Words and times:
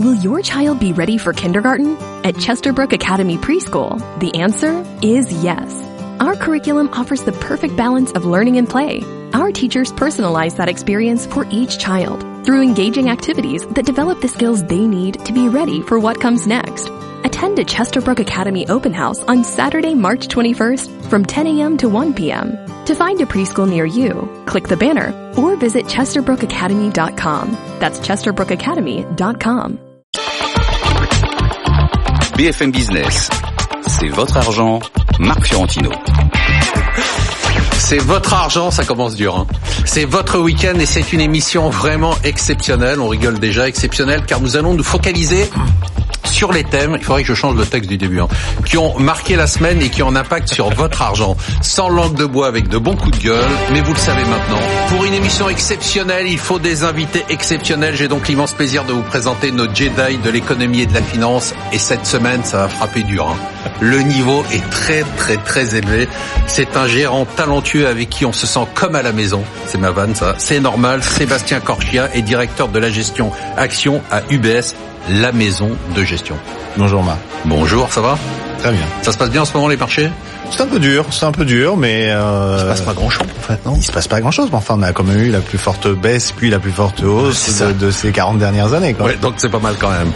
Will 0.00 0.14
your 0.14 0.40
child 0.40 0.80
be 0.80 0.94
ready 0.94 1.18
for 1.18 1.34
kindergarten? 1.34 1.94
At 2.24 2.36
Chesterbrook 2.36 2.94
Academy 2.94 3.36
Preschool, 3.36 3.98
the 4.18 4.34
answer 4.40 4.82
is 5.02 5.30
yes. 5.44 5.74
Our 6.18 6.36
curriculum 6.36 6.88
offers 6.94 7.22
the 7.22 7.32
perfect 7.32 7.76
balance 7.76 8.10
of 8.12 8.24
learning 8.24 8.56
and 8.56 8.66
play. 8.66 9.02
Our 9.34 9.52
teachers 9.52 9.92
personalize 9.92 10.56
that 10.56 10.70
experience 10.70 11.26
for 11.26 11.46
each 11.50 11.78
child 11.78 12.22
through 12.46 12.62
engaging 12.62 13.10
activities 13.10 13.66
that 13.74 13.84
develop 13.84 14.22
the 14.22 14.28
skills 14.28 14.64
they 14.64 14.86
need 14.86 15.22
to 15.26 15.34
be 15.34 15.50
ready 15.50 15.82
for 15.82 15.98
what 15.98 16.18
comes 16.18 16.46
next. 16.46 16.88
Attend 17.22 17.58
a 17.58 17.64
Chesterbrook 17.66 18.20
Academy 18.20 18.66
open 18.68 18.94
house 18.94 19.22
on 19.24 19.44
Saturday, 19.44 19.94
March 19.94 20.28
21st 20.28 21.10
from 21.10 21.26
10 21.26 21.46
a.m. 21.46 21.76
to 21.76 21.90
1 21.90 22.14
p.m. 22.14 22.56
To 22.86 22.94
find 22.94 23.20
a 23.20 23.26
preschool 23.26 23.68
near 23.68 23.84
you, 23.84 24.26
click 24.46 24.66
the 24.66 24.78
banner 24.78 25.12
or 25.36 25.56
visit 25.56 25.84
chesterbrookacademy.com. 25.84 27.52
That's 27.80 27.98
chesterbrookacademy.com. 27.98 29.89
BFM 32.40 32.70
Business, 32.70 33.28
c'est 33.86 34.08
votre 34.08 34.38
argent, 34.38 34.80
Marc 35.18 35.44
Fiorentino. 35.44 35.90
C'est 37.74 37.98
votre 37.98 38.32
argent, 38.32 38.70
ça 38.70 38.82
commence 38.82 39.14
dur. 39.14 39.36
Hein. 39.36 39.46
C'est 39.84 40.06
votre 40.06 40.38
week-end 40.38 40.78
et 40.78 40.86
c'est 40.86 41.12
une 41.12 41.20
émission 41.20 41.68
vraiment 41.68 42.14
exceptionnelle. 42.24 42.98
On 42.98 43.08
rigole 43.08 43.38
déjà, 43.38 43.68
exceptionnelle, 43.68 44.22
car 44.26 44.40
nous 44.40 44.56
allons 44.56 44.72
nous 44.72 44.82
focaliser 44.82 45.50
sur 46.24 46.52
les 46.52 46.64
thèmes, 46.64 46.96
il 46.98 47.04
faudrait 47.04 47.22
que 47.22 47.28
je 47.28 47.34
change 47.34 47.56
le 47.56 47.66
texte 47.66 47.88
du 47.88 47.98
début, 47.98 48.20
hein, 48.20 48.28
qui 48.64 48.78
ont 48.78 48.98
marqué 48.98 49.36
la 49.36 49.46
semaine 49.46 49.82
et 49.82 49.90
qui 49.90 50.02
ont 50.02 50.08
un 50.08 50.16
impact 50.16 50.52
sur 50.52 50.70
votre 50.70 51.02
argent. 51.02 51.36
Sans 51.62 51.88
langue 51.88 52.14
de 52.14 52.24
bois 52.24 52.46
avec 52.46 52.68
de 52.68 52.78
bons 52.78 52.96
coups 52.96 53.18
de 53.18 53.24
gueule, 53.24 53.50
mais 53.72 53.80
vous 53.80 53.92
le 53.92 53.98
savez 53.98 54.24
maintenant. 54.24 54.60
Pour 54.88 55.04
une 55.04 55.14
émission 55.14 55.48
exceptionnelle, 55.48 56.26
il 56.26 56.38
faut 56.38 56.58
des 56.58 56.84
invités 56.84 57.24
exceptionnels. 57.28 57.94
J'ai 57.94 58.08
donc 58.08 58.28
l'immense 58.28 58.52
plaisir 58.52 58.84
de 58.84 58.92
vous 58.92 59.02
présenter 59.02 59.50
nos 59.52 59.72
Jedi 59.72 60.18
de 60.22 60.30
l'économie 60.30 60.82
et 60.82 60.86
de 60.86 60.94
la 60.94 61.02
finance. 61.02 61.54
Et 61.72 61.78
cette 61.78 62.06
semaine, 62.06 62.42
ça 62.44 62.58
va 62.58 62.68
frapper 62.68 63.02
dur. 63.02 63.28
Hein. 63.28 63.70
Le 63.80 64.00
niveau 64.02 64.44
est 64.52 64.68
très 64.70 65.04
très 65.16 65.36
très 65.36 65.76
élevé. 65.76 66.08
C'est 66.46 66.76
un 66.76 66.86
gérant 66.86 67.24
talentueux 67.24 67.86
avec 67.86 68.10
qui 68.10 68.26
on 68.26 68.32
se 68.32 68.46
sent 68.46 68.66
comme 68.74 68.94
à 68.94 69.02
la 69.02 69.12
maison. 69.12 69.42
C'est 69.66 69.78
ma 69.78 69.90
vanne 69.90 70.14
ça. 70.14 70.34
C'est 70.38 70.60
normal. 70.60 71.02
Sébastien 71.02 71.60
Corchia 71.60 72.14
est 72.14 72.22
directeur 72.22 72.68
de 72.68 72.78
la 72.78 72.90
gestion 72.90 73.30
action 73.56 74.02
à 74.10 74.22
UBS 74.30 74.74
la 75.08 75.32
maison 75.32 75.70
de 75.94 76.04
gestion. 76.04 76.36
Bonjour 76.76 77.02
Marc. 77.02 77.18
Bonjour, 77.44 77.92
ça 77.92 78.00
va? 78.00 78.18
Très 78.58 78.72
bien. 78.72 78.86
Ça 79.02 79.12
se 79.12 79.18
passe 79.18 79.30
bien 79.30 79.42
en 79.42 79.44
ce 79.44 79.54
moment 79.54 79.68
les 79.68 79.76
marchés? 79.76 80.10
C'est 80.50 80.62
un 80.62 80.66
peu 80.66 80.80
dur, 80.80 81.06
c'est 81.10 81.24
un 81.24 81.32
peu 81.32 81.44
dur, 81.44 81.76
mais 81.76 82.10
euh, 82.10 82.56
il 82.56 82.60
se 82.60 82.66
passe 82.66 82.80
pas 82.80 82.92
grand 82.92 83.08
chose 83.08 83.26
en 83.38 83.42
fait, 83.42 83.64
non? 83.64 83.74
Il 83.76 83.82
se 83.82 83.92
passe 83.92 84.08
pas 84.08 84.20
grand 84.20 84.32
chose, 84.32 84.48
mais 84.50 84.58
enfin 84.58 84.74
on 84.76 84.82
a 84.82 84.92
quand 84.92 85.04
même 85.04 85.22
eu 85.22 85.30
la 85.30 85.40
plus 85.40 85.58
forte 85.58 85.88
baisse 85.88 86.32
puis 86.32 86.50
la 86.50 86.58
plus 86.58 86.72
forte 86.72 87.02
hausse 87.02 87.60
de, 87.60 87.72
de, 87.72 87.90
ces 87.90 88.10
40 88.10 88.38
dernières 88.38 88.74
années. 88.74 88.94
Quoi. 88.94 89.06
Ouais, 89.06 89.16
donc 89.16 89.34
c'est 89.38 89.48
pas 89.48 89.60
mal 89.60 89.76
quand 89.78 89.90
même. 89.90 90.12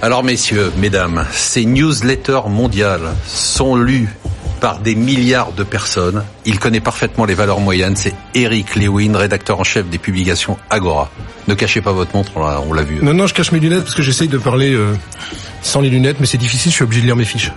Alors 0.00 0.24
messieurs, 0.24 0.72
mesdames, 0.78 1.24
ces 1.32 1.64
newsletters 1.64 2.48
mondiales 2.48 3.14
sont 3.26 3.76
lues 3.76 4.08
par 4.60 4.80
des 4.80 4.94
milliards 4.94 5.52
de 5.52 5.62
personnes. 5.62 6.24
Il 6.44 6.58
connaît 6.58 6.80
parfaitement 6.80 7.24
les 7.24 7.34
valeurs 7.34 7.60
moyennes. 7.60 7.96
C'est 7.96 8.14
Eric 8.34 8.76
Lewin, 8.76 9.16
rédacteur 9.16 9.60
en 9.60 9.64
chef 9.64 9.88
des 9.88 9.98
publications 9.98 10.58
Agora. 10.70 11.10
Ne 11.46 11.54
cachez 11.54 11.80
pas 11.80 11.92
votre 11.92 12.14
montre, 12.14 12.32
on 12.36 12.72
l'a 12.72 12.82
vu. 12.82 12.98
Non, 13.02 13.14
non, 13.14 13.26
je 13.26 13.34
cache 13.34 13.52
mes 13.52 13.60
lunettes 13.60 13.84
parce 13.84 13.94
que 13.94 14.02
j'essaye 14.02 14.28
de 14.28 14.38
parler 14.38 14.74
euh, 14.74 14.94
sans 15.62 15.80
les 15.80 15.90
lunettes, 15.90 16.18
mais 16.20 16.26
c'est 16.26 16.38
difficile, 16.38 16.70
je 16.70 16.76
suis 16.76 16.84
obligé 16.84 17.00
de 17.00 17.06
lire 17.06 17.16
mes 17.16 17.24
fiches. 17.24 17.52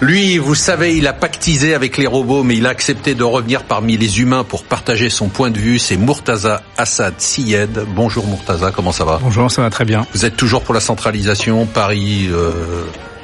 Lui, 0.00 0.36
vous 0.36 0.54
savez, 0.54 0.96
il 0.96 1.06
a 1.06 1.14
pactisé 1.14 1.74
avec 1.74 1.96
les 1.96 2.06
robots, 2.06 2.42
mais 2.42 2.56
il 2.56 2.66
a 2.66 2.68
accepté 2.68 3.14
de 3.14 3.24
revenir 3.24 3.64
parmi 3.64 3.96
les 3.96 4.20
humains 4.20 4.44
pour 4.44 4.64
partager 4.64 5.08
son 5.08 5.28
point 5.28 5.50
de 5.50 5.58
vue. 5.58 5.78
C'est 5.78 5.96
Murtaza 5.96 6.62
Assad 6.76 7.14
Siyed. 7.18 7.84
Bonjour 7.94 8.26
Murtaza, 8.26 8.70
comment 8.70 8.92
ça 8.92 9.04
va? 9.04 9.18
Bonjour, 9.22 9.50
ça 9.50 9.62
va 9.62 9.70
très 9.70 9.86
bien. 9.86 10.06
Vous 10.12 10.26
êtes 10.26 10.36
toujours 10.36 10.62
pour 10.62 10.74
la 10.74 10.80
centralisation, 10.80 11.66
Paris... 11.66 12.28
Euh 12.30 12.52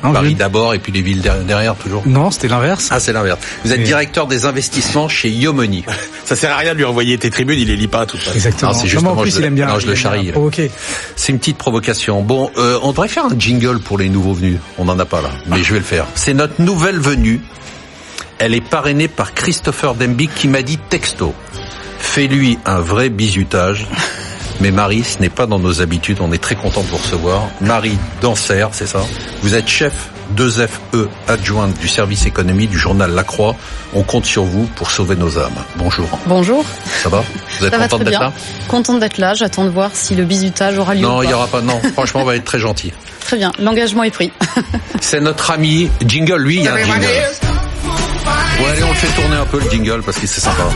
non, 0.02 0.12
Paris 0.12 0.34
d'abord 0.34 0.74
et 0.74 0.78
puis 0.78 0.92
les 0.92 1.02
villes 1.02 1.22
derrière 1.46 1.76
toujours. 1.76 2.02
Non, 2.06 2.30
c'était 2.30 2.48
l'inverse. 2.48 2.88
Ah, 2.90 3.00
c'est 3.00 3.12
l'inverse. 3.12 3.38
Vous 3.64 3.72
êtes 3.72 3.80
et... 3.80 3.84
directeur 3.84 4.26
des 4.26 4.44
investissements 4.44 5.08
chez 5.08 5.30
Yomoni. 5.30 5.84
Ça 6.24 6.36
sert 6.36 6.52
à 6.52 6.56
rien 6.56 6.72
de 6.72 6.78
lui 6.78 6.84
envoyer 6.84 7.18
tes 7.18 7.30
tribunes, 7.30 7.58
il 7.58 7.68
les 7.68 7.76
lit 7.76 7.88
pas 7.88 8.06
tout 8.06 8.18
ça. 8.18 8.32
Exactement. 8.32 8.72
c'est 8.72 8.86
justement 8.86 9.14
non, 9.14 9.20
en 9.20 9.22
plus, 9.22 9.32
je, 9.32 9.40
il 9.40 9.44
aime 9.44 9.54
bien. 9.54 9.66
Non, 9.66 9.78
je 9.78 9.86
le 9.86 9.94
charrie. 9.94 10.32
Oh, 10.34 10.46
ok. 10.46 10.62
C'est 11.16 11.32
une 11.32 11.38
petite 11.38 11.58
provocation. 11.58 12.22
Bon, 12.22 12.50
euh, 12.56 12.78
on 12.82 12.90
devrait 12.90 13.08
faire 13.08 13.26
un 13.26 13.38
jingle 13.38 13.80
pour 13.80 13.98
les 13.98 14.08
nouveaux 14.08 14.32
venus. 14.32 14.58
On 14.78 14.84
n'en 14.84 14.98
a 14.98 15.04
pas 15.04 15.20
là, 15.20 15.30
mais 15.46 15.56
ah. 15.58 15.62
je 15.62 15.72
vais 15.72 15.78
le 15.80 15.84
faire. 15.84 16.06
C'est 16.14 16.34
notre 16.34 16.60
nouvelle 16.62 16.98
venue. 16.98 17.40
Elle 18.38 18.54
est 18.54 18.66
parrainée 18.66 19.08
par 19.08 19.34
Christopher 19.34 19.94
Dembick 19.94 20.34
qui 20.34 20.48
m'a 20.48 20.62
dit 20.62 20.78
texto. 20.78 21.34
Fais-lui 21.98 22.58
un 22.66 22.80
vrai 22.80 23.08
bisutage. 23.08 23.86
Mais 24.60 24.70
Marie, 24.70 25.04
ce 25.04 25.18
n'est 25.18 25.28
pas 25.28 25.46
dans 25.46 25.58
nos 25.58 25.80
habitudes. 25.82 26.18
On 26.20 26.32
est 26.32 26.42
très 26.42 26.54
content 26.54 26.82
de 26.82 26.86
vous 26.86 26.96
recevoir. 26.96 27.48
Marie 27.60 27.98
Danser, 28.20 28.66
c'est 28.72 28.86
ça? 28.86 29.00
Vous 29.42 29.54
êtes 29.54 29.68
chef 29.68 29.92
2FE 30.36 31.08
adjointe 31.28 31.78
du 31.78 31.88
service 31.88 32.26
économie 32.26 32.66
du 32.66 32.78
journal 32.78 33.10
La 33.12 33.24
Croix. 33.24 33.56
On 33.94 34.02
compte 34.02 34.24
sur 34.24 34.44
vous 34.44 34.64
pour 34.76 34.90
sauver 34.90 35.16
nos 35.16 35.38
âmes. 35.38 35.52
Bonjour. 35.76 36.08
Bonjour. 36.26 36.64
Ça 37.02 37.08
va? 37.08 37.24
Vous 37.58 37.66
êtes 37.66 37.76
contente 37.76 38.04
d'être 38.04 38.20
là? 38.20 38.32
Contente 38.68 39.00
d'être 39.00 39.18
là. 39.18 39.34
J'attends 39.34 39.64
de 39.64 39.70
voir 39.70 39.90
si 39.92 40.14
le 40.14 40.24
bisutage 40.24 40.78
aura 40.78 40.94
lieu. 40.94 41.02
Non, 41.02 41.22
il 41.22 41.28
n'y 41.28 41.34
aura 41.34 41.48
pas. 41.48 41.60
Non, 41.60 41.80
franchement, 41.92 42.22
on 42.22 42.24
va 42.24 42.36
être 42.36 42.44
très 42.44 42.58
gentil. 42.58 42.92
Très 43.20 43.36
bien. 43.36 43.52
L'engagement 43.58 44.04
est 44.04 44.10
pris. 44.10 44.32
C'est 45.00 45.20
notre 45.20 45.50
ami 45.50 45.90
Jingle. 46.06 46.36
Lui, 46.40 46.56
il 46.56 46.62
y 46.64 46.68
a 46.68 46.74
un 46.74 46.78
jingle. 46.78 47.06
Bon, 48.58 48.66
allez, 48.68 48.82
on 48.84 48.88
le 48.88 48.94
fait 48.94 49.20
tourner 49.20 49.36
un 49.36 49.46
peu 49.46 49.58
le 49.58 49.70
jingle 49.70 50.02
parce 50.02 50.18
que 50.18 50.26
c'est 50.26 50.40
sympa. 50.40 50.68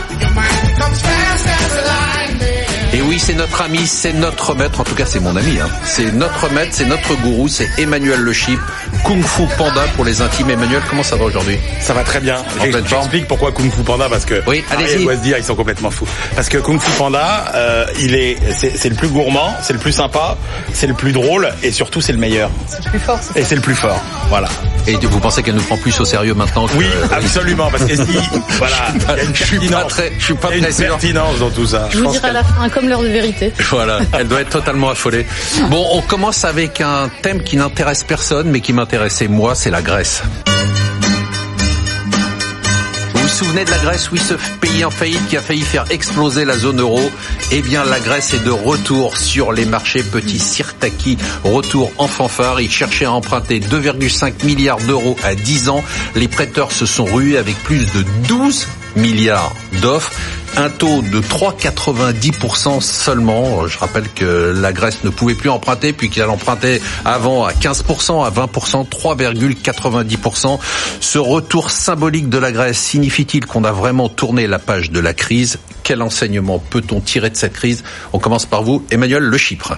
Et 2.93 3.01
oui, 3.01 3.19
c'est 3.19 3.33
notre 3.33 3.61
ami, 3.61 3.85
c'est 3.85 4.13
notre 4.13 4.55
maître, 4.55 4.79
en 4.79 4.83
tout 4.83 4.95
cas 4.95 5.05
c'est 5.05 5.19
mon 5.19 5.35
ami, 5.35 5.59
hein. 5.59 5.67
c'est 5.83 6.11
notre 6.13 6.49
maître, 6.53 6.71
c'est 6.71 6.85
notre 6.85 7.15
gourou, 7.21 7.47
c'est 7.49 7.67
Emmanuel 7.77 8.19
Le 8.21 8.31
Chip, 8.31 8.59
Kung 9.03 9.21
Fu 9.23 9.43
Panda 9.57 9.81
pour 9.95 10.05
les 10.05 10.21
intimes. 10.21 10.49
Emmanuel, 10.49 10.81
comment 10.89 11.03
ça 11.03 11.15
va 11.15 11.25
aujourd'hui 11.25 11.57
Ça 11.81 11.93
va 11.93 12.03
très 12.03 12.19
bien. 12.19 12.37
J'explique 12.85 13.27
pourquoi 13.27 13.51
Kung 13.51 13.71
Fu 13.71 13.81
Panda, 13.81 14.07
parce 14.09 14.25
que 14.25 14.41
oui, 14.47 14.63
allez-y. 14.71 15.05
se 15.05 15.21
dire, 15.21 15.37
ils 15.37 15.43
sont 15.43 15.55
complètement 15.55 15.91
fous. 15.91 16.07
Parce 16.35 16.49
que 16.49 16.57
Kung 16.57 16.79
Fu 16.79 16.91
Panda, 16.97 17.45
euh, 17.55 17.85
il 17.99 18.15
est, 18.15 18.37
c'est 18.53 18.89
le 18.89 18.95
plus 18.95 19.09
gourmand, 19.09 19.55
c'est 19.61 19.73
le 19.73 19.79
plus 19.79 19.93
sympa, 19.93 20.37
c'est 20.73 20.87
le 20.87 20.93
plus 20.93 21.11
drôle 21.11 21.49
et 21.63 21.71
surtout 21.71 22.01
c'est 22.01 22.13
le 22.13 22.19
meilleur. 22.19 22.49
C'est 22.67 22.83
le 22.83 22.89
plus 22.89 22.99
fort. 22.99 23.19
Et 23.35 23.43
c'est 23.43 23.55
le 23.55 23.61
plus 23.61 23.75
fort, 23.75 24.01
voilà. 24.29 24.47
Et 24.87 24.95
vous 24.95 25.19
pensez 25.19 25.43
qu'elle 25.43 25.55
nous 25.55 25.63
prend 25.63 25.77
plus 25.77 25.99
au 25.99 26.05
sérieux 26.05 26.33
maintenant 26.33 26.65
que... 26.65 26.77
Oui, 26.77 26.85
absolument, 27.11 27.69
parce 27.69 27.83
que 27.83 27.95
si, 27.95 28.01
voilà, 28.57 28.75
je 29.33 29.43
suis 29.43 29.69
pas 29.69 29.83
très, 29.83 30.13
je 30.17 30.23
suis 30.23 30.33
pas 30.33 30.47
très 30.47 30.85
pertinence 30.85 31.39
dans 31.39 31.49
tout 31.49 31.65
ça. 31.65 31.89
Je, 31.91 31.97
je 31.97 32.03
vous 32.03 32.11
dirai 32.11 32.29
à 32.29 32.33
la 32.33 32.43
fin, 32.43 32.69
comme 32.69 32.87
l'heure 32.87 33.01
de 33.03 33.07
vérité. 33.07 33.51
Voilà, 33.69 33.99
elle 34.13 34.27
doit 34.27 34.41
être 34.41 34.49
totalement 34.49 34.89
affolée. 34.89 35.25
Bon, 35.69 35.85
on 35.91 36.01
commence 36.01 36.45
avec 36.45 36.79
un 36.79 37.09
thème 37.21 37.43
qui 37.43 37.57
n'intéresse 37.57 38.03
personne, 38.05 38.49
mais 38.49 38.61
qui 38.61 38.71
moi, 39.29 39.53
c'est 39.53 39.69
la 39.69 39.81
Grèce. 39.81 40.21
Vous 43.13 43.21
vous 43.21 43.27
souvenez 43.27 43.65
de 43.65 43.71
la 43.71 43.77
Grèce, 43.79 44.09
oui, 44.11 44.19
ce 44.19 44.35
pays 44.61 44.85
en 44.85 44.89
faillite 44.89 45.27
qui 45.27 45.35
a 45.35 45.41
failli 45.41 45.61
faire 45.61 45.85
exploser 45.89 46.45
la 46.45 46.57
zone 46.57 46.79
euro 46.79 47.01
Eh 47.51 47.61
bien, 47.61 47.83
la 47.83 47.99
Grèce 47.99 48.33
est 48.33 48.43
de 48.45 48.51
retour 48.51 49.17
sur 49.17 49.51
les 49.51 49.65
marchés. 49.65 50.03
Petit 50.03 50.39
Sirtaki, 50.39 51.17
retour 51.43 51.91
en 51.97 52.07
fanfare. 52.07 52.61
Il 52.61 52.71
cherchait 52.71 53.05
à 53.05 53.11
emprunter 53.11 53.59
2,5 53.59 54.45
milliards 54.45 54.79
d'euros 54.79 55.17
à 55.23 55.35
10 55.35 55.69
ans. 55.69 55.83
Les 56.15 56.27
prêteurs 56.27 56.71
se 56.71 56.85
sont 56.85 57.05
rués 57.05 57.37
avec 57.37 57.55
plus 57.63 57.85
de 57.91 58.05
12 58.27 58.67
milliards 58.95 59.53
d'offres 59.81 60.13
un 60.57 60.69
taux 60.69 61.03
de 61.03 61.21
3,90% 61.21 62.81
seulement. 62.81 63.67
Je 63.67 63.77
rappelle 63.77 64.09
que 64.09 64.53
la 64.55 64.73
Grèce 64.73 65.03
ne 65.03 65.11
pouvait 65.11 65.35
plus 65.35 65.51
emprunter 65.51 65.93
puis 65.93 66.09
qu'elle 66.09 66.29
empruntait 66.29 66.81
avant 67.05 67.45
à 67.45 67.51
15%, 67.51 68.25
à 68.25 68.31
20%, 68.31 68.89
3,90%. 68.89 70.59
Ce 70.99 71.19
retour 71.19 71.69
symbolique 71.69 72.29
de 72.29 72.39
la 72.39 72.51
Grèce 72.51 72.79
signifie-t-il 72.79 73.45
qu'on 73.45 73.63
a 73.63 73.71
vraiment 73.71 74.09
tourné 74.09 74.47
la 74.47 74.57
page 74.57 74.89
de 74.89 74.99
la 74.99 75.13
crise? 75.13 75.59
Quel 75.83 76.01
enseignement 76.01 76.57
peut-on 76.57 77.01
tirer 77.01 77.29
de 77.29 77.37
cette 77.37 77.53
crise? 77.53 77.83
On 78.11 78.19
commence 78.19 78.47
par 78.47 78.63
vous, 78.63 78.83
Emmanuel 78.89 79.23
Le 79.23 79.37
Chypre. 79.37 79.77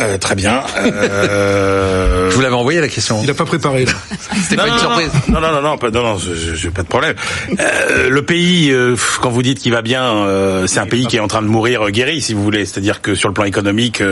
Euh, 0.00 0.18
très 0.18 0.34
bien. 0.34 0.62
Euh... 0.76 2.30
Je 2.30 2.34
vous 2.36 2.40
l'avais 2.40 2.54
envoyé 2.54 2.80
la 2.80 2.88
question. 2.88 3.18
Il 3.22 3.26
n'a 3.26 3.34
pas 3.34 3.44
préparé. 3.44 3.84
C'était 4.42 4.56
pas 4.56 4.66
non, 4.66 4.72
une 4.72 4.78
surprise. 4.78 5.10
Non, 5.28 5.40
non, 5.40 5.52
non, 5.52 5.62
non, 5.62 5.78
pas, 5.78 5.90
non, 5.90 6.02
non, 6.02 6.18
j'ai 6.18 6.70
pas 6.70 6.82
de 6.82 6.88
problème. 6.88 7.14
Euh, 7.58 8.08
le 8.08 8.22
pays, 8.22 8.70
euh, 8.70 8.96
quand 9.20 9.30
vous 9.30 9.42
dites 9.42 9.58
qu'il 9.58 9.72
va 9.72 9.82
bien, 9.82 10.04
euh, 10.04 10.66
c'est 10.66 10.80
un 10.80 10.86
pays 10.86 11.06
qui 11.06 11.16
est 11.16 11.20
en 11.20 11.28
train 11.28 11.42
de 11.42 11.48
mourir 11.48 11.90
guéri, 11.90 12.20
si 12.20 12.34
vous 12.34 12.42
voulez. 12.42 12.64
C'est-à-dire 12.66 13.02
que 13.02 13.14
sur 13.14 13.28
le 13.28 13.34
plan 13.34 13.44
économique, 13.44 14.02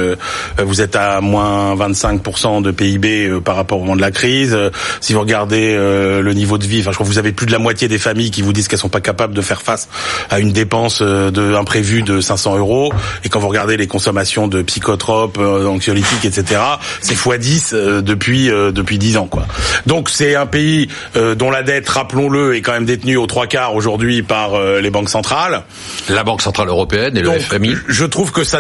vous 0.59 0.81
êtes 0.81 0.97
à 0.97 1.21
moins 1.21 1.75
25% 1.77 2.63
de 2.63 2.71
PIB 2.71 3.41
par 3.45 3.57
rapport 3.57 3.79
au 3.79 3.83
moment 3.83 3.97
de 3.97 4.01
la 4.01 4.11
crise. 4.11 4.57
si 5.01 5.13
vous 5.13 5.21
regardez 5.21 5.77
le 5.77 6.33
niveau 6.33 6.59
de 6.59 6.67
vie, 6.67 6.81
enfin, 6.81 6.91
je 6.91 6.97
crois 6.97 7.07
que 7.07 7.13
vous 7.13 7.19
avez 7.19 7.33
plus 7.33 7.47
de 7.47 7.53
la 7.53 7.59
moitié 7.59 7.89
des 7.89 7.99
familles 7.99 8.31
qui 8.31 8.43
vous 8.43 8.53
disent 8.53 8.69
qu'elles 8.69 8.79
sont 8.79 8.89
pas 8.89 9.01
capables 9.01 9.35
de 9.35 9.43
faire 9.43 9.63
face 9.63 9.89
à 10.31 10.39
une 10.39 10.53
dépense 10.53 11.03
de 11.03 11.55
imprévue 11.55 12.03
de 12.03 12.21
500 12.21 12.59
euros. 12.59 12.93
Et 13.25 13.29
quand 13.29 13.41
vous 13.41 13.49
regardez 13.49 13.77
les 13.77 13.87
consommations 13.87 14.49
de 14.49 14.63
psychotropes, 14.63 15.39
anxiolytiques, 15.79 16.25
etc. 16.25 16.61
C'est 17.01 17.15
x 17.15 17.29
10 17.39 17.75
depuis 18.03 18.49
depuis 18.49 18.99
10 18.99 19.17
ans, 19.19 19.27
quoi. 19.27 19.47
Donc 19.87 20.11
c'est 20.11 20.35
un 20.35 20.47
pays 20.47 20.89
dont 21.37 21.51
la 21.51 21.63
dette, 21.63 21.89
rappelons-le, 21.89 22.57
est 22.57 22.63
quand 22.63 22.73
même 22.73 22.85
détenue 22.85 23.17
aux 23.17 23.27
trois 23.27 23.47
quarts 23.47 23.75
aujourd'hui 23.75 24.23
par 24.23 24.61
les 24.81 24.91
banques 24.91 25.11
centrales. 25.11 25.63
La 26.09 26.25
Banque 26.25 26.43
centrale 26.43 26.69
européenne 26.69 27.17
et 27.17 27.23
le 27.23 27.39
FMI. 27.39 27.75
Je 27.87 28.05
trouve 28.05 28.33
que 28.33 28.45
ça. 28.45 28.59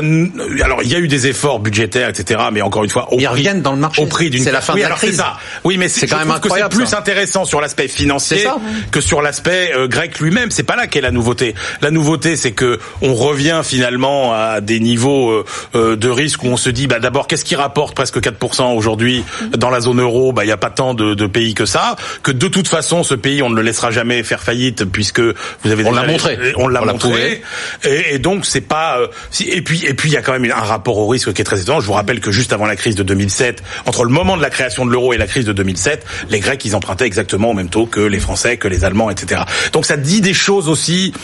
Alors 0.62 0.82
il 0.82 0.88
y 0.88 0.94
a 0.94 0.98
eu 0.98 1.08
des 1.08 1.26
efforts 1.26 1.60
budgétaires, 1.60 2.08
etc. 2.08 2.40
Mais 2.52 2.62
encore 2.62 2.84
une 2.84 2.90
fois, 2.90 3.08
ils 3.12 3.26
reviennent 3.26 3.62
dans 3.62 3.72
le 3.72 3.78
marché. 3.78 4.02
Au 4.02 4.06
prix 4.06 4.30
d'une. 4.30 4.42
C'est 4.42 4.52
la 4.52 4.60
fin 4.60 4.74
oui, 4.74 4.80
de 4.80 4.82
la 4.82 4.86
alors 4.88 4.98
crise. 4.98 5.16
Ça. 5.16 5.36
Oui, 5.64 5.76
mais 5.78 5.88
c'est 5.88 6.06
quand 6.06 6.18
même 6.18 6.30
incroyable. 6.30 6.72
C'est 6.72 6.84
plus 6.84 6.94
intéressant 6.94 7.44
sur 7.44 7.60
l'aspect 7.60 7.88
financier 7.88 8.46
que 8.90 9.00
sur 9.00 9.22
l'aspect 9.22 9.72
euh, 9.76 9.88
grec 9.88 10.18
lui-même. 10.20 10.50
C'est 10.50 10.62
pas 10.62 10.76
là 10.76 10.86
qu'est 10.86 11.00
la 11.00 11.10
nouveauté. 11.10 11.54
La 11.80 11.90
nouveauté, 11.90 12.36
c'est 12.36 12.52
que 12.52 12.78
on 13.02 13.14
revient 13.14 13.62
finalement 13.64 14.32
à 14.32 14.60
des 14.60 14.80
niveaux 14.80 15.30
euh, 15.30 15.44
euh, 15.74 15.96
de 15.96 16.08
risque 16.08 16.42
où 16.44 16.48
on 16.48 16.56
se 16.56 16.70
dit, 16.70 16.86
bah 16.86 17.00
d'abord, 17.08 17.26
qu'est-ce 17.26 17.44
qui 17.46 17.56
rapporte 17.56 17.94
presque 17.94 18.18
4% 18.18 18.76
aujourd'hui 18.76 19.24
dans 19.56 19.70
la 19.70 19.80
zone 19.80 19.98
euro? 19.98 20.32
Bah 20.32 20.44
il 20.44 20.48
y 20.48 20.52
a 20.52 20.58
pas 20.58 20.68
tant 20.68 20.92
de, 20.92 21.14
de, 21.14 21.26
pays 21.26 21.54
que 21.54 21.64
ça. 21.64 21.96
Que 22.22 22.30
de 22.30 22.48
toute 22.48 22.68
façon, 22.68 23.02
ce 23.02 23.14
pays, 23.14 23.42
on 23.42 23.48
ne 23.48 23.54
le 23.54 23.62
laissera 23.62 23.90
jamais 23.90 24.22
faire 24.22 24.42
faillite 24.42 24.84
puisque 24.84 25.20
vous 25.20 25.70
avez 25.70 25.86
on 25.86 25.92
l'a 25.92 26.06
montré. 26.06 26.38
On 26.56 26.68
l'a 26.68 26.82
montré. 26.82 27.40
Et, 27.82 28.14
et, 28.14 28.18
donc 28.18 28.44
c'est 28.44 28.60
pas. 28.60 28.98
et 29.40 29.62
puis 29.62 29.86
et 29.86 29.94
puis 29.94 30.10
il 30.10 30.12
y 30.12 30.18
a 30.18 30.22
quand 30.22 30.38
même 30.38 30.52
un 30.52 30.54
rapport 30.60 30.98
au 30.98 31.08
risque 31.08 31.32
qui 31.32 31.40
est 31.40 31.46
très 31.46 31.62
étonnant. 31.62 31.80
Je 31.80 31.86
vous 31.86 31.94
rappelle 31.94 32.20
que 32.20 32.30
juste 32.30 32.52
avant 32.52 32.66
la 32.66 32.76
crise 32.76 32.94
de 32.94 33.02
2007, 33.02 33.62
entre 33.86 34.04
le 34.04 34.10
moment 34.10 34.36
de 34.36 34.42
la 34.42 34.50
création 34.50 34.84
de 34.84 34.90
l'euro 34.90 35.14
et 35.14 35.16
la 35.16 35.26
crise 35.26 35.46
de 35.46 35.54
2007, 35.54 36.04
les 36.28 36.40
Grecs 36.40 36.62
ils 36.66 36.76
empruntaient 36.76 37.06
exactement 37.06 37.52
au 37.52 37.54
même 37.54 37.70
taux 37.70 37.86
que 37.86 38.00
les 38.00 38.20
Français, 38.20 38.58
que 38.58 38.68
les 38.68 38.84
Allemands, 38.84 39.08
etc. 39.08 39.44
Donc 39.72 39.86
ça 39.86 39.96
dit 39.96 40.20
des 40.20 40.34
choses 40.34 40.68
aussi 40.68 41.14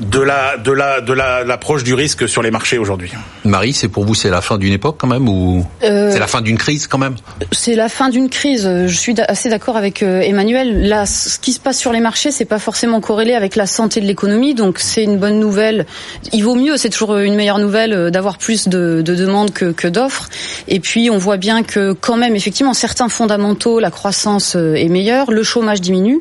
de 0.00 0.20
la 0.20 0.56
de 0.56 0.72
la 0.72 1.00
de 1.00 1.12
la 1.12 1.44
l'approche 1.44 1.84
du 1.84 1.94
risque 1.94 2.28
sur 2.28 2.42
les 2.42 2.50
marchés 2.50 2.78
aujourd'hui. 2.78 3.12
Marie, 3.44 3.72
c'est 3.72 3.88
pour 3.88 4.04
vous 4.04 4.14
c'est 4.14 4.30
la 4.30 4.40
fin 4.40 4.58
d'une 4.58 4.72
époque 4.72 4.96
quand 4.98 5.06
même 5.06 5.28
ou 5.28 5.66
euh, 5.82 6.10
c'est 6.10 6.18
la 6.18 6.26
fin 6.26 6.40
d'une 6.40 6.58
crise 6.58 6.86
quand 6.86 6.98
même? 6.98 7.16
C'est 7.52 7.74
la 7.74 7.88
fin 7.88 8.08
d'une 8.08 8.28
crise. 8.28 8.68
Je 8.86 8.94
suis 8.94 9.14
assez 9.20 9.48
d'accord 9.48 9.76
avec 9.76 10.02
euh, 10.02 10.20
Emmanuel. 10.20 10.88
Là, 10.88 11.06
ce 11.06 11.38
qui 11.38 11.52
se 11.52 11.60
passe 11.60 11.78
sur 11.78 11.92
les 11.92 12.00
marchés, 12.00 12.30
c'est 12.30 12.44
pas 12.44 12.58
forcément 12.58 13.00
corrélé 13.00 13.34
avec 13.34 13.56
la 13.56 13.66
santé 13.66 14.00
de 14.00 14.06
l'économie, 14.06 14.54
donc 14.54 14.78
c'est 14.78 15.04
une 15.04 15.18
bonne 15.18 15.38
nouvelle. 15.38 15.86
Il 16.32 16.44
vaut 16.44 16.54
mieux, 16.54 16.76
c'est 16.76 16.90
toujours 16.90 17.18
une 17.18 17.34
meilleure 17.34 17.58
nouvelle 17.58 17.92
euh, 17.92 18.10
d'avoir 18.10 18.38
plus 18.38 18.68
de, 18.68 19.02
de 19.02 19.14
demandes 19.14 19.52
que, 19.52 19.72
que 19.72 19.88
d'offres. 19.88 20.28
Et 20.68 20.80
puis 20.80 21.10
on 21.10 21.18
voit 21.18 21.36
bien 21.36 21.62
que 21.62 21.92
quand 21.92 22.16
même, 22.16 22.34
effectivement, 22.34 22.74
certains 22.74 23.08
fondamentaux, 23.08 23.80
la 23.80 23.90
croissance 23.90 24.54
est 24.54 24.88
meilleure, 24.88 25.30
le 25.30 25.42
chômage 25.42 25.80
diminue 25.80 26.20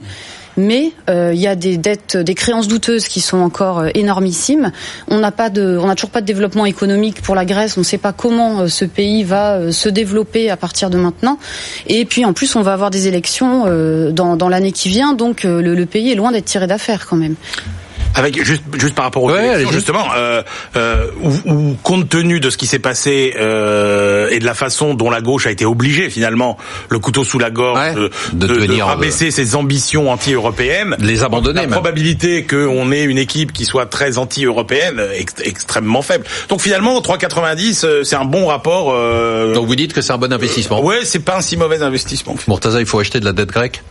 mais 0.60 0.92
euh, 1.10 1.32
il 1.34 1.40
y 1.40 1.48
a 1.48 1.56
des 1.56 1.78
dettes, 1.78 2.18
des 2.18 2.36
créances 2.36 2.68
douteuses 2.68 3.08
qui 3.08 3.22
sont 3.22 3.38
encore 3.38 3.80
euh, 3.80 3.90
énormissimes. 3.96 4.72
On 5.08 5.20
n'a 5.20 5.32
toujours 5.32 6.10
pas 6.10 6.22
de 6.22 6.26
développement 6.26 6.66
économique 6.66 7.22
pour 7.22 7.34
la 7.34 7.46
Grèce. 7.46 7.78
On 7.78 7.82
ne 7.82 7.86
sait 7.86 7.98
pas 7.98 8.14
comment 8.14 8.60
euh, 8.60 8.68
ce 8.68 8.86
pays 8.86 9.24
va 9.24 9.72
se 9.72 9.90
développer 9.90 10.50
à 10.50 10.58
partir 10.58 10.90
de 10.90 10.98
maintenant. 10.98 11.40
Et 11.88 12.06
puis 12.06 12.26
en 12.26 12.34
plus, 12.34 12.56
on 12.56 12.62
va 12.62 12.74
avoir 12.74 12.92
des 12.92 13.08
élections 13.08 13.66
dans, 14.12 14.36
dans 14.36 14.50
l'année 14.50 14.72
qui 14.72 14.90
vient, 14.90 15.14
donc 15.14 15.44
le, 15.44 15.62
le 15.62 15.86
pays 15.86 16.12
est 16.12 16.16
loin 16.16 16.32
d'être 16.32 16.46
tiré 16.46 16.68
d'affaire 16.68 17.08
quand 17.08 17.16
même 17.16 17.36
avec 18.20 18.44
juste 18.44 18.64
juste 18.78 18.96
par 18.96 19.06
rapport 19.06 19.24
aux 19.24 19.32
ouais, 19.32 19.46
élections, 19.46 19.72
justement, 19.72 20.06
euh, 20.16 20.44
euh, 20.76 21.08
où, 21.22 21.52
où, 21.52 21.78
compte 21.84 22.10
tenu 22.10 22.40
de 22.40 22.50
ce 22.50 22.58
qui 22.58 22.68
s'est 22.68 22.80
passé 22.80 23.34
euh, 23.40 24.30
et 24.30 24.40
de 24.40 24.46
la 24.46 24.54
façon 24.54 24.94
dont 24.94 25.10
la 25.10 25.22
gauche 25.22 25.48
a 25.48 25.52
été 25.52 25.66
obligée 25.66 26.10
finalement, 26.10 26.58
le 26.90 27.00
couteau 27.00 27.24
sous 27.24 27.40
la 27.40 27.50
gorge, 27.50 27.80
ouais, 27.80 27.96
de, 27.96 28.10
de, 28.34 28.48
de, 28.48 28.66
de 28.66 28.82
rabaisser 28.82 29.32
ses 29.32 29.56
ambitions 29.56 30.12
anti-européennes, 30.12 30.96
les 31.00 31.24
abandonner. 31.24 31.62
La 31.62 31.62
même. 31.62 31.72
probabilité 31.72 32.46
qu'on 32.46 32.92
ait 32.92 33.04
une 33.04 33.18
équipe 33.18 33.54
qui 33.54 33.66
soit 33.66 33.86
très 33.86 34.18
anti-européenne 34.18 35.02
est 35.14 35.42
extrêmement 35.46 36.02
faible. 36.02 36.26
Donc 36.50 36.62
finalement, 36.62 37.00
3,90, 37.00 38.04
c'est 38.04 38.16
un 38.16 38.26
bon 38.26 38.48
rapport. 38.48 38.94
Euh... 38.94 39.54
Donc 39.54 39.68
vous 39.68 39.76
dites 39.76 39.94
que 39.94 40.02
c'est 40.02 40.14
un 40.14 40.18
bon 40.18 40.32
investissement. 40.32 40.82
Ouais, 40.82 41.06
c'est 41.06 41.20
pas 41.20 41.38
un 41.38 41.42
si 41.42 41.58
mauvais 41.58 41.82
investissement. 41.82 42.36
Murtaza, 42.48 42.80
il 42.80 42.86
faut 42.86 43.00
acheter 43.00 43.20
de 43.20 43.26
la 43.26 43.34
dette 43.34 43.52
grecque? 43.52 43.82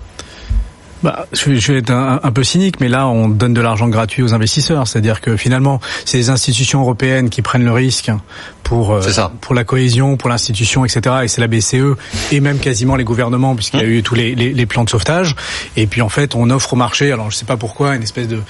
Bah, 1.03 1.27
je, 1.33 1.73
vais 1.73 1.79
être 1.79 1.91
un, 1.91 2.21
un, 2.23 2.31
peu 2.33 2.43
cynique, 2.43 2.81
mais 2.81 2.89
là, 2.89 3.07
on 3.07 3.29
donne 3.29 3.55
de 3.55 3.61
l'argent 3.61 3.89
gratuit 3.89 4.23
aux 4.23 4.35
investisseurs. 4.35 4.89
C'est-à-dire 4.89 5.21
que 5.21 5.37
finalement, 5.37 5.81
c'est 6.05 6.19
les 6.19 6.31
institutions 6.31 6.81
européennes 6.81 7.31
qui 7.31 7.43
prennent 7.43 7.65
le 7.65 7.73
risque 7.73 8.11
pour 8.69 8.93
euh, 8.93 9.01
pour 9.41 9.55
la 9.55 9.65
cohésion, 9.65 10.17
pour 10.17 10.29
l'institution, 10.29 10.85
etc. 10.85 11.17
Et 11.23 11.29
c'est 11.29 11.41
la 11.41 11.47
BCE 11.47 11.97
et 12.33 12.41
même 12.41 12.59
quasiment 12.59 12.97
les 12.97 13.05
gouvernements, 13.05 13.55
puisqu'il 13.55 13.81
y 13.81 13.83
a 13.83 13.87
eu 13.87 14.03
tous 14.03 14.15
les, 14.15 14.35
les, 14.35 14.53
les, 14.53 14.67
plans 14.67 14.85
de 14.85 14.91
sauvetage. 14.91 15.35
Et 15.77 15.87
puis 15.87 16.03
en 16.03 16.11
fait, 16.11 16.35
on 16.35 16.51
offre 16.51 16.75
au 16.75 16.77
marché. 16.77 17.11
Alors 17.11 17.31
je 17.31 17.37
sais 17.37 17.47
pas 17.47 17.57
pourquoi, 17.57 17.97
une 17.97 18.03
espèce 18.03 18.29
de 18.29 18.41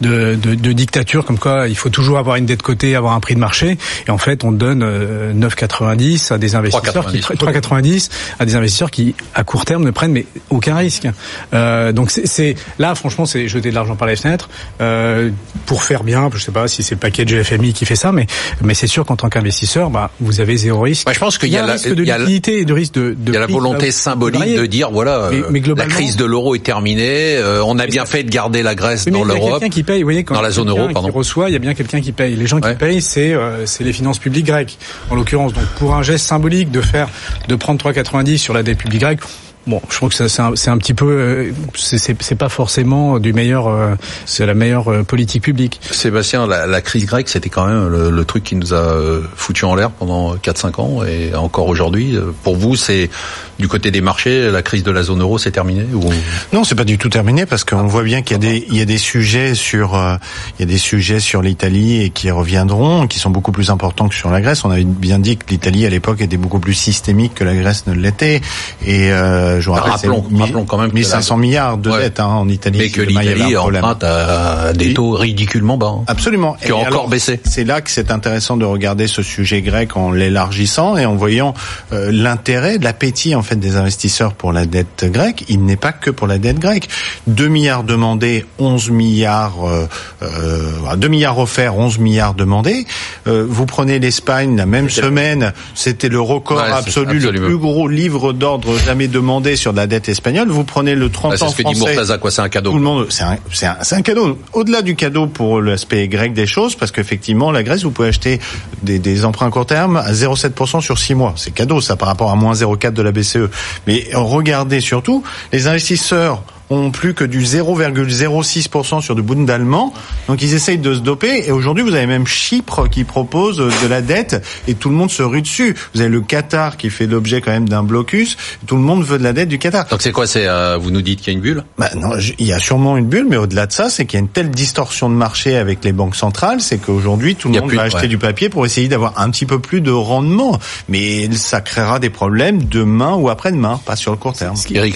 de, 0.00 0.34
de, 0.34 0.54
de 0.54 0.72
dictature 0.72 1.24
comme 1.24 1.38
quoi 1.38 1.68
il 1.68 1.76
faut 1.76 1.90
toujours 1.90 2.18
avoir 2.18 2.36
une 2.36 2.46
dette 2.46 2.62
cotée, 2.62 2.96
avoir 2.96 3.14
un 3.14 3.20
prix 3.20 3.34
de 3.34 3.40
marché. 3.40 3.78
Et 4.06 4.10
en 4.10 4.18
fait, 4.18 4.42
on 4.42 4.50
donne 4.50 4.82
euh, 4.82 5.32
9,90 5.32 6.32
à 6.32 6.38
des 6.38 6.56
investisseurs 6.56 7.08
3,90. 7.08 7.36
qui 7.36 7.44
3,90 7.44 8.10
à 8.40 8.46
des 8.46 8.56
investisseurs 8.56 8.90
qui 8.90 9.14
à 9.34 9.44
court 9.44 9.64
terme 9.64 9.84
ne 9.84 9.90
prennent 9.90 10.12
mais 10.12 10.26
aucun 10.50 10.76
risque. 10.76 11.06
Euh, 11.54 11.92
donc 11.98 12.12
c'est 12.12 12.54
là, 12.78 12.94
franchement, 12.94 13.26
c'est 13.26 13.48
jeter 13.48 13.70
de 13.70 13.74
l'argent 13.74 13.96
par 13.96 14.06
les 14.06 14.14
fenêtres 14.14 14.48
euh, 14.80 15.30
pour 15.66 15.82
faire 15.82 16.04
bien. 16.04 16.30
Je 16.32 16.38
sais 16.38 16.52
pas 16.52 16.68
si 16.68 16.84
c'est 16.84 16.94
le 16.94 17.00
paquet 17.00 17.24
de 17.24 17.42
FMI 17.42 17.72
qui 17.72 17.86
fait 17.86 17.96
ça, 17.96 18.12
mais 18.12 18.26
mais 18.62 18.74
c'est 18.74 18.86
sûr 18.86 19.04
qu'en 19.04 19.16
tant 19.16 19.28
qu'investisseur, 19.28 19.90
bah, 19.90 20.12
vous 20.20 20.40
avez 20.40 20.56
zéro 20.56 20.82
risque. 20.82 21.06
Bah, 21.06 21.12
je 21.12 21.18
pense 21.18 21.38
qu'il 21.38 21.48
y, 21.48 21.52
y, 21.52 21.56
a 21.58 21.66
la, 21.66 21.72
risque 21.72 21.92
de 21.92 22.02
il 22.02 22.06
y 22.06 22.12
a 22.12 22.18
liquidité 22.18 22.60
et 22.60 22.64
de 22.64 22.72
risque 22.72 22.94
de. 22.94 23.16
de 23.18 23.32
il 23.32 23.34
y 23.34 23.36
a 23.36 23.40
la 23.40 23.46
volonté 23.48 23.86
là, 23.86 23.92
symbolique 23.92 24.56
de 24.56 24.64
dire 24.66 24.92
voilà, 24.92 25.30
Mais- 25.32 25.42
mais 25.50 25.74
la 25.76 25.86
crise 25.86 26.14
de 26.16 26.24
l'euro 26.24 26.54
est 26.54 26.62
terminée. 26.62 27.34
euh, 27.36 27.64
on 27.66 27.76
a 27.80 27.86
bien 27.88 28.06
fait 28.06 28.22
de 28.22 28.30
garder 28.30 28.62
la 28.62 28.76
Grèce 28.76 29.02
Oui, 29.06 29.12
dans 29.12 29.24
il 29.24 29.28
y 29.28 29.30
a 29.30 29.34
l'Europe. 29.34 29.50
quelqu'un 29.60 29.68
qui 29.74 29.82
paye, 29.82 30.02
vous 30.02 30.06
voyez, 30.06 30.22
quand 30.22 30.34
dans 30.34 30.40
la 30.40 30.52
zone 30.52 30.68
euro, 30.70 30.88
pardon. 30.92 31.08
Qui 31.08 31.16
reçoit, 31.16 31.50
il 31.50 31.52
y 31.52 31.56
a 31.56 31.58
bien 31.58 31.74
quelqu'un 31.74 32.00
qui 32.00 32.12
paye. 32.12 32.36
Les 32.36 32.46
gens 32.46 32.60
Ouais. 32.60 32.70
qui 32.72 32.78
payent, 32.78 33.02
c'est 33.02 33.34
euh, 33.34 33.66
c'est 33.66 33.82
les 33.82 33.92
finances 33.92 34.20
publiques 34.20 34.46
grecques, 34.46 34.78
en 35.10 35.16
l'occurrence. 35.16 35.52
Donc 35.52 35.64
pour 35.80 35.96
un 35.96 36.02
geste 36.02 36.26
symbolique 36.26 36.70
de 36.70 36.80
faire 36.80 37.08
de 37.48 37.56
prendre 37.56 37.80
3,90 37.80 38.38
sur 38.38 38.54
la 38.54 38.62
dette 38.62 38.78
publique 38.78 39.00
grecque. 39.00 39.20
Bon, 39.66 39.82
je 39.90 39.96
trouve 39.96 40.08
que 40.16 40.28
c'est 40.28 40.40
un, 40.40 40.78
petit 40.78 40.94
peu, 40.94 41.06
euh, 41.06 41.52
c'est- 41.74 42.34
pas 42.36 42.48
forcément 42.48 43.18
du 43.18 43.32
meilleur, 43.34 43.66
euh, 43.68 43.94
c'est 44.24 44.46
la 44.46 44.54
meilleure 44.54 44.90
euh, 44.90 45.02
politique 45.02 45.42
publique. 45.42 45.78
Sébastien, 45.90 46.46
la, 46.46 46.80
crise 46.80 47.04
grecque, 47.04 47.28
c'était 47.28 47.50
quand 47.50 47.66
même 47.66 47.88
le, 47.88 48.10
le 48.10 48.24
truc 48.24 48.44
qui 48.44 48.56
nous 48.56 48.72
a 48.72 48.76
euh, 48.94 49.20
foutu 49.36 49.66
en 49.66 49.74
l'air 49.74 49.90
pendant 49.90 50.36
4-5 50.36 50.80
ans 50.80 51.04
et 51.04 51.34
encore 51.34 51.66
aujourd'hui. 51.68 52.16
euh, 52.16 52.32
Pour 52.44 52.56
vous, 52.56 52.76
c'est 52.76 53.10
du 53.58 53.68
côté 53.68 53.90
des 53.90 54.00
marchés, 54.00 54.50
la 54.50 54.62
crise 54.62 54.82
de 54.84 54.90
la 54.90 55.02
zone 55.02 55.20
euro, 55.20 55.36
c'est 55.38 55.50
terminé 55.50 55.84
ou... 55.92 56.04
Non, 56.52 56.64
c'est 56.64 56.74
pas 56.74 56.84
du 56.84 56.96
tout 56.98 57.08
terminé 57.08 57.44
parce 57.46 57.64
qu'on 57.64 57.86
voit 57.86 58.02
bien 58.04 58.22
qu'il 58.22 58.34
y 58.36 58.36
a 58.36 58.50
des 58.50 58.66
il 58.68 58.76
y 58.76 58.80
a 58.80 58.84
des 58.84 58.98
sujets 58.98 59.54
sur 59.54 59.96
euh, 59.96 60.14
il 60.58 60.62
y 60.62 60.62
a 60.62 60.66
des 60.66 60.78
sujets 60.78 61.20
sur 61.20 61.42
l'Italie 61.42 62.02
et 62.02 62.10
qui 62.10 62.30
reviendront, 62.30 63.06
qui 63.06 63.18
sont 63.18 63.30
beaucoup 63.30 63.52
plus 63.52 63.70
importants 63.70 64.08
que 64.08 64.14
sur 64.14 64.30
la 64.30 64.40
Grèce. 64.40 64.64
On 64.64 64.70
avait 64.70 64.84
bien 64.84 65.18
dit 65.18 65.36
que 65.36 65.44
l'Italie 65.50 65.84
à 65.86 65.90
l'époque 65.90 66.20
était 66.20 66.36
beaucoup 66.36 66.60
plus 66.60 66.74
systémique 66.74 67.34
que 67.34 67.44
la 67.44 67.54
Grèce 67.54 67.86
ne 67.86 67.94
l'était. 67.94 68.40
Et 68.86 69.10
euh, 69.12 69.60
je 69.60 69.66
vous 69.66 69.72
rappelle, 69.74 69.90
Rappelons- 70.10 70.24
rappelons 70.38 70.64
quand 70.64 70.78
même 70.78 70.90
que 70.90 70.94
1500 70.94 71.34
la- 71.36 71.40
milliards 71.40 71.78
de 71.78 71.90
Ouais. 71.90 71.98
dettes 72.02 72.20
hein, 72.20 72.26
en 72.26 72.48
Italie. 72.48 72.78
Mais 72.78 72.90
que 72.90 73.02
l'Italie 73.02 73.56
emprunte 73.56 74.04
à 74.04 74.72
des 74.72 74.94
taux 74.94 75.12
ridiculement 75.12 75.76
bas. 75.76 75.94
hein. 76.00 76.04
Absolument. 76.06 76.56
Qui 76.64 76.72
ont 76.72 76.80
encore 76.82 77.08
baissé. 77.08 77.40
C'est 77.44 77.64
là 77.64 77.80
que 77.80 77.90
c'est 77.90 78.10
intéressant 78.10 78.56
de 78.56 78.64
regarder 78.64 79.06
ce 79.06 79.22
sujet 79.22 79.62
grec 79.62 79.96
en 79.96 80.10
l'élargissant 80.12 80.96
et 80.96 81.06
en 81.06 81.16
voyant 81.16 81.54
euh, 81.92 82.10
l'intérêt, 82.12 82.78
l'appétit 82.78 83.34
en 83.34 83.42
fait 83.48 83.56
des 83.56 83.76
investisseurs 83.76 84.34
pour 84.34 84.52
la 84.52 84.66
dette 84.66 85.06
grecque. 85.10 85.44
Il 85.48 85.64
n'est 85.64 85.76
pas 85.76 85.92
que 85.92 86.10
pour 86.10 86.26
la 86.26 86.38
dette 86.38 86.58
grecque. 86.58 86.88
2 87.26 87.48
milliards 87.48 87.84
demandés, 87.84 88.44
11 88.58 88.90
milliards, 88.90 89.66
euh, 89.66 89.86
euh, 90.22 90.96
2 90.96 91.08
milliards 91.08 91.38
offerts, 91.38 91.76
11 91.76 91.98
milliards 91.98 92.34
demandés. 92.34 92.86
Euh, 93.26 93.46
vous 93.48 93.66
prenez 93.66 93.98
l'Espagne 93.98 94.56
la 94.56 94.66
même 94.66 94.90
semaine, 94.90 95.52
c'était 95.74 96.08
le 96.08 96.20
record 96.20 96.58
Ouais, 96.58 96.72
absolu, 96.72 97.18
le 97.18 97.32
plus 97.32 97.58
gros 97.58 97.88
livre 97.88 98.32
d'ordre 98.32 98.76
jamais 98.78 99.08
demandé 99.08 99.56
sur 99.56 99.72
la 99.72 99.86
dette 99.86 100.08
espagnole. 100.08 100.48
Vous 100.48 100.64
prenez 100.64 100.94
le 100.94 101.08
30 101.10 101.30
Bah, 101.30 101.36
c'est 101.38 101.44
ans 101.44 101.48
ce 101.48 101.56
que 101.56 101.62
dit 101.62 101.74
français. 101.74 101.94
C'est 102.30 102.42
un 102.42 102.48
cadeau. 102.48 102.70
Tout 102.70 102.76
le 102.76 102.82
monde, 102.82 103.06
c'est 103.10 103.24
un, 103.24 103.38
un, 103.62 103.76
un 103.96 104.02
cadeau. 104.02 104.38
Au-delà 104.52 104.82
du 104.82 104.96
cadeau 104.96 105.26
pour 105.26 105.60
l'aspect 105.60 106.08
grec 106.08 106.34
des 106.34 106.46
choses, 106.46 106.74
parce 106.74 106.90
qu'effectivement, 106.90 107.50
la 107.50 107.62
Grèce, 107.62 107.82
vous 107.84 107.90
pouvez 107.90 108.08
acheter 108.08 108.40
des, 108.82 108.98
des 108.98 109.24
emprunts 109.24 109.46
à 109.46 109.50
court 109.50 109.66
terme 109.66 109.96
à 109.96 110.12
0,7% 110.12 110.80
sur 110.80 110.98
6 110.98 111.14
mois. 111.14 111.34
C'est 111.36 111.52
cadeau, 111.52 111.80
ça, 111.80 111.96
par 111.96 112.08
rapport 112.08 112.30
à 112.30 112.36
moins 112.36 112.52
0,4 112.52 112.92
de 112.92 113.02
la 113.02 113.12
BCE. 113.12 113.37
Mais 113.86 114.08
regardez 114.14 114.80
surtout, 114.80 115.22
les 115.52 115.66
investisseurs 115.66 116.42
ont 116.70 116.90
plus 116.90 117.14
que 117.14 117.24
du 117.24 117.40
0,06% 117.42 119.00
sur 119.00 119.14
du 119.14 119.22
Bund 119.22 119.48
allemand. 119.48 119.92
Donc 120.28 120.42
ils 120.42 120.54
essayent 120.54 120.78
de 120.78 120.94
se 120.94 121.00
doper. 121.00 121.44
Et 121.46 121.50
aujourd'hui, 121.52 121.82
vous 121.82 121.94
avez 121.94 122.06
même 122.06 122.26
Chypre 122.26 122.88
qui 122.88 123.04
propose 123.04 123.56
de 123.58 123.86
la 123.88 124.00
dette 124.02 124.44
et 124.66 124.74
tout 124.74 124.88
le 124.90 124.94
monde 124.96 125.10
se 125.10 125.22
rue 125.22 125.42
dessus. 125.42 125.74
Vous 125.94 126.00
avez 126.00 126.10
le 126.10 126.20
Qatar 126.20 126.76
qui 126.76 126.90
fait 126.90 127.06
l'objet 127.06 127.40
quand 127.40 127.50
même 127.50 127.68
d'un 127.68 127.82
blocus. 127.82 128.36
Tout 128.66 128.76
le 128.76 128.82
monde 128.82 129.02
veut 129.04 129.18
de 129.18 129.24
la 129.24 129.32
dette 129.32 129.48
du 129.48 129.58
Qatar. 129.58 129.86
Donc 129.86 130.02
c'est 130.02 130.12
quoi 130.12 130.26
C'est 130.26 130.46
euh, 130.46 130.76
vous 130.78 130.90
nous 130.90 131.02
dites 131.02 131.20
qu'il 131.20 131.32
y 131.32 131.36
a 131.36 131.36
une 131.36 131.42
bulle? 131.42 131.64
Bah 131.78 131.90
non, 131.96 132.10
il 132.38 132.46
y 132.46 132.52
a 132.52 132.58
sûrement 132.58 132.96
une 132.96 133.06
bulle, 133.06 133.26
mais 133.28 133.36
au-delà 133.36 133.66
de 133.66 133.72
ça, 133.72 133.88
c'est 133.90 134.04
qu'il 134.06 134.18
y 134.18 134.20
a 134.20 134.24
une 134.24 134.28
telle 134.28 134.50
distorsion 134.50 135.08
de 135.10 135.14
marché 135.14 135.56
avec 135.56 135.84
les 135.84 135.92
banques 135.92 136.16
centrales, 136.16 136.60
c'est 136.60 136.78
qu'aujourd'hui 136.78 137.36
tout 137.36 137.48
le 137.48 137.60
monde 137.60 137.68
plus 137.68 137.76
va 137.76 137.82
de- 137.84 137.86
acheter 137.88 138.02
ouais. 138.02 138.08
du 138.08 138.18
papier 138.18 138.48
pour 138.48 138.66
essayer 138.66 138.88
d'avoir 138.88 139.18
un 139.18 139.30
petit 139.30 139.46
peu 139.46 139.58
plus 139.58 139.80
de 139.80 139.90
rendement, 139.90 140.58
mais 140.88 141.30
ça 141.34 141.60
créera 141.60 141.98
des 141.98 142.10
problèmes 142.10 142.64
demain 142.64 143.14
ou 143.14 143.28
après-demain, 143.30 143.80
pas 143.84 143.96
sur 143.96 144.10
le 144.12 144.16
court 144.18 144.32
terme. 144.34 144.54
Ouais. 144.70 144.92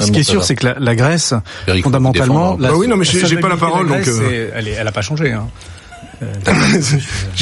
Ce 0.00 0.10
qui 0.10 0.20
est 0.20 0.22
sûr, 0.22 0.44
c'est 0.44 0.54
que 0.54 0.66
la, 0.66 0.76
la 0.78 0.94
Grèce, 1.08 1.34
fondamentalement, 1.82 2.56
la, 2.58 2.68
Bah 2.70 2.74
oui, 2.76 2.86
non, 2.88 2.96
mais 2.96 3.04
j'ai- 3.04 3.36
pas 3.38 3.48
la 3.48 3.56
parole, 3.56 3.86
Grèce, 3.86 4.06
donc, 4.06 4.22
euh. 4.30 4.50
elle, 4.54 4.68
est, 4.68 4.72
elle 4.72 4.86
a 4.88 4.92
pas 4.92 5.02
changé. 5.02 5.32
Hein. 5.32 5.46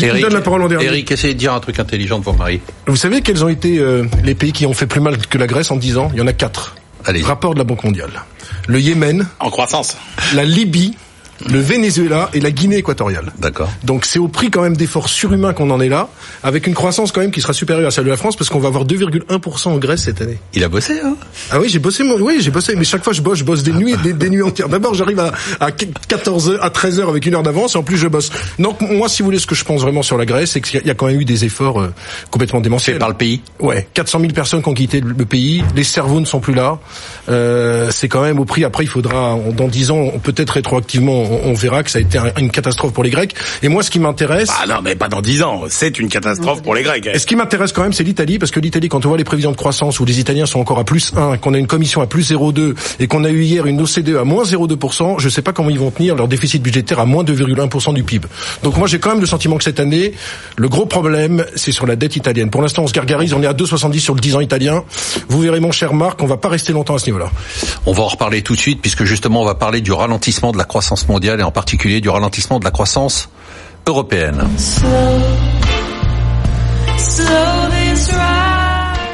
Eric, 0.02 0.22
donne 0.22 0.34
la 0.34 0.40
parole 0.42 0.62
en 0.62 0.68
dernier. 0.68 0.86
Eric, 0.86 1.10
essayez 1.10 1.34
de 1.34 1.38
dire 1.38 1.54
un 1.54 1.60
truc 1.60 1.78
intelligent 1.78 2.18
devant 2.18 2.34
Marie. 2.34 2.60
Vous 2.86 2.96
savez 2.96 3.22
quels 3.22 3.42
ont 3.44 3.48
été 3.48 3.82
les 4.22 4.34
pays 4.34 4.52
qui 4.52 4.66
ont 4.66 4.74
fait 4.74 4.86
plus 4.86 5.00
mal 5.00 5.16
que 5.18 5.38
la 5.38 5.46
Grèce 5.46 5.70
en 5.70 5.76
10 5.76 5.96
ans? 5.96 6.10
Il 6.12 6.18
y 6.18 6.22
en 6.22 6.26
a 6.26 6.32
quatre. 6.34 6.74
Allez. 7.06 7.22
Rapport 7.22 7.54
de 7.54 7.58
la 7.58 7.64
Banque 7.64 7.84
mondiale. 7.84 8.10
Le 8.66 8.80
Yémen. 8.80 9.26
En 9.40 9.48
croissance. 9.50 9.96
La 10.34 10.44
Libye 10.44 10.96
le 11.48 11.58
Venezuela 11.58 12.30
et 12.34 12.40
la 12.40 12.50
Guinée 12.50 12.76
équatoriale. 12.76 13.32
D'accord. 13.38 13.70
Donc 13.84 14.04
c'est 14.04 14.18
au 14.18 14.28
prix 14.28 14.50
quand 14.50 14.62
même 14.62 14.76
d'efforts 14.76 15.08
surhumains 15.08 15.52
qu'on 15.52 15.70
en 15.70 15.80
est 15.80 15.88
là, 15.88 16.08
avec 16.42 16.66
une 16.66 16.74
croissance 16.74 17.12
quand 17.12 17.20
même 17.20 17.30
qui 17.30 17.40
sera 17.40 17.52
supérieure 17.52 17.88
à 17.88 17.90
celle 17.90 18.04
de 18.04 18.10
la 18.10 18.16
France, 18.16 18.36
parce 18.36 18.50
qu'on 18.50 18.58
va 18.58 18.68
avoir 18.68 18.84
2,1% 18.84 19.68
en 19.68 19.78
Grèce 19.78 20.02
cette 20.04 20.20
année. 20.20 20.38
Il 20.54 20.64
a 20.64 20.68
bossé, 20.68 21.00
hein? 21.04 21.16
Ah 21.50 21.60
oui, 21.60 21.68
j'ai 21.68 21.78
bossé, 21.78 22.02
moi, 22.02 22.16
oui, 22.20 22.38
j'ai 22.40 22.50
bossé, 22.50 22.74
mais 22.76 22.84
chaque 22.84 23.04
fois 23.04 23.12
je 23.12 23.22
bosse, 23.22 23.38
je 23.38 23.44
bosse 23.44 23.62
des 23.62 23.72
nuits, 23.72 23.96
des, 24.02 24.12
des 24.12 24.30
nuits 24.30 24.42
entières. 24.42 24.68
D'abord, 24.68 24.94
j'arrive 24.94 25.20
à, 25.20 25.32
à 25.60 25.70
14 25.70 26.50
heures, 26.50 26.64
à 26.64 26.70
13 26.70 27.00
heures 27.00 27.08
avec 27.08 27.26
une 27.26 27.34
heure 27.34 27.42
d'avance, 27.42 27.74
et 27.74 27.78
en 27.78 27.82
plus 27.82 27.96
je 27.96 28.08
bosse. 28.08 28.30
Donc 28.58 28.80
moi, 28.80 29.08
si 29.08 29.22
vous 29.22 29.26
voulez, 29.26 29.38
ce 29.38 29.46
que 29.46 29.54
je 29.54 29.64
pense 29.64 29.82
vraiment 29.82 30.02
sur 30.02 30.16
la 30.16 30.26
Grèce, 30.26 30.52
c'est 30.52 30.60
qu'il 30.60 30.86
y 30.86 30.90
a 30.90 30.94
quand 30.94 31.06
même 31.06 31.20
eu 31.20 31.24
des 31.24 31.44
efforts 31.44 31.80
euh, 31.80 31.92
complètement 32.30 32.60
démentiels. 32.60 32.96
Fait 32.96 33.00
par 33.00 33.08
le 33.08 33.14
pays? 33.14 33.42
Ouais, 33.60 33.86
400 33.94 34.20
000 34.20 34.32
personnes 34.32 34.62
qui 34.62 34.68
ont 34.68 34.74
quitté 34.74 35.00
le, 35.00 35.24
pays, 35.24 35.64
les 35.74 35.84
cerveaux 35.84 36.20
ne 36.20 36.24
sont 36.24 36.40
plus 36.40 36.54
là. 36.54 36.78
Euh, 37.28 37.90
c'est 37.90 38.08
quand 38.08 38.22
même 38.22 38.38
au 38.38 38.44
prix. 38.44 38.64
Après, 38.64 38.84
il 38.84 38.88
faudra, 38.88 39.38
dans 39.52 39.68
10 39.68 39.90
ans, 39.90 40.12
peut-être 40.22 40.50
rétroactivement, 40.50 41.24
on, 41.30 41.50
on 41.50 41.54
verra 41.54 41.82
que 41.82 41.90
ça 41.90 41.98
a 41.98 42.02
été 42.02 42.18
une 42.38 42.50
catastrophe 42.50 42.92
pour 42.92 43.04
les 43.04 43.10
Grecs. 43.10 43.34
Et 43.62 43.68
moi, 43.68 43.82
ce 43.82 43.90
qui 43.90 43.98
m'intéresse... 43.98 44.50
Ah 44.62 44.66
non, 44.66 44.76
mais 44.82 44.94
pas 44.94 45.08
dans 45.08 45.20
dix 45.20 45.42
ans. 45.42 45.62
C'est 45.68 45.98
une 45.98 46.08
catastrophe 46.08 46.62
pour 46.62 46.74
les 46.74 46.82
Grecs. 46.82 47.06
Et 47.12 47.18
ce 47.18 47.26
qui 47.26 47.36
m'intéresse 47.36 47.72
quand 47.72 47.82
même, 47.82 47.92
c'est 47.92 48.04
l'Italie, 48.04 48.38
parce 48.38 48.50
que 48.50 48.60
l'Italie, 48.60 48.88
quand 48.88 49.04
on 49.04 49.08
voit 49.08 49.18
les 49.18 49.24
prévisions 49.24 49.50
de 49.50 49.56
croissance 49.56 50.00
où 50.00 50.04
les 50.04 50.20
Italiens 50.20 50.46
sont 50.46 50.60
encore 50.60 50.78
à 50.78 50.84
plus 50.84 51.12
1, 51.16 51.38
qu'on 51.38 51.54
a 51.54 51.58
une 51.58 51.66
commission 51.66 52.00
à 52.00 52.06
plus 52.06 52.30
0,2 52.30 52.74
et 53.00 53.06
qu'on 53.06 53.24
a 53.24 53.30
eu 53.30 53.42
hier 53.42 53.66
une 53.66 53.80
OCDE 53.80 54.16
à 54.16 54.24
moins 54.24 54.44
0,2%, 54.44 55.18
je 55.18 55.28
sais 55.28 55.42
pas 55.42 55.52
comment 55.52 55.70
ils 55.70 55.78
vont 55.78 55.90
tenir 55.90 56.14
leur 56.14 56.28
déficit 56.28 56.62
budgétaire 56.62 57.00
à 57.00 57.06
moins 57.06 57.24
2,1% 57.24 57.94
du 57.94 58.02
PIB. 58.02 58.26
Donc 58.62 58.76
moi, 58.76 58.86
j'ai 58.86 58.98
quand 58.98 59.10
même 59.10 59.20
le 59.20 59.26
sentiment 59.26 59.56
que 59.56 59.64
cette 59.64 59.80
année, 59.80 60.12
le 60.56 60.68
gros 60.68 60.86
problème, 60.86 61.44
c'est 61.54 61.72
sur 61.72 61.86
la 61.86 61.96
dette 61.96 62.16
italienne. 62.16 62.50
Pour 62.50 62.62
l'instant, 62.62 62.82
on 62.82 62.86
se 62.86 62.92
gargarise, 62.92 63.32
on 63.32 63.42
est 63.42 63.46
à 63.46 63.52
2,70 63.52 63.98
sur 63.98 64.14
le 64.14 64.20
10 64.20 64.36
ans 64.36 64.40
italien. 64.40 64.84
Vous 65.28 65.40
verrez, 65.40 65.60
mon 65.60 65.72
cher 65.72 65.94
Marc, 65.94 66.22
on 66.22 66.26
va 66.26 66.36
pas 66.36 66.48
rester 66.48 66.72
longtemps 66.72 66.94
à 66.94 66.98
ce 66.98 67.06
niveau-là. 67.06 67.30
On 67.84 67.92
va 67.92 68.02
en 68.02 68.08
reparler 68.08 68.42
tout 68.42 68.54
de 68.54 68.60
suite, 68.60 68.80
puisque 68.80 69.04
justement, 69.04 69.42
on 69.42 69.44
va 69.44 69.54
parler 69.54 69.80
du 69.80 69.92
ralentissement 69.92 70.52
de 70.52 70.58
la 70.58 70.64
croissance 70.64 71.08
mondiale 71.08 71.15
et 71.24 71.42
en 71.42 71.50
particulier 71.50 72.00
du 72.00 72.08
ralentissement 72.08 72.58
de 72.58 72.64
la 72.64 72.70
croissance 72.70 73.28
européenne. 73.86 74.42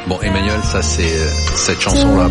Bon, 0.06 0.18
Emmanuel, 0.21 0.61
ça 0.64 0.82
c'est 0.82 1.02
euh, 1.02 1.28
cette 1.54 1.80
chanson-là. 1.80 2.28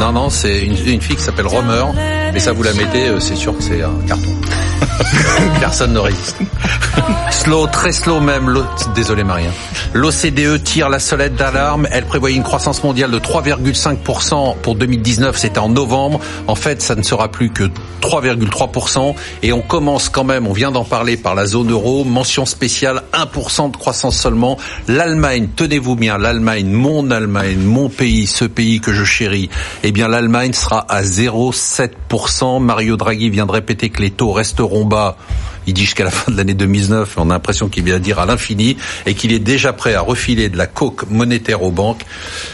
non, 0.00 0.12
non, 0.12 0.30
c'est 0.30 0.60
une, 0.60 0.76
une, 0.86 1.00
fille 1.00 1.16
qui 1.16 1.22
s'appelle 1.22 1.46
Romer, 1.46 1.84
mais 2.32 2.40
ça 2.40 2.52
vous 2.52 2.62
la 2.62 2.72
mettez, 2.72 3.08
euh, 3.08 3.20
c'est 3.20 3.36
sûr 3.36 3.56
que 3.56 3.62
c'est 3.62 3.82
un 3.82 3.92
carton. 4.06 4.30
Personne 5.60 5.92
ne 5.92 5.98
résiste. 5.98 6.36
slow, 7.30 7.66
très 7.66 7.92
slow 7.92 8.20
même. 8.20 8.52
Désolé 8.94 9.24
Marie. 9.24 9.44
L'OCDE 9.94 10.62
tire 10.62 10.88
la 10.88 10.98
sonnette 10.98 11.34
d'alarme. 11.34 11.86
Elle 11.90 12.04
prévoyait 12.04 12.36
une 12.36 12.42
croissance 12.42 12.82
mondiale 12.82 13.10
de 13.10 13.18
3,5% 13.18 14.56
pour 14.60 14.74
2019. 14.74 15.36
C'était 15.36 15.58
en 15.58 15.68
novembre. 15.68 16.20
En 16.46 16.54
fait, 16.54 16.82
ça 16.82 16.94
ne 16.94 17.02
sera 17.02 17.28
plus 17.30 17.50
que 17.50 17.64
3,3%. 18.00 19.14
Et 19.42 19.52
on 19.52 19.60
commence 19.60 20.08
quand 20.08 20.24
même, 20.24 20.46
on 20.46 20.52
vient 20.52 20.70
d'en 20.70 20.84
parler 20.84 21.16
par 21.16 21.34
la 21.34 21.46
zone 21.46 21.70
euro. 21.70 22.04
Mention 22.04 22.46
spéciale, 22.46 23.02
1% 23.12 23.70
de 23.70 23.76
croissance 23.76 24.16
seulement. 24.16 24.58
L'Allemagne, 24.88 25.48
tenez-vous 25.54 25.96
bien, 25.96 26.18
l'Allemagne, 26.22 26.70
mon 26.70 27.10
Allemagne, 27.10 27.58
mon 27.58 27.88
pays, 27.88 28.26
ce 28.26 28.44
pays 28.44 28.80
que 28.80 28.92
je 28.92 29.04
chéris. 29.04 29.50
Eh 29.82 29.92
bien, 29.92 30.08
l'Allemagne 30.08 30.52
sera 30.52 30.86
à 30.88 31.02
0,7%. 31.02 32.62
Mario 32.62 32.96
Draghi 32.96 33.28
vient 33.28 33.46
de 33.46 33.52
répéter 33.52 33.90
que 33.90 34.00
les 34.00 34.10
taux 34.10 34.32
resteront 34.32 34.84
bas 34.84 35.16
il 35.66 35.74
dit 35.74 35.82
jusqu'à 35.82 36.04
la 36.04 36.10
fin 36.10 36.32
de 36.32 36.36
l'année 36.36 36.54
2009, 36.54 37.14
on 37.18 37.30
a 37.30 37.34
l'impression 37.34 37.68
qu'il 37.68 37.84
vient 37.84 37.98
dire 37.98 38.18
à 38.18 38.26
l'infini, 38.26 38.76
et 39.06 39.14
qu'il 39.14 39.32
est 39.32 39.38
déjà 39.38 39.72
prêt 39.72 39.94
à 39.94 40.00
refiler 40.00 40.48
de 40.48 40.56
la 40.56 40.66
coque 40.66 41.08
monétaire 41.08 41.62
aux 41.62 41.70
banques. 41.70 42.02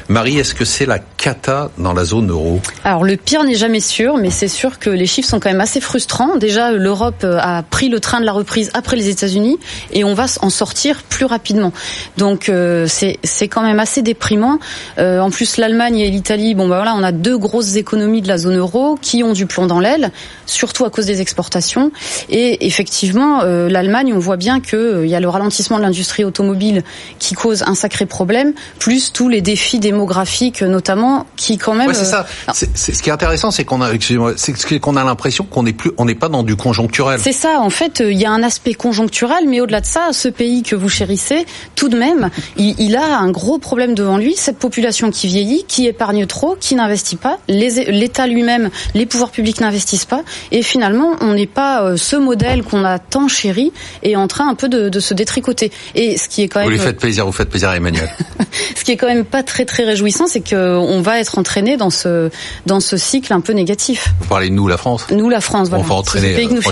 Marie, 0.08 0.38
est-ce 0.38 0.54
que 0.54 0.64
c'est 0.64 0.86
la 0.86 0.98
cata 0.98 1.70
dans 1.78 1.92
la 1.92 2.04
zone 2.04 2.30
euro? 2.30 2.60
Alors 2.84 3.04
le 3.04 3.16
pire 3.16 3.44
n'est 3.44 3.54
jamais 3.54 3.80
sûr, 3.80 4.16
mais 4.16 4.30
c'est 4.30 4.48
sûr 4.48 4.78
que 4.78 4.90
les 4.90 5.06
chiffres 5.06 5.28
sont 5.28 5.40
quand 5.40 5.50
même 5.50 5.60
assez 5.60 5.80
frustrants. 5.80 6.36
Déjà, 6.36 6.72
l'Europe 6.72 7.22
euh, 7.24 7.38
a 7.40 7.62
pris 7.62 7.88
le 7.88 8.00
train 8.00 8.20
de 8.20 8.26
la 8.26 8.32
reprise 8.32 8.70
après 8.74 8.96
les 8.96 9.08
États-Unis, 9.08 9.58
et 9.92 10.04
on 10.04 10.14
va 10.14 10.26
en 10.42 10.50
sortir 10.50 11.02
plus 11.04 11.24
rapidement. 11.24 11.72
Donc 12.16 12.48
euh, 12.48 12.86
c'est 12.88 13.48
quand 13.48 13.62
même 13.62 13.80
assez 13.80 14.02
déprimant. 14.02 14.58
Euh, 14.98 15.20
en 15.20 15.30
plus, 15.30 15.56
l'Allemagne 15.56 15.98
et 15.98 16.10
l'Italie, 16.10 16.54
bon 16.54 16.68
bah 16.68 16.84
on 16.96 17.02
a 17.02 17.12
deux 17.12 17.38
grosses 17.38 17.76
économies 17.76 18.22
de 18.22 18.28
la 18.28 18.38
zone 18.38 18.56
euro 18.56 18.98
qui 19.00 19.22
ont 19.22 19.32
du 19.32 19.46
plomb 19.46 19.66
dans 19.66 19.80
l'aile, 19.80 20.10
surtout 20.46 20.84
à 20.84 20.90
cause 20.90 21.06
des 21.06 21.20
exportations, 21.20 21.90
et 22.28 22.66
effectivement 22.66 22.97
effectivement, 22.98 23.42
euh, 23.42 23.68
l'Allemagne, 23.68 24.12
on 24.12 24.18
voit 24.18 24.36
bien 24.36 24.60
qu'il 24.60 24.76
euh, 24.76 25.06
y 25.06 25.14
a 25.14 25.20
le 25.20 25.28
ralentissement 25.28 25.76
de 25.76 25.82
l'industrie 25.82 26.24
automobile 26.24 26.82
qui 27.20 27.34
cause 27.34 27.62
un 27.62 27.76
sacré 27.76 28.06
problème, 28.06 28.54
plus 28.80 29.12
tous 29.12 29.28
les 29.28 29.40
défis 29.40 29.78
démographiques, 29.78 30.62
notamment, 30.62 31.24
qui 31.36 31.58
quand 31.58 31.74
même. 31.74 31.86
Ouais, 31.86 31.94
c'est 31.94 32.04
ça. 32.04 32.26
Euh, 32.48 32.52
c'est, 32.52 32.94
ce 32.94 33.00
qui 33.00 33.10
est 33.10 33.12
intéressant, 33.12 33.52
c'est 33.52 33.64
qu'on 33.64 33.82
a, 33.82 33.90
c'est 34.36 34.80
qu'on 34.80 34.96
a 34.96 35.04
l'impression 35.04 35.44
qu'on 35.44 35.62
n'est 35.62 35.72
plus, 35.72 35.92
on 35.96 36.06
n'est 36.06 36.16
pas 36.16 36.28
dans 36.28 36.42
du 36.42 36.56
conjoncturel. 36.56 37.20
C'est 37.22 37.32
ça. 37.32 37.60
En 37.60 37.70
fait, 37.70 38.02
il 38.04 38.18
y 38.18 38.26
a 38.26 38.32
un 38.32 38.42
aspect 38.42 38.74
conjoncturel, 38.74 39.44
mais 39.46 39.60
au-delà 39.60 39.80
de 39.80 39.86
ça, 39.86 40.08
ce 40.10 40.26
pays 40.26 40.64
que 40.64 40.74
vous 40.74 40.88
chérissez, 40.88 41.46
tout 41.76 41.88
de 41.88 41.96
même, 41.96 42.30
il, 42.56 42.74
il 42.80 42.96
a 42.96 43.16
un 43.18 43.30
gros 43.30 43.58
problème 43.58 43.94
devant 43.94 44.18
lui. 44.18 44.34
Cette 44.34 44.58
population 44.58 45.12
qui 45.12 45.28
vieillit, 45.28 45.64
qui 45.68 45.86
épargne 45.86 46.26
trop, 46.26 46.56
qui 46.58 46.74
n'investit 46.74 47.16
pas. 47.16 47.38
L'État 47.46 48.26
lui-même, 48.26 48.70
les 48.94 49.06
pouvoirs 49.06 49.30
publics 49.30 49.60
n'investissent 49.60 50.04
pas, 50.04 50.22
et 50.50 50.62
finalement, 50.62 51.12
on 51.20 51.34
n'est 51.34 51.46
pas 51.46 51.96
ce 51.96 52.16
modèle 52.16 52.64
qu'on 52.64 52.84
a 52.84 52.87
tant 52.98 53.28
chéri 53.28 53.72
est 54.02 54.16
en 54.16 54.28
train 54.28 54.48
un 54.48 54.54
peu 54.54 54.68
de, 54.68 55.00
se 55.00 55.14
détricoter. 55.14 55.70
Et 55.94 56.16
ce 56.16 56.28
qui 56.28 56.42
est 56.42 56.48
quand 56.48 56.60
même. 56.60 56.68
Vous 56.68 56.74
lui 56.74 56.78
faites 56.78 56.98
plaisir, 56.98 57.26
vous 57.26 57.32
faites 57.32 57.50
plaisir 57.50 57.68
à 57.70 57.76
Emmanuel. 57.76 58.08
ce 58.76 58.84
qui 58.84 58.92
est 58.92 58.96
quand 58.96 59.06
même 59.06 59.24
pas 59.24 59.42
très 59.42 59.64
très 59.64 59.84
réjouissant, 59.84 60.26
c'est 60.26 60.40
qu'on 60.40 61.00
va 61.02 61.20
être 61.20 61.38
entraîné 61.38 61.76
dans 61.76 61.90
ce 61.90 62.30
dans 62.66 62.80
ce 62.80 62.96
cycle 62.96 63.32
un 63.32 63.40
peu 63.40 63.52
négatif. 63.52 64.08
Vous 64.20 64.26
parlez 64.28 64.48
de 64.48 64.54
nous, 64.54 64.68
la 64.68 64.76
France. 64.76 65.06
Nous, 65.10 65.28
la 65.28 65.40
France. 65.40 65.68
Voilà. 65.68 65.84
On 65.84 65.86
va 65.86 65.94
entraîner. 65.96 66.48
Nous 66.48 66.62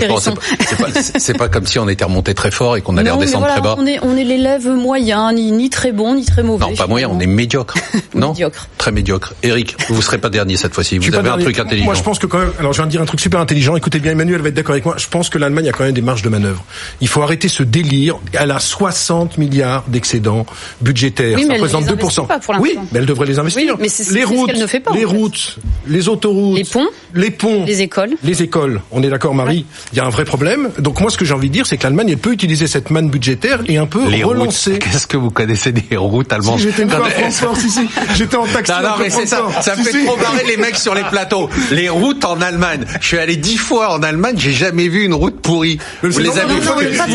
C'est 1.17 1.37
pas, 1.37 1.49
comme 1.49 1.65
si 1.65 1.79
on 1.79 1.87
était 1.87 2.05
remonté 2.05 2.33
très 2.33 2.51
fort 2.51 2.77
et 2.77 2.81
qu'on 2.81 2.97
allait 2.97 3.11
redescendre 3.11 3.47
très 3.47 3.61
bas. 3.61 3.75
On 3.77 3.85
est 3.85 3.99
on 4.01 4.15
est 4.15 4.23
l'élève 4.23 4.67
moyen, 4.67 5.33
ni, 5.33 5.51
ni 5.51 5.69
très 5.69 5.91
bon, 5.91 6.15
ni 6.15 6.25
très 6.25 6.43
mauvais. 6.43 6.65
Non, 6.65 6.75
pas 6.75 6.87
moyen, 6.87 7.09
on 7.09 7.19
est 7.19 7.25
médiocre. 7.25 7.75
non. 8.15 8.29
médiocre. 8.29 8.67
Très 8.77 8.91
médiocre. 8.91 9.33
Eric, 9.43 9.75
vous 9.89 10.01
serez 10.01 10.17
pas 10.17 10.29
dernier 10.29 10.57
cette 10.57 10.73
fois-ci. 10.73 10.97
Vous 10.97 11.13
avez 11.15 11.29
un 11.29 11.37
truc 11.37 11.59
intelligent. 11.59 11.85
Moi, 11.85 11.95
je 11.95 12.03
pense 12.03 12.19
que 12.19 12.25
quand 12.25 12.39
même. 12.39 12.51
Alors, 12.59 12.73
je 12.73 12.77
viens 12.77 12.85
de 12.85 12.91
dire 12.91 13.01
un 13.01 13.05
truc 13.05 13.19
super 13.19 13.39
intelligent. 13.39 13.75
Écoutez 13.75 13.99
bien, 13.99 14.11
Emmanuel 14.11 14.41
va 14.41 14.49
être 14.49 14.55
d'accord 14.55 14.73
avec 14.73 14.85
moi. 14.85 14.95
Je 14.97 15.07
pense 15.07 15.29
que 15.29 15.37
l'Allemagne 15.37 15.69
a 15.69 15.71
quand 15.71 15.83
même 15.83 15.93
des 15.93 16.01
marge 16.07 16.23
de 16.23 16.29
manœuvre. 16.29 16.63
Il 17.01 17.07
faut 17.07 17.21
arrêter 17.21 17.49
ce 17.49 17.61
délire. 17.61 18.17
Elle 18.33 18.51
a 18.51 18.59
60 18.59 19.37
milliards 19.37 19.83
d'excédents 19.87 20.45
budgétaires. 20.81 21.37
Oui, 21.37 21.45
ça 21.45 21.53
représente 21.53 21.85
2%. 21.85 22.27
Pas 22.27 22.39
pour 22.39 22.55
oui, 22.59 22.77
mais 22.91 22.99
elle 22.99 23.05
devrait 23.05 23.27
les 23.27 23.37
investir. 23.37 23.75
mais 23.79 23.89
les 24.11 24.23
routes, 24.23 24.55
ne 24.55 24.65
fait 24.65 24.79
pas, 24.79 24.91
les 24.93 25.05
routes, 25.05 25.59
les 25.85 26.07
autoroutes, 26.07 26.57
les 26.57 26.63
ponts, 26.63 26.87
les 27.13 27.29
ponts, 27.29 27.65
les 27.65 27.81
écoles. 27.81 28.15
Les 28.23 28.41
écoles. 28.41 28.81
On 28.91 29.03
est 29.03 29.09
d'accord, 29.09 29.35
Marie. 29.35 29.65
Il 29.91 29.97
y 29.97 30.01
a 30.01 30.05
un 30.05 30.09
vrai 30.09 30.23
problème. 30.23 30.69
Donc 30.79 31.01
moi, 31.01 31.11
ce 31.11 31.17
que 31.17 31.25
j'ai 31.25 31.33
envie 31.33 31.49
de 31.49 31.53
dire, 31.53 31.67
c'est 31.67 31.77
que 31.77 31.83
l'Allemagne, 31.83 32.09
elle 32.09 32.17
peut 32.17 32.31
utiliser 32.31 32.67
cette 32.67 32.89
manne 32.89 33.09
budgétaire 33.09 33.61
et 33.67 33.77
un 33.77 33.85
peu 33.85 34.07
les 34.09 34.23
relancer. 34.23 34.79
Qu'est-ce 34.79 35.07
que 35.07 35.17
vous 35.17 35.29
connaissez 35.29 35.73
des 35.73 35.97
routes 35.97 36.31
allemandes 36.31 36.59
si, 36.59 36.67
J'étais 36.67 36.83
une 36.83 36.89
fois 36.89 37.05
à 37.05 37.09
Francfort, 37.09 37.57
si, 37.57 37.69
si. 37.69 37.87
J'étais 38.15 38.37
en 38.37 38.47
taxi. 38.47 38.71
Non, 38.71 38.89
non, 38.89 38.95
mais 38.99 39.09
c'est 39.09 39.25
ça. 39.25 39.45
Ça 39.61 39.75
me 39.75 39.83
fait 39.83 40.05
trop 40.05 40.15
barrer 40.15 40.45
les 40.47 40.57
mecs 40.57 40.77
sur 40.77 40.95
les 40.95 41.03
plateaux. 41.03 41.49
Les 41.71 41.89
routes 41.89 42.23
en 42.23 42.39
Allemagne. 42.39 42.85
Je 43.01 43.07
suis 43.07 43.17
allé 43.17 43.35
dix 43.35 43.57
fois 43.57 43.93
en 43.93 44.03
Allemagne, 44.03 44.35
j'ai 44.37 44.53
jamais 44.53 44.87
vu 44.87 45.03
une 45.03 45.13
route 45.13 45.41
pourrie. 45.41 45.79
Vous 46.01 46.19
les 46.19 46.37
avez 46.39 46.53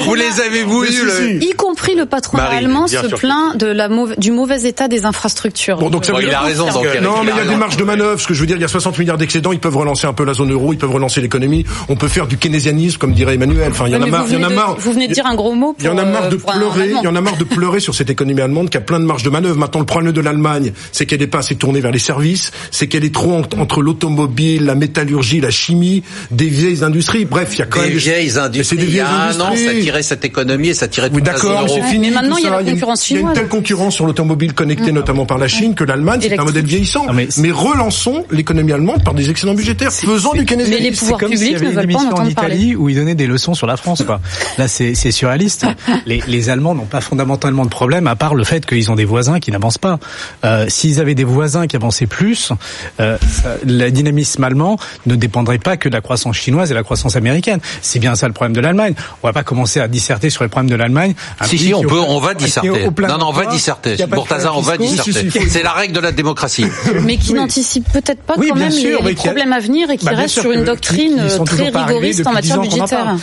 vous 0.05 0.15
les 0.15 0.41
avez-vous 0.41 0.85
eu 0.85 1.39
Y 1.41 1.55
compris 1.57 1.95
le 1.95 2.07
patronat 2.07 2.45
allemand 2.45 2.87
se 2.87 3.15
plaint 3.15 3.57
de 3.57 3.67
la 3.67 3.89
du 4.19 4.33
mauvais 4.33 4.63
état 4.63 4.89
des 4.89 5.05
infrastructures. 5.05 5.79
Bon, 5.79 5.91
donc 5.91 6.05
ça 6.05 6.13
il 6.21 6.31
a 6.31 6.41
raison. 6.41 6.67
non, 7.03 7.23
mais 7.25 7.33
il 7.33 7.37
y 7.37 7.41
a 7.41 7.45
des 7.45 7.57
marges 7.57 7.77
de 7.77 7.85
manœuvre. 7.85 8.21
Ce 8.21 8.27
que 8.27 8.35
je 8.35 8.41
veux 8.41 8.47
dire, 8.47 8.57
il 8.57 8.63
y 8.63 8.65
a 8.65 8.69
60 8.69 8.99
milliards 8.99 9.19
d'excédents. 9.19 9.53
Ils 9.53 9.61
peuvent 9.61 9.77
relancer 9.77 10.07
un 10.07 10.13
peu 10.13 10.25
la 10.25 10.35
zone 10.35 10.53
euro. 10.53 10.73
Ils 10.73 10.79
peuvent 10.79 10.91
relancer 10.91 11.21
l'économie. 11.21 11.65
On 11.89 11.97
peut 11.97 12.09
faire 12.09 12.27
du 12.27 12.37
keynésianisme, 12.37 12.99
comme 12.99 13.13
dirait 13.13 13.35
Emmanuel. 13.35 13.71
Enfin, 13.71 13.87
il 13.87 13.93
y 13.93 13.97
en 13.97 14.03
a 14.03 14.07
marre. 14.07 14.25
Il 14.29 14.35
y 14.35 14.37
en 14.37 14.43
a 14.43 14.49
marre. 14.49 14.77
Vous 14.79 14.93
venez 14.93 15.09
de 15.09 15.15
dire 15.15 15.27
un 15.27 15.35
gros 15.35 15.55
mot. 15.55 15.75
Il 15.79 15.87
y 15.87 15.89
en 15.89 15.99
a 15.99 16.05
marre 16.05 16.29
de 16.29 16.37
pleurer. 16.37 16.93
Il 17.01 17.05
y 17.05 17.09
en 17.09 17.17
a 17.17 17.21
marre 17.21 17.37
de 17.37 17.45
pleurer 17.45 17.81
sur 17.81 17.95
cette 17.95 18.11
économie 18.11 18.41
allemande 18.41 18.71
qui 18.71 18.77
a 18.77 18.81
plein 18.81 19.01
de 19.01 19.05
marges 19.05 19.23
de 19.23 19.31
manœuvre. 19.31 19.59
Maintenant, 19.59 19.81
le 19.81 19.87
problème 19.87 20.13
de 20.13 20.21
l'Allemagne, 20.21 20.73
c'est 20.93 21.07
qu'elle 21.07 21.21
n'est 21.21 21.27
pas 21.27 21.39
assez 21.39 21.57
tournée 21.57 21.81
vers 21.81 21.93
les 21.93 21.99
services. 21.99 22.51
C'est 22.71 22.87
qu'elle 22.89 23.05
est 23.05 23.15
trop 23.15 23.33
entre 23.35 23.83
l'automobile, 23.83 24.65
la 24.65 24.75
métallurgie, 24.75 25.41
la 25.41 25.51
chimie, 25.51 26.03
des 26.31 26.47
vieilles 26.47 26.85
industries. 26.85 27.25
Bref, 27.25 27.51
il 27.55 27.59
y 27.61 27.63
a 27.63 27.67
quand 27.67 27.81
même 27.81 27.91
des 27.91 27.97
vieilles 27.97 28.39
industries. 28.39 28.72
Il 28.73 28.95
y 28.95 29.01
a 29.01 29.09
un 29.09 29.41
an, 29.41 29.55
ça 29.55 29.73
tirait 29.81 30.03
cette 30.03 30.25
économie 30.25 30.69
et 30.69 30.75
ça 30.75 30.89
tirait 30.89 31.11
oui, 31.13 31.23
d'accord, 31.23 31.67
c'est 31.69 31.83
fini. 31.83 32.09
Mais 32.09 32.15
maintenant, 32.15 32.37
il 32.37 32.45
y 32.45 32.47
a 32.47 32.51
la 32.51 32.63
concurrence 32.63 33.05
chinoise. 33.05 33.23
Il 33.23 33.25
y 33.25 33.27
a 33.27 33.29
une 33.29 33.35
telle 33.35 33.49
concurrence 33.49 33.95
sur 33.95 34.07
l'automobile 34.07 34.23
automobiles 34.23 34.55
connectés 34.55 34.93
notamment 34.93 35.27
par 35.27 35.39
la 35.39 35.49
Chine 35.49 35.75
que 35.75 35.85
l'Allemagne, 35.85 36.21
c'est 36.23 36.39
un 36.39 36.45
modèle 36.45 36.65
vieillissant. 36.65 37.07
mais, 37.13 37.51
relançons 37.51 38.25
l'économie 38.31 38.73
allemande 38.73 39.05
par 39.05 39.15
des 39.15 39.31
excédents 39.31 39.55
budgétaires. 39.55 39.93
Faisons 39.93 40.33
du 40.33 40.45
keynésien. 40.45 40.77
Mais 40.77 40.83
les 40.83 40.93
pouvoirs 40.93 41.19
publics 41.19 41.61
ne 41.61 41.71
veulent 41.71 41.89
pas 41.89 41.99
en 41.99 42.23
en 42.23 42.27
Italie 42.27 42.75
où 42.77 42.89
ils 42.89 42.97
donnaient 42.97 43.15
des 43.15 43.27
leçons 43.27 43.55
sur 43.55 43.67
la 43.67 43.77
France. 43.77 44.03
Quoi. 44.03 44.21
Là, 44.59 44.69
c'est 44.69 44.95
surréaliste. 45.11 45.67
Les, 46.07 46.23
les 46.27 46.51
Allemands 46.51 46.75
n'ont 46.75 46.87
pas 46.87 47.01
fondamentalement 47.01 47.65
de 47.65 47.71
problème 47.71 48.07
à 48.07 48.17
part 48.17 48.35
le 48.35 48.45
fait 48.45 48.67
qu'ils 48.67 48.91
ont 48.91 48.95
des 48.95 49.05
voisins 49.05 49.41
qui 49.41 49.51
n'avancent 49.51 49.79
pas. 49.79 49.99
Euh, 50.45 50.67
S'ils 50.69 51.01
avaient 51.01 51.15
des 51.15 51.25
voisins 51.25 51.67
qui 51.67 51.77
avançaient 51.77 52.07
plus, 52.07 52.53
euh, 53.01 53.19
le 53.65 53.91
dynamisme 53.91 54.43
allemand 54.43 54.79
ne 55.07 55.15
dépendrait 55.15 55.59
pas 55.59 55.77
que 55.77 55.89
de 55.89 55.95
la 55.95 56.01
croissance 56.01 56.37
chinoise 56.37 56.71
et 56.71 56.75
la 56.75 56.83
croissance 56.83 57.17
américaine. 57.17 57.61
C'est 57.83 57.99
bien 57.99 58.15
ça 58.15 58.27
le 58.27 58.33
problème 58.33 58.55
de 58.55 58.61
l'Allemagne. 58.63 58.95
On 59.23 59.29
va 59.29 59.33
pas 59.33 59.43
commencer 59.43 59.81
à 59.81 59.89
disserter 59.89 60.31
sur 60.31 60.43
les 60.45 60.49
problèmes 60.49 60.71
de 60.71 60.77
l'Allemagne. 60.77 61.15
Si 61.45 61.59
si, 61.59 61.75
on 61.75 61.83
peut, 61.83 62.01
on 62.01 62.19
va 62.19 62.35
disserter. 62.35 62.69
Non 62.69 63.19
non, 63.19 63.29
on 63.29 63.33
va 63.33 63.47
disserter. 63.47 63.97
Bourtazar, 64.07 64.57
on 64.57 64.61
va 64.61 64.77
disserter. 64.77 65.31
C'est 65.49 65.63
la 65.63 65.73
règle 65.73 65.95
de 65.95 66.01
la 66.01 66.13
démocratie. 66.13 66.67
Mais 67.03 67.17
qui 67.17 67.35
n'anticipe 67.35 67.91
peut-être 67.93 68.23
pas 68.23 68.35
quand 68.35 68.55
même 68.55 68.73
les, 68.73 69.15
problèmes 69.15 69.53
à 69.53 69.61
venir 69.61 69.91
et 69.91 69.97
qui 69.97 70.07
bah, 70.07 70.13
reste 70.15 70.41
sur 70.41 70.51
une 70.51 70.65
doctrine 70.65 71.23
très 71.45 71.69
rigoriste 71.69 72.27
en 72.27 72.33
matière 72.33 72.61
budgétaire. 72.61 73.17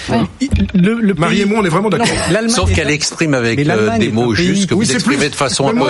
Marie 1.17 1.41
et 1.41 1.45
moi, 1.45 1.59
on 1.61 1.65
est 1.65 1.69
vraiment 1.69 1.89
d'accord. 1.89 2.07
Sauf 2.49 2.73
qu'elle 2.73 2.89
exprime 2.89 3.33
avec 3.33 3.59
euh, 3.59 3.97
des 3.97 4.09
mots 4.09 4.33
justes 4.33 4.69
que 4.69 4.75
vous 4.75 4.91
exprimez 4.91 5.29
de 5.29 5.35
façon 5.35 5.67
un 5.67 5.73
peu 5.73 5.89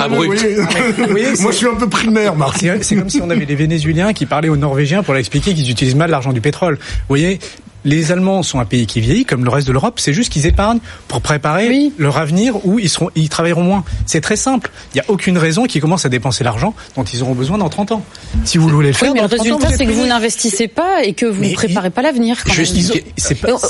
abrupte. 0.00 0.46
Moi, 1.40 1.50
je 1.50 1.56
suis 1.56 1.66
un 1.66 1.74
peu 1.74 1.88
primaire, 1.88 2.34
Marc. 2.36 2.64
C'est 2.82 2.96
comme 2.96 3.10
si 3.10 3.20
on 3.22 3.30
avait 3.30 3.46
des 3.46 3.54
Vénézuéliens 3.54 4.12
qui 4.12 4.26
parlaient 4.26 4.48
aux 4.48 4.56
Norvégiens 4.56 5.02
pour 5.02 5.14
leur 5.14 5.20
expliquer 5.20 5.54
qu'ils 5.54 5.70
utilisent 5.70 5.94
mal 5.94 6.10
l'argent 6.10 6.32
du 6.32 6.40
pétrole. 6.40 6.76
Vous 6.76 7.08
voyez, 7.08 7.38
les 7.84 8.12
Allemands 8.12 8.42
sont 8.42 8.58
un 8.58 8.64
pays 8.64 8.86
qui 8.86 9.00
vieillit 9.00 9.24
comme 9.24 9.44
le 9.44 9.50
reste 9.50 9.66
de 9.68 9.72
l'Europe. 9.72 10.00
C'est 10.00 10.12
juste 10.12 10.32
qu'ils 10.32 10.46
épargnent 10.46 10.80
pour 11.08 11.20
préparer 11.20 11.92
leur 11.98 12.18
avenir 12.18 12.64
où 12.66 12.78
ils 12.78 12.88
seront, 12.88 13.10
ils 13.14 13.28
travailleront 13.28 13.62
moins. 13.62 13.84
C'est 14.06 14.20
très 14.20 14.36
simple. 14.36 14.70
Il 14.94 14.96
n'y 14.96 15.00
a 15.00 15.04
aucune 15.08 15.38
raison 15.38 15.64
qu'ils 15.66 15.80
commencent 15.80 16.04
à 16.06 16.08
dépenser 16.08 16.42
l'argent 16.42 16.74
dont 16.96 17.04
ils 17.04 17.22
auront 17.22 17.34
besoin 17.34 17.58
dans 17.58 17.68
30 17.68 17.92
ans. 17.92 18.04
Si 18.44 18.58
vous 18.58 18.68
voulez 18.68 18.88
le 18.88 18.94
faire, 18.94 19.12
oui, 19.12 19.20
mais 19.20 19.26
le 19.26 19.26
résultat, 19.26 19.68
c'est 19.76 19.86
que 19.86 19.92
vous 19.92 20.06
n'investissez 20.06 20.68
pas 20.68 21.04
et 21.04 21.12
que 21.12 21.26
vous 21.26 21.44
ne 21.44 21.54
préparez 21.54 21.90
pas 21.90 22.02
l'avenir. 22.02 22.42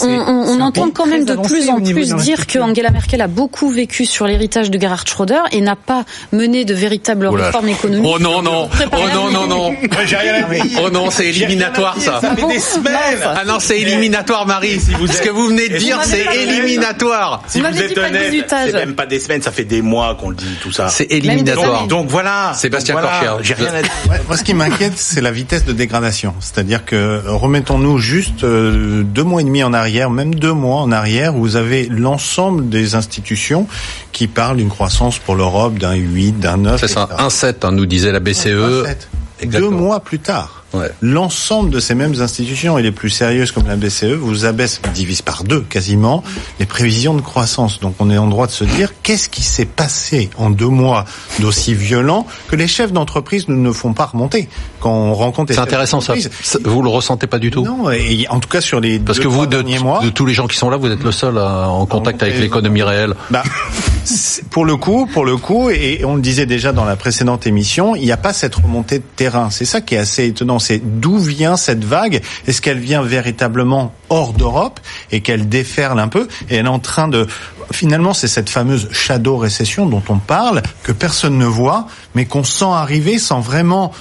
On, 0.02 0.08
on 0.08 0.60
entend 0.60 0.90
quand 0.90 1.06
même 1.06 1.24
de 1.24 1.34
plus 1.34 1.68
en 1.68 1.80
plus 1.80 2.14
dire 2.14 2.46
que 2.46 2.58
Angela 2.58 2.90
Merkel 2.90 3.20
a 3.20 3.28
beaucoup 3.28 3.70
vécu 3.70 4.06
sur 4.06 4.26
l'héritage 4.26 4.70
de 4.70 4.80
Gerhard 4.80 5.06
Schröder 5.06 5.42
et 5.52 5.60
n'a 5.60 5.76
pas 5.76 6.04
mené 6.32 6.64
de 6.64 6.74
véritables 6.74 7.26
réformes 7.26 7.68
économiques. 7.68 8.10
Oh 8.10 8.18
non 8.18 8.40
non, 8.42 8.68
oh 8.92 8.96
non 9.14 9.30
non 9.30 9.46
non, 9.46 9.74
oh 10.82 10.90
non, 10.90 11.10
c'est 11.10 11.26
éliminatoire 11.26 12.00
ça. 12.00 12.20
Ça 12.20 12.34
fait 12.34 12.46
des 12.46 12.58
semaines. 12.58 12.94
Ah 13.24 13.44
non, 13.44 13.58
c'est 13.60 13.78
éliminatoire 13.78 14.05
éliminatoire, 14.06 14.46
Marie. 14.46 14.80
Si 14.80 14.94
vous 14.94 15.06
Ce 15.06 15.22
que 15.22 15.30
vous 15.30 15.48
venez 15.48 15.68
de 15.68 15.78
dire, 15.78 15.98
c'est 16.02 16.24
éliminatoire. 16.34 17.42
Si 17.48 17.60
vous, 17.60 17.66
êtes 17.66 17.98
honnête, 17.98 18.44
c'est 18.48 18.72
même 18.72 18.94
pas 18.94 19.06
des 19.06 19.18
semaines, 19.18 19.42
ça 19.42 19.50
fait 19.50 19.64
des 19.64 19.82
mois 19.82 20.14
qu'on 20.14 20.30
le 20.30 20.36
dit, 20.36 20.56
tout 20.62 20.72
ça. 20.72 20.88
C'est 20.88 21.10
éliminatoire. 21.10 21.86
Donc, 21.86 22.08
voilà. 22.08 22.54
Sébastien 22.54 22.94
voilà, 22.94 23.38
J'ai 23.42 23.54
rien 23.54 23.74
à 23.74 23.82
dire. 23.82 23.92
moi, 24.28 24.36
ce 24.36 24.44
qui 24.44 24.54
m'inquiète, 24.54 24.94
c'est 24.96 25.20
la 25.20 25.32
vitesse 25.32 25.64
de 25.64 25.72
dégradation. 25.72 26.34
C'est-à-dire 26.40 26.84
que 26.84 27.22
remettons-nous 27.26 27.98
juste 27.98 28.44
euh, 28.44 29.02
deux 29.02 29.24
mois 29.24 29.40
et 29.40 29.44
demi 29.44 29.62
en 29.62 29.72
arrière, 29.72 30.10
même 30.10 30.34
deux 30.34 30.52
mois 30.52 30.80
en 30.80 30.92
arrière, 30.92 31.34
où 31.34 31.40
vous 31.40 31.56
avez 31.56 31.86
l'ensemble 31.86 32.68
des 32.68 32.94
institutions 32.94 33.66
qui 34.12 34.28
parlent 34.28 34.56
d'une 34.56 34.68
croissance 34.68 35.18
pour 35.18 35.34
l'Europe 35.34 35.78
d'un 35.78 35.94
8, 35.94 36.38
d'un 36.38 36.58
9. 36.58 36.80
C'est 36.80 36.88
ça, 36.88 37.08
un 37.18 37.30
7, 37.30 37.64
hein, 37.64 37.72
nous 37.72 37.86
disait 37.86 38.12
la 38.12 38.20
BCE. 38.20 38.84
Deux 39.44 39.68
mois 39.68 40.00
plus 40.00 40.18
tard. 40.18 40.64
L'ensemble 41.00 41.70
de 41.70 41.80
ces 41.80 41.94
mêmes 41.94 42.20
institutions 42.20 42.78
et 42.78 42.82
les 42.82 42.92
plus 42.92 43.10
sérieuses 43.10 43.52
comme 43.52 43.66
la 43.66 43.76
BCE 43.76 44.04
vous 44.04 44.44
abaisse, 44.44 44.80
divise 44.94 45.22
par 45.22 45.44
deux 45.44 45.60
quasiment, 45.60 46.22
les 46.60 46.66
prévisions 46.66 47.14
de 47.14 47.20
croissance. 47.20 47.80
Donc 47.80 47.94
on 47.98 48.10
est 48.10 48.18
en 48.18 48.26
droit 48.26 48.46
de 48.46 48.52
se 48.52 48.64
dire 48.64 48.92
qu'est-ce 49.02 49.28
qui 49.28 49.42
s'est 49.42 49.66
passé 49.66 50.30
en 50.36 50.50
deux 50.50 50.68
mois 50.68 51.04
d'aussi 51.40 51.74
violent 51.74 52.26
que 52.48 52.56
les 52.56 52.68
chefs 52.68 52.92
d'entreprise 52.92 53.48
ne 53.48 53.72
font 53.72 53.92
pas 53.92 54.06
remonter? 54.06 54.48
Quand 54.80 54.92
on 54.92 55.14
rencontre. 55.14 55.52
C'est 55.52 55.60
intéressant 55.60 56.00
ça. 56.00 56.14
Vous 56.64 56.82
le 56.82 56.88
ressentez 56.88 57.26
pas 57.26 57.38
du 57.38 57.50
tout? 57.50 57.64
Non, 57.64 57.90
et 57.90 58.26
en 58.28 58.40
tout 58.40 58.48
cas 58.48 58.60
sur 58.60 58.80
les 58.80 58.98
parce 58.98 59.18
que 59.18 59.28
vous 59.28 59.46
de, 59.46 59.62
mois, 59.80 60.00
de 60.02 60.10
tous 60.10 60.26
les 60.26 60.34
gens 60.34 60.46
qui 60.46 60.56
sont 60.56 60.70
là, 60.70 60.76
vous 60.76 60.90
êtes 60.90 61.02
le 61.02 61.12
seul 61.12 61.38
en 61.38 61.86
contact 61.86 62.22
avec 62.22 62.38
l'économie 62.38 62.82
réelle. 62.82 63.14
Bah, 63.30 63.42
pour 64.50 64.64
le 64.64 64.76
coup, 64.76 65.06
pour 65.06 65.24
le 65.24 65.36
coup, 65.36 65.70
et 65.70 66.02
on 66.04 66.16
le 66.16 66.20
disait 66.20 66.46
déjà 66.46 66.72
dans 66.72 66.84
la 66.84 66.96
précédente 66.96 67.46
émission, 67.46 67.96
il 67.96 68.04
n'y 68.04 68.12
a 68.12 68.16
pas 68.16 68.32
cette 68.32 68.54
remontée 68.54 68.98
de 68.98 69.04
terrain. 69.16 69.50
C'est 69.50 69.64
ça 69.64 69.80
qui 69.80 69.94
est 69.94 69.98
assez 69.98 70.26
étonnant. 70.26 70.58
C'est 70.58 70.80
d'où 71.00 71.18
vient 71.18 71.56
cette 71.56 71.84
vague? 71.84 72.22
Est-ce 72.46 72.60
qu'elle 72.62 72.78
vient 72.78 73.02
véritablement 73.02 73.92
hors 74.08 74.32
d'Europe 74.32 74.80
et 75.10 75.20
qu'elle 75.20 75.48
déferle 75.48 75.98
un 75.98 76.08
peu? 76.08 76.28
Et 76.48 76.56
elle 76.56 76.66
est 76.66 76.68
en 76.68 76.78
train 76.78 77.08
de 77.08 77.26
finalement 77.72 78.14
c'est 78.14 78.28
cette 78.28 78.48
fameuse 78.48 78.88
shadow 78.92 79.36
récession 79.36 79.86
dont 79.86 80.02
on 80.08 80.18
parle 80.18 80.62
que 80.84 80.92
personne 80.92 81.36
ne 81.36 81.46
voit 81.46 81.88
mais 82.14 82.24
qu'on 82.24 82.44
sent 82.44 82.64
arriver 82.64 83.18
sans 83.18 83.40
vraiment 83.40 83.92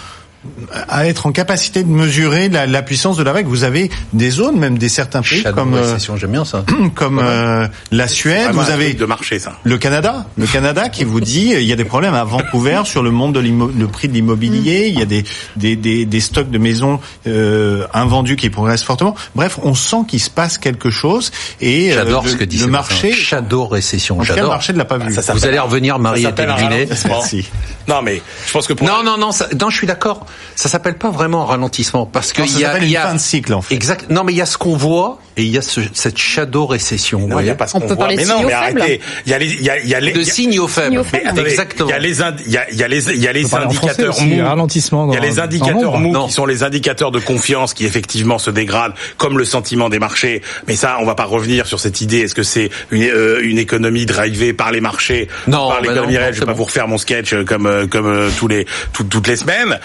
à 0.88 1.08
être 1.08 1.26
en 1.26 1.32
capacité 1.32 1.84
de 1.84 1.90
mesurer 1.90 2.50
la, 2.50 2.66
la, 2.66 2.82
puissance 2.82 3.18
de 3.18 3.24
la 3.24 3.34
vague. 3.34 3.48
Vous 3.48 3.64
avez 3.64 3.90
des 4.14 4.30
zones, 4.30 4.58
même 4.58 4.78
des 4.78 4.90
certains 4.90 5.22
pays 5.22 5.44
comme 5.56 5.74
euh, 5.74 5.98
j'aime 6.18 6.32
bien 6.32 6.46
ça. 6.46 6.64
comme 6.96 7.20
euh, 7.20 7.68
la 7.92 8.08
Suède. 8.08 8.52
Vous 8.52 8.70
avez 8.70 8.94
de 8.94 9.06
marché 9.06 9.40
ça. 9.40 9.54
Le 9.64 9.78
Canada, 9.78 10.26
le 10.38 10.48
Canada 10.48 10.90
qui 10.90 11.04
vous 11.04 11.22
dit 11.22 11.54
il 11.56 11.64
y 11.64 11.74
a 11.74 11.76
des 11.76 11.86
problèmes 11.86 12.14
à 12.14 12.24
Vancouver 12.24 12.82
sur 12.86 13.04
le 13.04 13.12
monde 13.12 13.34
de 13.34 13.40
le 13.40 13.88
prix 13.88 14.08
de 14.08 14.14
l'immobilier. 14.14 14.88
Il 14.88 15.00
y 15.00 15.02
a 15.02 15.06
des 15.06 15.24
des, 15.56 15.76
des, 15.76 16.06
des 16.06 16.20
stocks 16.20 16.50
de 16.50 16.58
maisons 16.58 17.00
euh, 17.28 17.86
invendus 17.94 18.36
qui 18.36 18.50
progressent 18.50 18.84
fortement. 18.84 19.16
Bref, 19.36 19.60
on 19.64 19.76
sent 19.76 20.04
qu'il 20.08 20.20
se 20.20 20.30
passe 20.30 20.58
quelque 20.58 20.90
chose 20.90 21.32
et 21.62 21.92
euh, 21.92 21.96
J'adore 21.96 22.28
ce 22.28 22.36
que 22.36 22.44
dit 22.44 22.58
le 22.58 22.68
marché. 22.68 23.12
Shadow 23.12 23.66
récession. 23.66 24.22
J'adore. 24.24 24.44
Le 24.44 24.50
marché 24.50 24.74
ne 24.74 24.78
l'a 24.78 24.86
pas 24.86 24.98
vu. 24.98 25.14
Ça, 25.14 25.34
vous 25.34 25.46
allez 25.46 25.60
revenir, 25.60 26.00
Marie 26.00 26.26
et 26.26 26.88
Merci. 27.08 27.48
Non 27.88 28.02
mais 28.02 28.22
je 28.48 28.52
pense 28.52 28.68
que 28.68 28.74
pour 28.74 28.88
non 28.88 29.04
non 29.04 29.18
non 29.18 29.32
ça, 29.32 29.48
non 29.60 29.70
je 29.70 29.78
suis 29.78 29.88
d'accord 29.88 30.26
ça 30.56 30.70
s'appelle 30.70 30.96
pas 30.96 31.10
vraiment 31.10 31.44
un 31.44 31.46
ralentissement 31.46 32.06
parce 32.06 32.34
que 32.34 32.42
il 32.42 32.60
y 32.60 32.66
a, 32.66 32.78
y 32.84 32.98
a 32.98 33.08
fin 33.08 33.16
de 33.16 33.20
cycle 33.20 33.54
en 33.54 33.62
fait. 33.62 33.76
Exact. 33.76 34.10
Non, 34.10 34.24
mais 34.24 34.34
il 34.34 34.38
y 34.38 34.42
a 34.42 34.46
ce 34.46 34.58
qu'on 34.58 34.76
voit 34.76 35.20
et 35.38 35.44
il 35.44 35.50
y 35.50 35.58
a 35.58 35.62
ce, 35.62 35.82
cette 35.94 36.18
shadow 36.18 36.66
récession. 36.66 37.28
Non, 37.28 37.40
il 37.40 37.48
y 37.48 37.50
a 37.50 37.56
pas 37.56 37.68
ce 37.68 37.74
qu'on 37.74 37.80
voit. 37.88 38.08
Mais 38.08 38.26
non, 38.26 38.44
mais 38.44 38.54
arrêtez. 38.54 39.02
Il 39.26 39.32
y 39.32 39.36
a 39.36 39.38
les, 39.38 39.48
il 39.48 39.62
y 39.64 39.70
a, 39.70 39.80
il 39.80 39.90
y 39.90 39.96
a 39.96 40.00
les 40.00 40.14
de 40.14 40.24
signaux 40.24 40.68
faibles. 40.68 41.04
Exactement. 41.38 41.90
Il 41.90 41.92
y 41.92 41.96
a 41.96 42.00
les, 42.00 42.20
il 42.46 42.52
y 42.52 42.58
a, 42.58 42.72
il 42.72 42.78
y 42.78 42.84
a 42.84 42.88
les, 42.88 43.10
il 43.10 43.22
y 43.22 43.28
a 43.28 43.34
les 43.34 43.54
indicateurs 43.54 44.22
mous. 44.22 44.44
Ralentissement. 44.44 45.12
Il 45.12 45.16
y 45.16 45.18
a 45.18 45.22
les 45.22 45.40
indicateurs 45.40 45.98
mous 46.00 46.26
qui 46.28 46.32
sont 46.32 46.46
les 46.46 46.64
indicateurs 46.64 47.12
de 47.12 47.20
confiance 47.20 47.74
qui 47.74 47.86
effectivement 47.86 48.38
se 48.38 48.52
dégradent, 48.52 48.94
comme 49.18 49.38
le 49.38 49.46
sentiment 49.46 49.90
des 49.90 50.00
marchés. 50.00 50.42
Mais 50.68 50.76
ça, 50.76 50.98
on 51.02 51.06
va 51.06 51.16
pas 51.16 51.26
revenir 51.26 51.68
sur 51.68 51.80
cette 51.80 52.02
idée. 52.02 52.20
Est-ce 52.20 52.36
que 52.36 52.44
c'est 52.44 52.70
une, 52.92 53.04
euh, 53.04 53.40
une 53.44 53.58
économie 53.58 54.06
drivée 54.06 54.54
par 54.54 54.72
les 54.72 54.82
marchés, 54.82 55.28
non, 55.48 55.70
par 55.70 55.82
l'économie 55.82 56.18
réelle 56.18 56.34
Je 56.34 56.40
vais 56.40 56.46
pas 56.46 56.54
vous 56.54 56.64
refaire 56.64 56.88
mon 56.88 56.98
sketch 56.98 57.34
euh, 57.34 57.44
comme 57.44 57.66
euh, 57.66 57.88
comme 57.88 58.30
tous 58.38 58.48
les 58.48 58.66
toutes 58.94 59.28
les 59.28 59.36
semaines. 59.36 59.80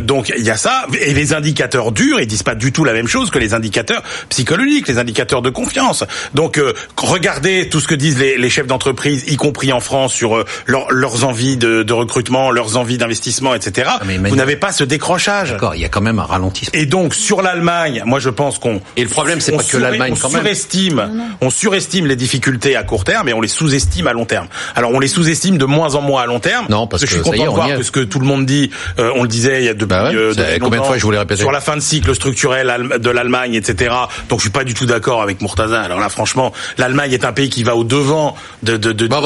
Donc 0.00 0.32
il 0.36 0.44
y 0.44 0.50
a 0.50 0.56
ça 0.56 0.86
et 1.00 1.14
les 1.14 1.32
indicateurs 1.32 1.92
durs, 1.92 2.20
ils 2.20 2.26
disent 2.26 2.42
pas 2.42 2.54
du 2.54 2.72
tout 2.72 2.84
la 2.84 2.92
même 2.92 3.08
chose 3.08 3.30
que 3.30 3.38
les 3.38 3.54
indicateurs 3.54 4.02
psychologiques, 4.28 4.88
les 4.88 4.98
indicateurs 4.98 5.42
de 5.42 5.50
confiance. 5.50 6.04
Donc 6.34 6.58
euh, 6.58 6.72
regardez 6.96 7.68
tout 7.68 7.80
ce 7.80 7.88
que 7.88 7.94
disent 7.94 8.18
les, 8.18 8.38
les 8.38 8.50
chefs 8.50 8.66
d'entreprise, 8.66 9.24
y 9.28 9.36
compris 9.36 9.72
en 9.72 9.80
France, 9.80 10.12
sur 10.12 10.36
euh, 10.36 10.44
leurs 10.66 11.24
envies 11.24 11.56
de, 11.56 11.82
de, 11.82 11.92
recrutement, 11.92 12.50
leurs 12.50 12.76
envies 12.76 12.98
d'investissement, 12.98 13.54
etc. 13.54 13.90
Ah, 13.92 14.00
Vous 14.28 14.36
n'avez 14.36 14.56
pas 14.56 14.72
ce 14.72 14.84
décrochage. 14.84 15.52
D'accord, 15.52 15.74
il 15.74 15.80
y 15.80 15.84
a 15.84 15.88
quand 15.88 16.00
même 16.00 16.18
un 16.18 16.24
ralentissement. 16.24 16.78
Et 16.78 16.86
donc 16.86 17.14
sur 17.14 17.42
l'Allemagne, 17.42 18.02
moi 18.06 18.18
je 18.18 18.30
pense 18.30 18.58
qu'on 18.58 18.80
et 18.96 19.02
le 19.02 19.08
problème 19.08 19.40
c'est 19.40 19.52
pas 19.52 19.62
que 19.62 19.76
l'Allemagne 19.76 20.14
quand 20.20 20.30
même. 20.30 20.42
Surestime, 20.42 21.10
on 21.40 21.50
surestime 21.50 22.06
les 22.06 22.16
difficultés 22.16 22.76
à 22.76 22.82
court 22.82 23.04
terme 23.04 23.28
et 23.28 23.34
on 23.34 23.40
les 23.40 23.48
sous-estime 23.48 24.06
à 24.06 24.12
long 24.12 24.24
terme. 24.24 24.48
Alors 24.74 24.92
on 24.92 25.00
les 25.00 25.08
sous-estime 25.08 25.58
de 25.58 25.64
moins 25.64 25.94
en 25.94 26.00
moins 26.00 26.22
à 26.22 26.26
long 26.26 26.40
terme. 26.40 26.66
Non, 26.68 26.86
parce 26.86 27.02
que, 27.02 27.08
je 27.08 27.14
suis 27.14 27.22
content 27.22 27.44
de 27.44 27.50
voir 27.50 27.76
que 27.76 27.82
ce 27.82 27.90
que 27.90 28.00
tout 28.00 28.18
le 28.18 28.26
monde 28.26 28.46
dit, 28.46 28.70
euh, 28.98 29.10
on 29.14 29.22
le 29.22 29.28
disait 29.28 29.61
il 29.62 29.66
y 29.66 29.68
a 29.68 29.74
depuis, 29.74 29.86
bah 29.86 30.10
combien 30.60 30.80
de 30.80 30.84
fois 30.84 30.98
je 30.98 31.02
voulais 31.02 31.18
répéter 31.18 31.40
sur 31.40 31.52
la 31.52 31.60
fin 31.60 31.76
de 31.76 31.80
cycle 31.80 32.14
structurel 32.14 32.90
de 32.98 33.10
l'Allemagne, 33.10 33.54
etc. 33.54 33.94
Donc 34.28 34.40
je 34.40 34.44
suis 34.44 34.50
pas 34.50 34.64
du 34.64 34.74
tout 34.74 34.86
d'accord 34.86 35.22
avec 35.22 35.40
Murtaza. 35.40 35.80
Alors 35.80 36.00
là, 36.00 36.08
franchement, 36.08 36.52
l'Allemagne 36.78 37.12
est 37.12 37.24
un 37.24 37.32
pays 37.32 37.48
qui 37.48 37.62
va 37.62 37.76
au 37.76 37.84
devant 37.84 38.36
de 38.62 38.76
de 38.76 38.92
de 38.92 39.06
bah, 39.06 39.20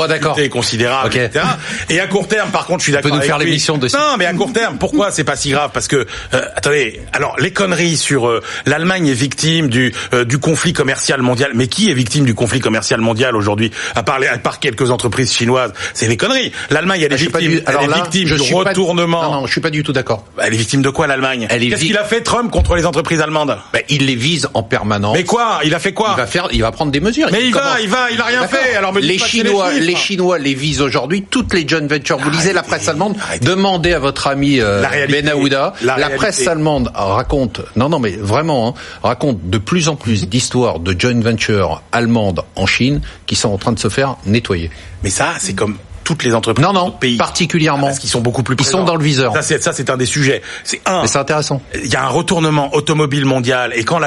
considérables, 0.51 1.15
etc. 1.15 1.45
Et 1.91 2.01
à 2.01 2.07
court 2.07 2.29
terme, 2.29 2.51
par 2.51 2.67
contre, 2.67 2.81
je 2.81 2.85
suis 2.85 2.93
d'accord. 2.93 3.15
nous 3.15 3.23
faire 3.23 3.39
l'émission 3.39 3.79
de. 3.79 3.87
Non, 3.87 4.17
mais 4.19 4.27
à 4.27 4.35
court 4.35 4.53
terme, 4.53 4.79
pourquoi 4.79 5.11
c'est 5.11 5.25
pas 5.25 5.37
si 5.37 5.51
grave? 5.51 5.71
Parce 5.73 5.89
que 5.89 5.97
euh, 5.97 6.41
attendez, 6.55 7.01
alors 7.13 7.37
les 7.39 7.53
conneries 7.53 7.97
sur 7.97 8.29
euh, 8.29 8.43
l'Allemagne 8.67 9.09
est 9.09 9.15
victime 9.15 9.69
du 9.69 9.95
euh, 10.13 10.25
du 10.25 10.39
conflit 10.39 10.73
commercial 10.73 11.23
mondial. 11.23 11.53
Mais 11.55 11.69
qui 11.69 11.91
est 11.91 11.95
victime 11.95 12.25
du 12.25 12.35
conflit 12.35 12.61
commercial 12.61 13.01
mondial 13.01 13.37
aujourd'hui? 13.37 13.71
À 13.95 14.03
part 14.03 14.19
les, 14.19 14.27
à 14.27 14.39
part 14.39 14.61
quelques 14.61 14.91
entreprises 14.91 15.33
chinoises, 15.33 15.73
c'est 15.95 16.09
des 16.09 16.17
conneries. 16.17 16.53
L'Allemagne 16.71 17.03
elle 17.03 17.13
est 17.13 17.17
ah, 17.17 17.39
victime, 17.39 17.61
elle 17.67 17.91
est 17.91 17.95
victime 17.95 18.37
du 18.37 18.55
retournement. 18.55 19.23
Non, 19.23 19.33
non, 19.41 19.47
je 19.47 19.53
suis 19.53 19.61
pas 19.61 19.71
du 19.71 19.83
tout 19.83 19.93
d'accord. 19.93 20.26
Elle 20.43 20.55
est 20.55 20.59
victime 20.59 20.83
de 20.83 20.91
quoi 20.91 21.07
l'Allemagne 21.07 21.47
Qu'est-ce 21.49 21.85
qu'il 21.85 21.97
a 21.97 22.05
fait 22.05 22.21
Trump 22.21 22.51
contre 22.51 22.77
les 22.77 22.87
entreprises 22.87 23.21
allemandes 23.21 23.59
ben, 23.73 23.83
Il 23.89 24.07
les 24.07 24.15
vise 24.15 24.49
en 24.55 24.63
permanence. 24.63 25.17
Mais 25.17 25.25
quoi 25.25 25.61
Il 25.65 25.75
a 25.75 25.79
fait 25.79 25.93
quoi 25.93 26.15
Il 26.17 26.21
va 26.21 26.27
faire, 26.27 26.49
il 26.53 26.63
va 26.63 26.73
prendre 26.73 26.93
des 26.93 27.01
mesures. 27.01 27.29
Mais 27.33 27.47
il, 27.47 27.55
va, 27.55 27.81
il 27.81 27.89
va, 27.89 28.11
il 28.11 28.21
a 28.21 28.25
rien 28.25 28.47
fait. 28.47 28.77
Alors 28.77 28.93
les 28.93 29.19
Chinois, 29.19 29.73
les, 29.73 29.97
Chinois 29.97 30.39
les 30.39 30.55
visent 30.55 30.83
aujourd'hui. 30.83 31.25
Toutes 31.29 31.55
les 31.55 31.67
joint 31.67 31.87
ventures. 31.87 32.19
Vous 32.19 32.31
lisez 32.31 32.53
la 32.53 32.63
presse 32.63 32.89
allemande. 32.89 33.17
Demandez 33.43 33.93
à 33.93 33.99
votre 33.99 34.27
ami 34.27 34.61
euh, 34.61 34.85
Ben 35.09 35.29
Aouda. 35.29 35.75
La, 35.83 36.11
presse 36.11 36.47
allemande 36.47 36.91
raconte. 36.95 37.61
Non, 37.77 37.89
non, 37.89 37.99
mais 37.99 38.17
vraiment, 38.17 38.69
hein, 38.69 38.75
raconte 39.03 39.49
de 39.49 39.59
plus 39.59 39.89
en 39.89 39.97
plus 39.97 40.29
d'histoires 40.29 40.81
de 40.81 40.99
joint 40.99 41.21
ventures 41.21 41.83
allemandes 41.93 42.43
en 42.57 42.67
Chine 42.67 43.01
qui 43.27 43.37
sont 43.37 43.51
en 43.51 43.59
train 43.59 43.73
de 43.73 43.79
se 43.79 43.89
faire 43.89 44.17
nettoyer. 44.27 44.71
Mais 45.03 45.11
ça, 45.11 45.35
c'est 45.39 45.55
comme 45.55 45.77
toutes 46.07 46.23
les 46.23 46.35
entreprises. 46.35 46.65
Non, 46.65 46.73
non, 46.73 46.93
pays. 46.93 47.17
particulièrement. 47.17 47.89
Parce 47.89 47.99
qu'ils 47.99 48.09
sont 48.09 48.21
beaucoup 48.21 48.45
plus. 48.45 48.57
Ils 48.61 48.65
sont 48.65 48.85
dans 48.85 48.95
le 48.95 49.03
viseur. 49.03 49.33
Ça, 49.35 49.43
c'est 49.43 49.63
ça, 49.63 49.73
c'est 49.73 49.91
un 49.91 49.97
des 49.97 50.07
sujets. 50.07 50.41
C'est 50.63 50.81
un. 50.87 51.03
Mais 51.03 51.09
c'est 51.09 51.19
intéressant. 51.19 51.61
Il 51.75 51.91
y 51.91 51.97
a 51.97 52.05
un 52.05 52.09
retournement 52.09 52.73
automobile 52.75 53.25
mondial 53.25 53.73
et 53.75 53.83
quand 53.83 53.99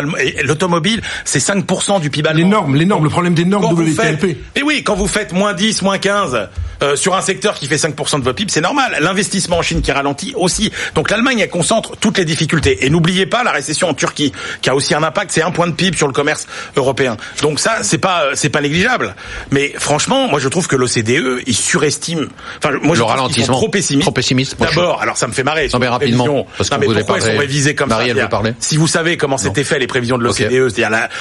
l'automobile, 0.43 1.01
c'est 1.25 1.39
5% 1.39 1.99
du 1.99 2.09
PIB 2.09 2.29
allemand. 2.29 2.39
Les 2.39 2.49
normes, 2.49 2.75
les 2.75 2.85
normes, 2.85 3.03
le 3.03 3.09
problème 3.09 3.33
des 3.33 3.43
normes 3.43 3.73
WLTP. 3.73 4.37
Et 4.55 4.63
oui, 4.63 4.81
quand 4.83 4.95
vous 4.95 5.07
faites 5.07 5.33
moins 5.33 5.53
10, 5.53 5.81
moins 5.81 5.97
15 5.97 6.49
euh, 6.81 6.95
sur 6.95 7.15
un 7.15 7.21
secteur 7.21 7.55
qui 7.55 7.67
fait 7.67 7.75
5% 7.75 8.19
de 8.19 8.23
votre 8.23 8.35
PIB, 8.35 8.51
c'est 8.51 8.61
normal. 8.61 8.97
L'investissement 9.01 9.57
en 9.57 9.61
Chine 9.61 9.81
qui 9.81 9.91
ralentit 9.91 10.33
aussi. 10.35 10.71
Donc 10.95 11.09
l'Allemagne, 11.09 11.39
elle 11.39 11.49
concentre 11.49 11.95
toutes 11.97 12.17
les 12.17 12.25
difficultés. 12.25 12.85
Et 12.85 12.89
n'oubliez 12.89 13.25
pas 13.25 13.43
la 13.43 13.51
récession 13.51 13.89
en 13.89 13.93
Turquie, 13.93 14.31
qui 14.61 14.69
a 14.69 14.75
aussi 14.75 14.93
un 14.93 15.03
impact. 15.03 15.31
C'est 15.31 15.41
un 15.41 15.51
point 15.51 15.67
de 15.67 15.73
PIB 15.73 15.97
sur 15.97 16.07
le 16.07 16.13
commerce 16.13 16.47
européen. 16.75 17.17
Donc 17.41 17.59
ça, 17.59 17.79
c'est 17.83 17.97
pas, 17.97 18.25
c'est 18.33 18.49
pas 18.49 18.61
négligeable. 18.61 19.15
Mais 19.51 19.73
franchement, 19.77 20.27
moi 20.27 20.39
je 20.39 20.47
trouve 20.47 20.67
que 20.67 20.75
l'OCDE, 20.75 21.43
il 21.45 21.55
surestime. 21.55 22.29
Enfin, 22.57 22.77
moi 22.81 22.95
je 22.95 23.01
le 23.01 23.05
ralentissement. 23.05 23.57
Trop 23.57 23.69
pessimiste. 23.69 24.03
Trop 24.03 24.11
pessimiste. 24.11 24.57
D'abord, 24.59 25.01
alors 25.01 25.17
ça 25.17 25.27
me 25.27 25.33
fait 25.33 25.43
marrer. 25.43 25.69
Non 25.73 25.79
mais 25.79 25.87
rapidement. 25.87 26.47
Parce 26.57 26.71
non, 26.71 26.77
mais 26.79 26.87
pourquoi 26.87 27.17
ils 27.17 27.23
sont 27.23 27.37
révisés 27.37 27.75
comme 27.75 27.89
Marie, 27.89 28.13
ça 28.15 28.27
parler. 28.27 28.53
Si 28.59 28.77
vous 28.77 28.87
savez 28.87 29.17
comment 29.17 29.37
c'était 29.37 29.63
fait 29.63 29.79
les 29.79 29.87
prévisions 29.87 30.17
de 30.17 30.23
l'OCDE, 30.23 30.69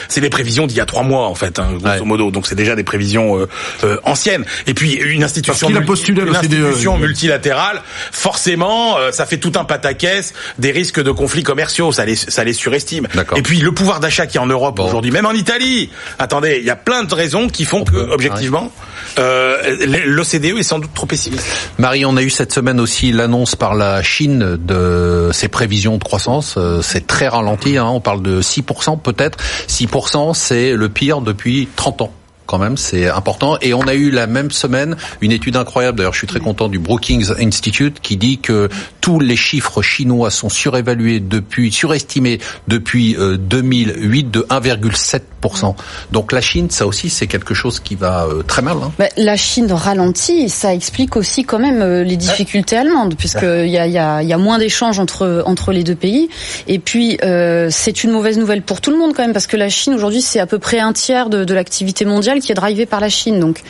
c'est 0.09 0.21
des 0.21 0.31
prévisions 0.31 0.67
d'il 0.67 0.77
y 0.77 0.81
a 0.81 0.87
trois 0.87 1.03
mois 1.03 1.27
en 1.27 1.35
fait, 1.35 1.59
hein, 1.59 1.71
grosso 1.81 2.05
modo. 2.05 2.31
Donc 2.31 2.47
c'est 2.47 2.55
déjà 2.55 2.77
des 2.77 2.85
prévisions 2.85 3.39
euh, 3.39 3.49
euh, 3.85 3.99
anciennes. 4.05 4.45
Et 4.67 4.75
puis 4.75 4.95
une 4.95 5.25
institution, 5.25 5.48
multi, 5.53 5.87
postulé 5.87 6.23
une 6.23 6.35
institution 6.35 6.99
multilatérale, 6.99 7.83
forcément, 8.13 8.99
euh, 8.99 9.13
ça 9.13 9.27
fait 9.27 9.39
tout 9.39 9.53
un 9.57 9.65
pataquès 9.65 10.33
des 10.59 10.71
risques 10.71 11.03
de 11.03 11.11
conflits 11.11 11.43
commerciaux. 11.43 11.93
Ça 11.93 12.05
les, 12.05 12.17
ça 12.17 12.45
les 12.45 12.53
surestime. 12.53 13.07
Et 13.37 13.43
puis 13.43 13.59
le 13.59 13.73
pouvoir 13.73 14.01
d'achat 14.01 14.27
qui 14.27 14.37
est 14.37 14.41
en 14.41 14.47
Europe 14.47 14.79
aujourd'hui, 14.79 15.11
même 15.11 15.27
en 15.27 15.33
Italie. 15.33 15.91
Attendez, 16.19 16.59
il 16.61 16.65
y 16.65 16.71
a 16.71 16.77
plein 16.77 17.05
de 17.05 17.15
raisons 17.15 17.49
qui 17.49 17.65
font 17.65 17.85
que, 17.85 17.97
objectivement, 17.97 18.73
euh, 19.19 20.05
l'OCDE 20.07 20.59
est 20.59 20.63
sans 20.63 20.79
doute 20.79 20.95
trop 20.95 21.07
pessimiste. 21.07 21.47
Marie, 21.79 22.05
on 22.05 22.17
a 22.17 22.23
eu 22.23 22.31
cette 22.31 22.53
semaine 22.53 22.81
aussi 22.81 23.13
l'annonce 23.13 23.57
par 23.57 23.75
la 23.75 24.03
Chine 24.03 24.57
de 24.59 25.31
ses 25.33 25.49
prévisions 25.49 25.99
de 25.99 26.05
croissance. 26.05 26.55
Euh, 26.57 26.81
c'est 26.83 27.07
très 27.07 27.29
ralenti, 27.29 27.77
hein, 27.77 27.87
on 27.87 28.01
parle 28.01 28.23
de 28.23 28.41
6% 28.43 29.01
peut-être. 29.01 29.39
6%, 29.69 30.35
c'est 30.35 30.73
le 30.73 30.89
pire 30.89 31.21
depuis 31.21 31.69
30 31.77 32.03
ans 32.03 32.13
quand 32.49 32.59
même, 32.59 32.77
c'est 32.77 33.09
important. 33.09 33.59
Et 33.61 33.75
on 33.75 33.87
a 33.87 33.95
eu 33.95 34.11
la 34.11 34.27
même 34.27 34.51
semaine 34.51 34.97
une 35.21 35.33
étude 35.33 35.55
incroyable, 35.57 35.99
d'ailleurs 35.99 36.15
je 36.15 36.19
suis 36.19 36.27
très 36.27 36.41
content, 36.41 36.69
du 36.69 36.79
Brookings 36.79 37.31
Institute, 37.39 38.01
qui 38.01 38.17
dit 38.17 38.39
que 38.39 38.69
tous 39.01 39.21
les 39.21 39.37
chiffres 39.37 39.83
chinois 39.83 40.31
sont 40.31 40.49
surévalués 40.49 41.21
depuis, 41.21 41.71
surestimés 41.71 42.41
depuis 42.67 43.17
2008 43.17 44.27
euh, 44.27 44.31
de 44.31 44.41
1,7%. 44.49 45.75
Donc 46.13 46.33
la 46.33 46.41
Chine, 46.41 46.71
ça 46.71 46.87
aussi, 46.87 47.11
c'est 47.11 47.27
quelque 47.27 47.55
chose 47.55 47.81
qui 47.81 47.95
va 47.95 48.25
euh, 48.25 48.43
très 48.43 48.63
mal. 48.63 48.77
Hein. 48.83 49.07
La 49.17 49.37
Chine 49.37 49.71
ralentit, 49.73 50.49
ça 50.49 50.75
explique 50.75 51.17
aussi 51.17 51.45
quand 51.45 51.59
même 51.59 51.81
euh, 51.81 52.03
les 52.03 52.17
difficultés 52.17 52.77
allemandes, 52.77 53.15
puisqu'il 53.17 53.69
y 53.69 53.79
a, 53.79 53.87
y, 53.87 53.99
a, 53.99 54.23
y 54.23 54.33
a 54.33 54.39
moins 54.39 54.59
d'échanges 54.59 54.99
entre, 54.99 55.43
entre 55.47 55.73
les 55.73 55.85
deux 55.85 55.95
pays. 55.95 56.29
Et 56.67 56.79
puis, 56.79 57.19
euh, 57.23 57.69
c'est 57.71 58.05
une 58.05 58.11
mauvaise 58.11 58.39
nouvelle 58.39 58.63
pour 58.63 58.81
tout 58.81 58.91
le 58.91 58.99
monde 58.99 59.15
quand 59.15 59.23
même, 59.23 59.33
parce 59.33 59.47
que 59.47 59.57
la 59.57 59.69
Chine, 59.69 59.95
aujourd'hui, 59.95 60.23
c'est 60.23 60.41
à 60.41 60.47
peu 60.47 60.59
près 60.59 60.81
un 60.81 60.93
tiers 60.93 61.29
de, 61.29 61.45
de 61.45 61.55
l'activité 61.55 62.05
mondiale 62.05 62.38
qui 62.41 62.53
est 62.53 62.57
drivé 62.57 62.87
par 62.87 63.01
la 63.01 63.09
Chine. 63.09 63.41
Donc 63.41 63.63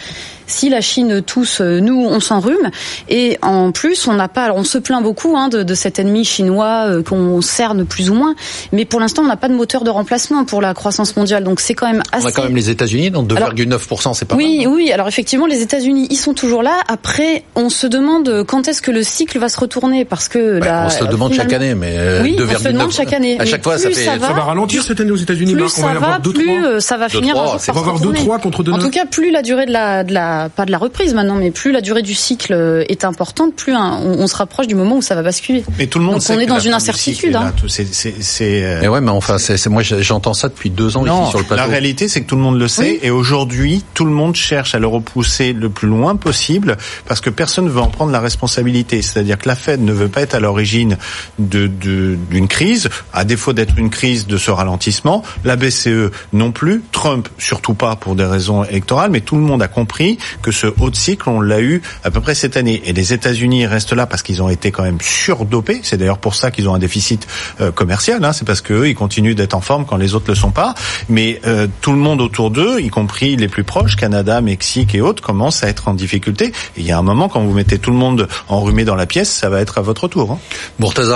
si 0.49 0.71
la 0.71 0.81
Chine 0.81 1.23
tousse, 1.23 1.61
euh, 1.61 1.79
nous, 1.79 2.05
on 2.05 2.21
s'enrhume. 2.21 2.71
Et 3.09 3.39
en 3.43 3.71
plus, 3.71 4.09
on 4.09 4.15
n'a 4.15 4.29
pas. 4.29 4.45
Alors, 4.45 4.57
on 4.57 4.65
se 4.65 4.79
plaint 4.79 5.03
beaucoup 5.03 5.37
hein, 5.37 5.49
de, 5.49 5.63
de, 5.63 5.75
cet 5.75 5.99
ennemi 5.99 6.25
chinois 6.25 6.87
euh, 6.89 7.03
qu'on 7.03 7.41
cerne 7.43 7.85
plus 7.85 8.11
ou 8.11 8.15
moins, 8.15 8.35
mais 8.73 8.85
pour 8.85 8.99
l'instant, 8.99 9.23
on 9.23 9.27
n'a 9.27 9.37
pas 9.37 9.49
de 9.49 9.55
moteur 9.55 9.85
de 9.85 9.91
remplacement 9.91 10.45
pour 10.45 10.61
la 10.61 10.75
croissance 10.75 11.17
mondiale. 11.17 11.45
Donc, 11.45 11.61
c'est 11.61 11.75
quand 11.75 11.87
même 11.87 12.03
assez. 12.13 12.25
On 12.25 12.29
a 12.29 12.33
quand 12.33 12.45
même 12.45 12.57
les 12.57 12.71
États-Unis, 12.71 13.11
donc 13.11 13.29
2,9%, 13.29 14.15
c'est 14.15 14.25
pas 14.25 14.35
oui, 14.37 14.65
mal. 14.65 14.69
Oui, 14.69 14.91
Alors, 14.91 15.07
effectivement, 15.07 15.47
les 15.47 15.61
États-Unis, 15.61 16.09
ils 16.11 16.17
sont 16.17 16.35
toujours 16.35 16.63
là. 16.63 16.81
Après, 16.89 17.45
on 17.55 17.69
se 17.69 17.87
demande 17.87 18.45
quand 18.49 18.69
est-ce 18.69 18.81
que 18.81 18.91
le 18.91 19.03
cycle 19.03 19.39
va 19.39 19.51
se 19.51 19.61
retourner, 19.61 20.07
parce 20.07 20.29
que 20.29 20.61
ouais, 20.61 20.71
on 20.87 20.89
se 20.89 21.05
demande 21.05 21.35
chaque 21.35 21.53
année, 21.53 21.75
mais 21.75 21.95
euh, 21.99 22.23
oui, 22.23 22.37
2, 22.37 22.47
on 22.47 22.59
se 22.59 22.69
demande 22.69 22.93
chaque 22.93 23.13
année. 23.13 23.39
À 23.39 23.45
chaque 23.45 23.63
fois, 23.63 23.77
ça 23.77 23.91
fait. 23.91 24.05
Ça 24.09 24.17
va, 24.17 24.29
ralentir 24.29 24.83
cette 24.83 25.01
année 25.01 25.11
aux 25.11 25.17
États-Unis. 25.17 25.55
Plus 25.55 25.69
ça 25.69 25.93
va, 25.95 26.21
plus 26.21 26.81
ça 26.81 26.97
va 26.97 27.09
finir. 27.11 27.37
On 27.37 27.73
va 27.73 27.81
avoir 27.81 28.01
2-3 28.01 28.41
contre 28.41 28.58
2 28.62 28.73
En 28.73 28.79
tout 28.79 28.90
cas, 28.90 29.07
plus 29.07 29.31
la 29.31 29.42
durée 29.42 29.66
de 29.66 29.73
la, 29.73 30.05
de 30.05 30.12
la, 30.12 30.49
pas 30.49 30.64
de 30.64 30.71
la 30.71 30.79
reprise 30.79 31.14
maintenant, 31.14 31.35
mais 31.35 31.51
plus 31.51 31.73
la 31.73 31.81
durée 31.81 32.03
du 32.03 32.14
cycle 32.14 32.53
euh, 32.53 32.85
est 32.88 33.05
importante, 33.05 33.55
plus 33.55 33.75
on, 33.75 34.27
se 34.27 34.37
rapproche 34.37 34.66
du 34.66 34.75
moment 34.75 34.97
où 34.97 35.03
ça 35.03 35.14
va 35.14 35.23
basculer. 35.23 35.64
Mais 35.79 35.87
tout 35.87 35.99
le 35.99 36.05
monde 36.05 36.16
Donc 36.16 36.25
on 36.31 36.38
est 36.38 36.47
dans 36.47 36.59
une 36.59 36.75
incertitude. 36.75 37.35
Hein. 37.35 37.53
C'est, 37.66 38.12
euh... 38.42 38.79
Mais 38.81 38.88
ouais, 38.88 39.01
mais 39.01 39.11
enfin, 39.11 39.38
c'est, 39.38 39.66
moi 39.68 39.83
j'entends 39.83 40.35
ça 40.35 40.49
depuis 40.49 40.71
deux 40.71 40.97
ans 40.97 41.05
ici 41.05 41.31
sur 41.31 41.38
le 41.38 41.44
plateau. 41.44 41.62
La 41.62 41.66
réalité, 41.66 42.09
c'est 42.09 42.21
que 42.21 42.27
tout 42.27 42.37
le 42.37 42.42
monde 42.42 42.59
le 42.59 42.68
sait, 42.68 43.01
et 43.03 43.11
aujourd'hui, 43.11 43.85
tout 43.94 44.05
le 44.05 44.12
monde 44.12 44.35
cherche 44.35 44.75
à 44.75 44.79
le 44.79 44.87
repousser 44.87 45.53
le 45.53 45.68
plus 45.68 45.88
loin 45.88 46.16
possible, 46.16 46.77
parce 47.07 47.21
que 47.21 47.31
personne 47.31 47.66
ne 47.66 47.71
veut 47.71 47.81
en 47.81 47.88
prendre 47.88 48.12
la 48.12 48.21
responsabilité. 48.21 49.03
C'est-à-dire 49.03 49.38
que 49.38 49.49
la 49.49 49.57
Fed 49.57 49.83
ne 49.83 49.92
veut 49.92 50.09
pas 50.09 50.23
être 50.23 50.35
à 50.35 50.40
l'origine 50.40 50.97
de, 51.38 51.66
d'une 51.66 52.49
crise, 52.49 52.88
à 53.12 53.25
défaut 53.25 53.53
d'être 53.53 53.79
une 53.79 53.90
crise 53.90 54.27
de 54.27 54.37
ce 54.37 54.51
ralentissement. 54.51 55.23
La 55.44 55.57
BCE 55.57 56.11
non 56.33 56.53
plus, 56.53 56.83
Trump 56.92 57.29
surtout 57.38 57.75
pas 57.75 57.97
pour 57.97 58.14
des 58.14 58.25
raisons 58.25 58.48
électorales, 58.65 59.11
mais 59.11 59.21
tout 59.21 59.37
le 59.37 59.43
monde 59.43 59.63
a 59.63 59.69
compris 59.69 60.19
que 60.43 60.51
ce 60.51 60.67
haut 60.79 60.91
de 60.91 60.97
cycle, 60.97 61.29
on 61.29 61.41
l'a 61.41 61.61
eu 61.61 61.83
à 62.05 62.11
peu 62.11 62.21
près 62.21 62.35
cette 62.35 62.57
année. 62.57 62.83
Et 62.85 62.93
les 62.93 63.13
États-Unis 63.13 63.67
restent 63.67 63.93
là 63.93 64.07
parce 64.07 64.23
qu'ils 64.23 64.43
ont 64.43 64.49
été 64.49 64.71
quand 64.71 64.83
même 64.83 65.01
surdopés. 65.01 65.81
C'est 65.83 65.97
d'ailleurs 65.97 66.19
pour 66.19 66.35
ça 66.35 66.51
qu'ils 66.51 66.69
ont 66.69 66.75
un 66.75 66.79
déficit 66.79 67.27
euh, 67.61 67.71
commercial. 67.71 68.25
Hein. 68.25 68.33
C'est 68.33 68.47
parce 68.47 68.61
qu'eux, 68.61 68.89
ils 68.89 68.95
continuent 68.95 69.35
d'être 69.35 69.55
en 69.55 69.61
forme 69.61 69.85
quand 69.87 69.97
les 69.97 70.15
autres 70.15 70.27
le 70.29 70.35
sont 70.35 70.51
pas. 70.51 70.75
Mais 71.09 71.41
euh, 71.47 71.67
tout 71.81 71.93
le 71.93 71.99
monde 71.99 72.21
autour 72.21 72.51
d'eux, 72.51 72.81
y 72.81 72.89
compris 72.89 73.37
les 73.37 73.49
plus 73.49 73.65
proches, 73.65 73.97
Canada, 73.97 74.41
Mexique 74.41 74.95
et 74.95 75.01
autres, 75.01 75.23
commence 75.23 75.63
à 75.63 75.69
être 75.69 75.89
en 75.89 75.95
difficulté. 75.95 76.47
Et 76.77 76.81
il 76.81 76.87
y 76.87 76.93
a 76.93 76.99
un 76.99 77.03
moment, 77.03 77.29
quand 77.29 77.41
vous 77.41 77.53
mettez 77.53 77.79
tout 77.79 77.91
le 77.91 77.97
monde 77.97 78.29
enrhumé 78.49 78.85
dans 78.85 78.95
la 78.95 79.07
pièce, 79.07 79.31
ça 79.31 79.49
va 79.49 79.61
être 79.61 79.79
à 79.79 79.83
votre 79.83 80.09
tour. 80.09 80.33
Hein. 80.33 80.39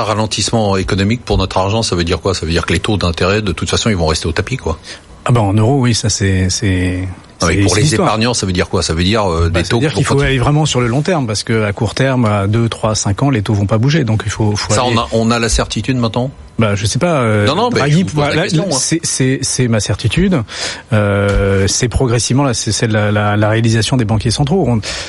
Ralentissement 0.03 0.77
économique 0.77 1.25
pour 1.25 1.39
notre 1.39 1.59
argent, 1.59 1.83
ça 1.83 1.97
veut 1.97 2.05
dire 2.05 2.21
quoi? 2.21 2.35
Ça 2.35 2.45
veut 2.47 2.53
dire 2.53 2.67
que 2.67 2.73
les 2.73 2.81
taux 2.81 2.97
d'intérêt, 2.97 3.43
de 3.43 3.53
toute 3.53 3.71
façon, 3.71 3.91
ils 3.91 3.97
vont 3.97 4.07
rester 4.07 4.27
au 4.27 4.33
tapis, 4.33 4.57
quoi. 4.57 4.79
Ah 5.25 5.31
ben 5.31 5.41
en 5.41 5.53
euros, 5.53 5.81
oui, 5.81 5.95
ça 5.95 6.09
c'est 6.09 7.09
pour 7.47 7.77
les 7.77 7.95
épargnants, 7.95 8.35
ça 8.35 8.47
veut 8.47 8.53
dire 8.53 8.69
quoi? 8.69 8.83
Ça 8.83 8.95
veut 8.95 9.05
dire 9.05 9.31
euh, 9.31 9.45
des 9.47 9.51
bah, 9.51 9.63
taux. 9.63 9.69
Ça 9.69 9.75
veut 9.77 9.81
dire 9.81 9.95
qu'il 9.95 10.05
faut 10.05 10.21
aller 10.21 10.39
vraiment 10.39 10.67
sur 10.67 10.81
le 10.81 10.87
long 10.87 11.03
terme, 11.03 11.27
parce 11.27 11.45
que 11.45 11.65
à 11.65 11.73
court 11.73 11.95
terme, 11.95 12.25
à 12.25 12.47
2, 12.47 12.69
3, 12.69 12.95
5 12.95 13.23
ans, 13.23 13.31
les 13.31 13.43
taux 13.43 13.55
vont 13.55 13.67
pas 13.67 13.79
bouger. 13.79 14.05
Donc 14.05 14.23
il 14.25 14.31
faut. 14.31 14.57
faut 14.57 14.73
ça, 14.73 14.85
on 14.85 14.97
a, 14.99 15.09
on 15.13 15.31
a 15.31 15.39
la 15.39 15.49
certitude 15.49 15.97
maintenant? 15.97 16.31
Bah, 16.59 16.75
je 16.75 16.87
sais 16.87 16.99
pas. 16.99 17.21
Euh, 17.23 17.47
non, 17.47 17.57
non, 17.57 17.71
Draghi, 17.71 18.05
hein. 18.17 18.65
c'est 19.03 19.39
c'est 19.43 19.69
ma 19.69 19.81
certitude. 19.81 20.43
Euh, 20.93 21.67
c'est 21.67 21.89
progressivement 21.89 22.45
là, 22.45 22.55
c'est 22.55 22.87
la, 22.87 23.11
la, 23.11 23.37
la, 23.37 23.49
réalisation 23.49 23.97
des 23.97 24.05
banquiers 24.05 24.31
centraux. 24.31 24.69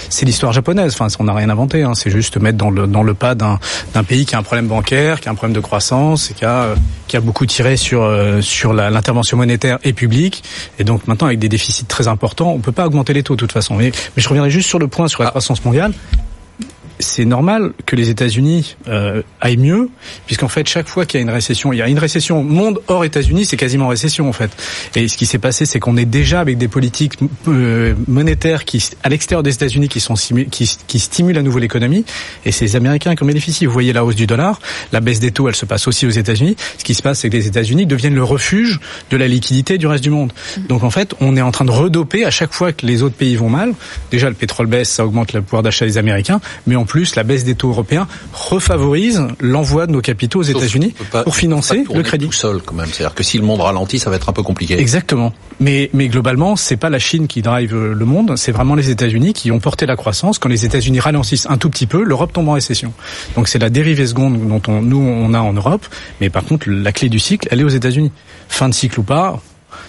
C'est 0.10 0.26
l'histoire 0.26 0.54
japonaise. 0.54 0.94
Enfin, 0.94 1.08
on 1.20 1.26
n'a 1.26 1.34
rien 1.34 1.50
inventé. 1.50 1.84
Hein. 1.84 1.94
C'est 1.96 2.10
juste 2.10 2.38
mettre 2.38 2.58
dans 2.58 2.70
le 2.70 2.88
dans 2.88 3.04
le 3.04 3.14
pas 3.14 3.36
d'un 3.36 3.60
d'un 3.94 4.04
pays 4.04 4.26
qui 4.26 4.36
a 4.36 4.40
un 4.40 4.44
problème 4.44 4.68
bancaire, 4.68 5.20
qui 5.20 5.28
a 5.28 5.32
un 5.32 5.36
problème 5.36 5.54
de 5.54 5.60
croissance, 5.60 6.32
et 6.32 6.34
qui 6.34 6.46
a 6.46 6.76
qui 7.08 7.18
a 7.18 7.22
beaucoup 7.22 7.46
tiré 7.46 7.76
sur 7.76 8.04
euh, 8.04 8.42
sur 8.42 8.74
l'intervention 8.74 9.38
monétaire 9.38 9.80
et 9.84 9.94
publique. 9.94 10.44
Et 10.80 10.84
donc 10.84 11.08
maintenant, 11.08 11.28
avec 11.28 11.40
des 11.40 11.50
déficits 11.50 11.86
très 11.86 12.08
importants, 12.08 12.23
on 12.40 12.60
peut 12.60 12.72
pas 12.72 12.86
augmenter 12.86 13.14
les 13.14 13.24
taux 13.24 13.36
de 13.36 13.40
toute 13.40 13.52
façon. 13.52 13.76
Mais, 13.76 13.92
mais 14.16 14.22
je 14.22 14.28
reviendrai 14.30 14.50
juste 14.50 14.70
sur 14.70 14.80
le 14.80 14.88
point 14.88 15.08
sur 15.08 15.24
la 15.24 15.28
ah. 15.28 15.32
croissance 15.32 15.64
mondiale 15.66 15.94
c'est 17.04 17.26
normal 17.26 17.74
que 17.86 17.96
les 17.96 18.10
États-Unis 18.10 18.76
euh, 18.88 19.22
aillent 19.42 19.58
mieux, 19.58 19.90
puisqu'en 20.26 20.48
fait 20.48 20.68
chaque 20.68 20.88
fois 20.88 21.06
qu'il 21.06 21.20
y 21.20 21.22
a 21.22 21.24
une 21.24 21.30
récession, 21.30 21.74
il 21.74 21.78
y 21.78 21.82
a 21.82 21.88
une 21.88 22.00
récession 22.00 22.44
monde 22.44 22.82
hors 22.88 23.04
États-Unis, 23.04 23.46
c'est 23.46 23.58
quasiment 23.58 23.88
récession 23.88 24.28
en 24.28 24.34
fait. 24.34 24.52
Et 24.96 25.08
ce 25.08 25.18
qui 25.18 25.26
s'est 25.26 25.40
passé, 25.40 25.66
c'est 25.66 25.80
qu'on 25.80 25.98
est 25.98 26.06
déjà 26.06 26.40
avec 26.40 26.58
des 26.58 26.68
politiques 26.68 27.14
euh, 27.48 27.94
monétaires 28.08 28.66
qui, 28.66 28.84
à 29.04 29.10
l'extérieur 29.10 29.44
des 29.44 29.54
États-Unis, 29.54 29.90
qui 29.90 30.00
sont 30.00 30.16
qui, 30.16 30.78
qui 30.88 31.00
stimulent 31.00 31.38
à 31.38 31.42
nouveau 31.42 31.60
l'économie, 31.60 32.06
et 32.46 32.52
c'est 32.52 32.66
les 32.66 32.76
Américains 32.76 33.16
qui 33.16 33.24
en 33.24 33.28
bénéficient. 33.28 33.66
Vous 33.66 33.74
voyez 33.74 33.94
la 33.94 34.06
hausse 34.06 34.16
du 34.16 34.28
dollar, 34.28 34.60
la 34.92 35.00
baisse 35.00 35.20
des 35.20 35.32
taux, 35.32 35.48
elle 35.48 35.56
se 35.56 35.66
passe 35.66 35.88
aussi 35.88 36.06
aux 36.06 36.12
États-Unis. 36.12 36.56
Ce 36.78 36.84
qui 36.84 36.94
se 36.94 37.02
passe, 37.02 37.20
c'est 37.20 37.30
que 37.30 37.36
les 37.36 37.48
États-Unis 37.48 37.86
deviennent 37.86 38.16
le 38.16 38.24
refuge 38.24 38.80
de 39.10 39.18
la 39.18 39.28
liquidité 39.28 39.78
du 39.78 39.88
reste 39.88 40.04
du 40.04 40.10
monde. 40.10 40.32
Donc 40.70 40.84
en 40.84 40.90
fait, 40.90 41.14
on 41.20 41.36
est 41.36 41.42
en 41.42 41.52
train 41.52 41.66
de 41.66 41.72
redoper 41.72 42.26
à 42.26 42.32
chaque 42.32 42.54
fois 42.54 42.72
que 42.72 42.86
les 42.86 43.02
autres 43.02 43.16
pays 43.16 43.36
vont 43.36 43.50
mal. 43.50 43.74
Déjà, 44.12 44.30
le 44.30 44.36
pétrole 44.36 44.68
baisse, 44.68 44.90
ça 44.90 45.06
augmente 45.06 45.34
le 45.34 45.42
pouvoir 45.42 45.64
d'achat 45.64 45.86
des 45.86 45.98
Américains, 45.98 46.40
mais 46.68 46.76
en 46.76 46.86
plus, 46.94 47.16
la 47.16 47.24
baisse 47.24 47.44
des 47.44 47.56
taux 47.56 47.70
européens 47.70 48.08
refavorise 48.34 49.26
l'envoi 49.40 49.88
de 49.88 49.92
nos 49.92 50.02
capitaux 50.02 50.42
aux 50.42 50.44
États-Unis 50.44 50.94
pour 51.24 51.36
financer 51.36 51.86
le 51.92 52.04
crédit. 52.04 52.28
Tout 52.28 52.34
seul, 52.34 52.62
quand 52.64 52.76
même. 52.76 52.86
C'est-à-dire 52.86 53.16
que 53.16 53.24
si 53.24 53.40
le 53.40 53.44
monde 53.44 53.62
ralentit, 53.62 53.98
ça 53.98 54.12
va 54.12 54.16
être 54.16 54.30
un 54.30 54.32
peu 54.32 54.44
compliqué. 54.44 54.78
Exactement. 54.78 55.34
Mais, 55.60 55.90
mais 55.94 56.08
globalement, 56.08 56.56
c'est 56.56 56.78
pas 56.78 56.92
la 56.92 57.00
Chine 57.00 57.26
qui 57.26 57.42
drive 57.42 57.76
le 57.76 58.06
monde, 58.06 58.38
c'est 58.38 58.52
vraiment 58.52 58.76
les 58.76 58.92
États-Unis 58.92 59.34
qui 59.34 59.50
ont 59.50 59.58
porté 59.60 59.88
la 59.88 59.96
croissance. 59.96 60.38
Quand 60.38 60.50
les 60.50 60.66
États-Unis 60.66 61.00
ralentissent 61.00 61.48
un 61.50 61.58
tout 61.58 61.72
petit 61.72 61.88
peu, 61.88 62.04
l'Europe 62.04 62.32
tombe 62.32 62.50
en 62.50 62.54
récession. 62.54 62.94
Donc 63.36 63.48
c'est 63.48 63.58
la 63.58 63.72
dérivée 63.72 64.06
seconde 64.06 64.48
dont 64.48 64.62
on, 64.68 64.84
nous 64.84 65.02
on 65.02 65.34
a 65.34 65.40
en 65.40 65.54
Europe, 65.54 65.88
mais 66.22 66.30
par 66.30 66.44
contre 66.44 66.70
la 66.70 66.92
clé 66.92 67.10
du 67.10 67.18
cycle, 67.18 67.48
elle 67.50 67.60
est 67.62 67.64
aux 67.64 67.70
États-Unis. 67.70 68.12
Fin 68.50 68.70
de 68.70 68.76
cycle 68.76 69.00
ou 69.00 69.04
pas, 69.04 69.42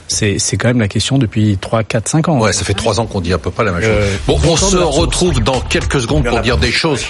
c'est 0.08 0.38
c'est 0.38 0.56
quand 0.56 0.68
même 0.68 0.80
la 0.80 0.88
question 0.88 1.18
depuis 1.18 1.58
3 1.60 1.82
4 1.82 2.08
5 2.08 2.28
ans. 2.28 2.38
Ouais, 2.40 2.52
ça 2.52 2.64
fait 2.64 2.74
3 2.74 3.00
ans 3.00 3.06
qu'on 3.06 3.20
dit 3.20 3.32
à 3.32 3.38
peu 3.38 3.50
près 3.50 3.64
la 3.64 3.72
même 3.72 3.82
chose. 3.82 3.90
Euh, 3.92 4.16
bon, 4.26 4.38
on 4.44 4.56
se 4.56 4.76
retrouve 4.76 5.40
dans 5.42 5.60
quelques 5.60 6.00
secondes 6.00 6.24
pour 6.24 6.40
dire 6.40 6.58
des 6.58 6.72
choses. 6.72 7.04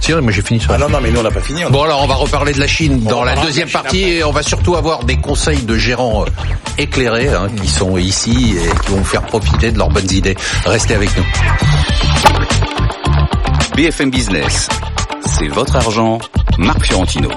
Tiens, 0.00 0.20
mais 0.20 0.32
j'ai 0.32 0.42
fini 0.42 0.60
sur 0.60 0.72
Ah 0.72 0.78
non 0.78 0.88
non, 0.88 0.98
mais 1.02 1.10
nous 1.10 1.20
on 1.20 1.22
n'a 1.22 1.30
pas 1.30 1.40
fini. 1.40 1.62
Bon 1.70 1.82
alors 1.82 2.02
on 2.02 2.06
va 2.06 2.14
reparler 2.14 2.52
de 2.52 2.60
la 2.60 2.66
Chine 2.66 3.00
dans 3.00 3.24
la 3.24 3.36
deuxième 3.36 3.68
partie 3.68 4.02
et 4.02 4.24
on 4.24 4.32
va 4.32 4.42
surtout 4.42 4.76
avoir 4.76 5.04
des 5.04 5.16
conseils 5.16 5.62
de 5.62 5.76
gérants 5.76 6.22
euh, 6.22 6.26
éclairés 6.78 7.28
hein, 7.28 7.48
qui 7.60 7.68
sont 7.68 7.96
ici 7.96 8.56
et 8.56 8.80
qui 8.84 8.90
vont 8.90 8.98
vous 8.98 9.04
faire 9.04 9.22
profiter 9.22 9.72
de 9.72 9.78
leurs 9.78 9.88
bonnes 9.88 10.10
idées. 10.12 10.36
Restez 10.64 10.94
avec 10.94 11.10
nous. 11.16 11.24
BFM 13.76 14.10
Business, 14.10 14.68
c'est 15.26 15.48
votre 15.48 15.76
argent, 15.76 16.18
Marc 16.58 16.84
Fiorentino. 16.84 17.28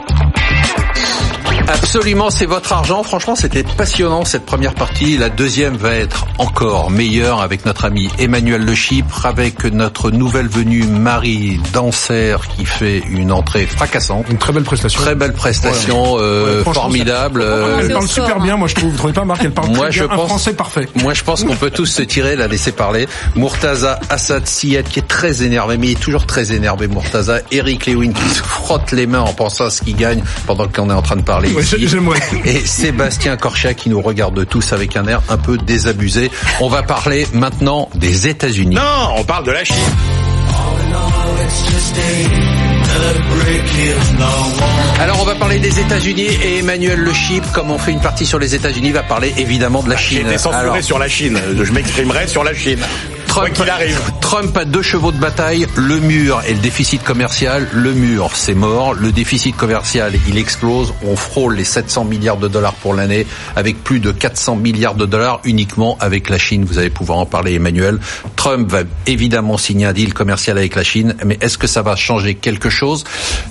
Absolument, 1.68 2.30
c'est 2.30 2.46
votre 2.46 2.74
argent. 2.74 3.04
Franchement, 3.04 3.36
c'était 3.36 3.64
passionnant 3.64 4.26
cette 4.26 4.46
première 4.46 4.74
partie. 4.74 5.18
La 5.18 5.30
deuxième 5.30 5.76
va 5.78 5.94
être 5.94 6.26
encore 6.38 6.90
meilleure 6.92 7.42
avec 7.42 7.66
notre 7.66 7.86
ami 7.86 8.10
Emmanuel 8.20 8.64
Le 8.66 8.74
Chypre, 8.74 9.26
avec 9.26 9.64
notre 9.66 10.12
nouvelle 10.12 10.48
venue 10.48 10.84
Marie 10.84 11.60
Danser 11.74 12.38
qui 12.56 12.66
fait 12.66 13.04
une 13.10 13.32
entrée 13.32 13.66
fracassante. 13.66 14.26
Une 14.30 14.38
très 14.38 14.54
belle 14.54 14.64
prestation. 14.64 15.02
Très 15.02 15.16
belle 15.16 15.34
prestation, 15.34 16.16
euh, 16.20 16.64
formidable. 16.64 17.46
Elle 17.80 17.92
parle 17.94 18.08
super 18.08 18.40
bien, 18.40 18.58
moi 18.58 18.68
je 18.68 18.76
trouve. 18.76 18.90
Vous 18.92 18.98
trouvez 18.98 19.14
pas, 19.14 19.26
Marc 19.26 19.42
Elle 19.44 19.52
parle 19.52 19.70
moi, 19.70 19.90
très 19.90 19.92
je 19.92 20.06
bien. 20.06 20.16
pense, 20.16 20.26
un 20.26 20.28
français 20.28 20.54
parfait. 20.54 20.90
Moi, 20.96 21.14
je 21.14 21.24
pense 21.24 21.44
qu'on 21.44 21.56
peut 21.56 21.72
tous 21.72 21.86
se 21.86 22.02
tirer, 22.02 22.36
la 22.36 22.48
laisser 22.48 22.72
parler. 22.72 23.08
Murtaza 23.36 24.00
Assad 24.10 24.48
Siyed 24.48 24.88
qui 24.88 25.00
est 25.00 25.08
très 25.08 25.44
énervé, 25.44 25.78
mais 25.78 25.88
il 25.88 25.92
est 25.92 26.00
toujours 26.00 26.26
très 26.26 26.52
énervé, 26.52 26.88
Murtaza. 26.88 27.40
Eric 27.52 27.86
Lewin 27.86 28.12
qui 28.12 28.30
se 28.30 28.42
frotte 28.42 28.92
les 28.92 29.08
mains 29.08 29.22
en 29.22 29.34
pensant 29.34 29.66
à 29.66 29.70
ce 29.70 29.82
qu'il 29.82 29.96
gagne 29.96 30.24
pendant 30.46 30.68
qu'on 30.68 30.90
est 30.90 30.94
en 30.94 31.02
train 31.02 31.16
de 31.16 31.22
parler 31.22 31.39
Ouais, 31.48 31.62
ici. 31.62 31.76
Et 32.46 32.66
Sébastien 32.66 33.38
Corchat 33.38 33.74
qui 33.74 33.90
nous 33.90 34.02
regarde 34.02 34.46
tous 34.48 34.74
avec 34.74 34.96
un 34.98 35.08
air 35.08 35.22
un 35.30 35.38
peu 35.38 35.58
désabusé. 35.58 36.30
On 36.60 36.68
va 36.70 36.84
parler 36.84 37.26
maintenant 37.34 37.90
des 37.96 38.28
États-Unis. 38.28 38.76
Non, 38.76 38.82
on 39.18 39.24
parle 39.24 39.46
de 39.46 39.52
la 39.52 39.64
Chine. 39.64 39.76
Alors 45.00 45.22
on 45.22 45.26
va 45.26 45.36
parler 45.36 45.60
des 45.60 45.80
États-Unis 45.80 46.28
et 46.44 46.60
Emmanuel 46.60 47.00
Le 47.00 47.14
Chypre, 47.14 47.52
comme 47.52 47.72
on 47.72 47.78
fait 47.78 47.92
une 47.92 48.02
partie 48.02 48.26
sur 48.26 48.40
les 48.40 48.56
États-Unis, 48.56 48.92
va 48.92 49.04
parler 49.04 49.34
évidemment 49.38 49.82
de 49.84 49.90
la 49.90 49.96
J'ai 49.96 50.18
Chine. 50.18 50.28
été 50.28 50.38
censuré 50.38 50.60
Alors, 50.62 50.84
sur 50.84 51.00
la 51.00 51.08
Chine. 51.08 51.40
Je 51.62 51.72
m'exprimerai 51.72 52.28
sur 52.28 52.44
la 52.44 52.54
Chine. 52.54 52.80
Quoi 53.40 53.48
Trump, 53.48 53.58
qu'il 53.62 53.70
arrive. 53.70 54.02
Trump 54.20 54.58
a 54.58 54.66
deux 54.66 54.82
chevaux 54.82 55.14
de 55.14 55.18
bataille, 55.18 55.66
le 55.78 56.00
mur 56.00 56.42
et 56.46 56.54
le 56.54 56.60
déficit 56.60 57.02
commercial. 57.04 57.70
Le 57.72 57.94
mur, 57.94 58.32
c'est 58.34 58.54
mort. 58.54 58.94
Le 58.94 59.14
déficit 59.14 59.56
commercial, 59.56 60.14
il 60.28 60.38
explose. 60.38 60.94
On 61.06 61.16
frôle 61.16 61.56
les 61.56 61.64
700 61.64 62.04
milliards 62.04 62.36
de 62.36 62.50
dollars 62.50 62.74
pour 62.74 62.94
l'année, 62.94 63.26
avec 63.56 63.82
plus 63.82 64.02
de 64.02 64.12
400 64.12 64.58
milliards 64.58 64.96
de 64.96 65.06
dollars 65.06 65.40
uniquement 65.46 65.98
avec 66.02 66.30
la 66.30 66.38
Chine. 66.38 66.66
Vous 66.66 66.80
allez 66.80 66.90
pouvoir 66.90 67.20
en 67.20 67.26
parler, 67.26 67.54
Emmanuel. 67.54 68.00
Trump 68.36 68.70
va 68.70 68.82
évidemment 69.08 69.58
signer 69.58 69.86
un 69.86 69.94
deal 69.94 70.14
commercial 70.14 70.58
avec 70.58 70.76
la 70.76 70.84
Chine, 70.84 71.16
mais 71.26 71.38
est-ce 71.40 71.58
que 71.58 71.68
ça 71.68 71.82
va 71.82 71.96
changer 71.96 72.36
quelque 72.36 72.70
chose? 72.70 73.06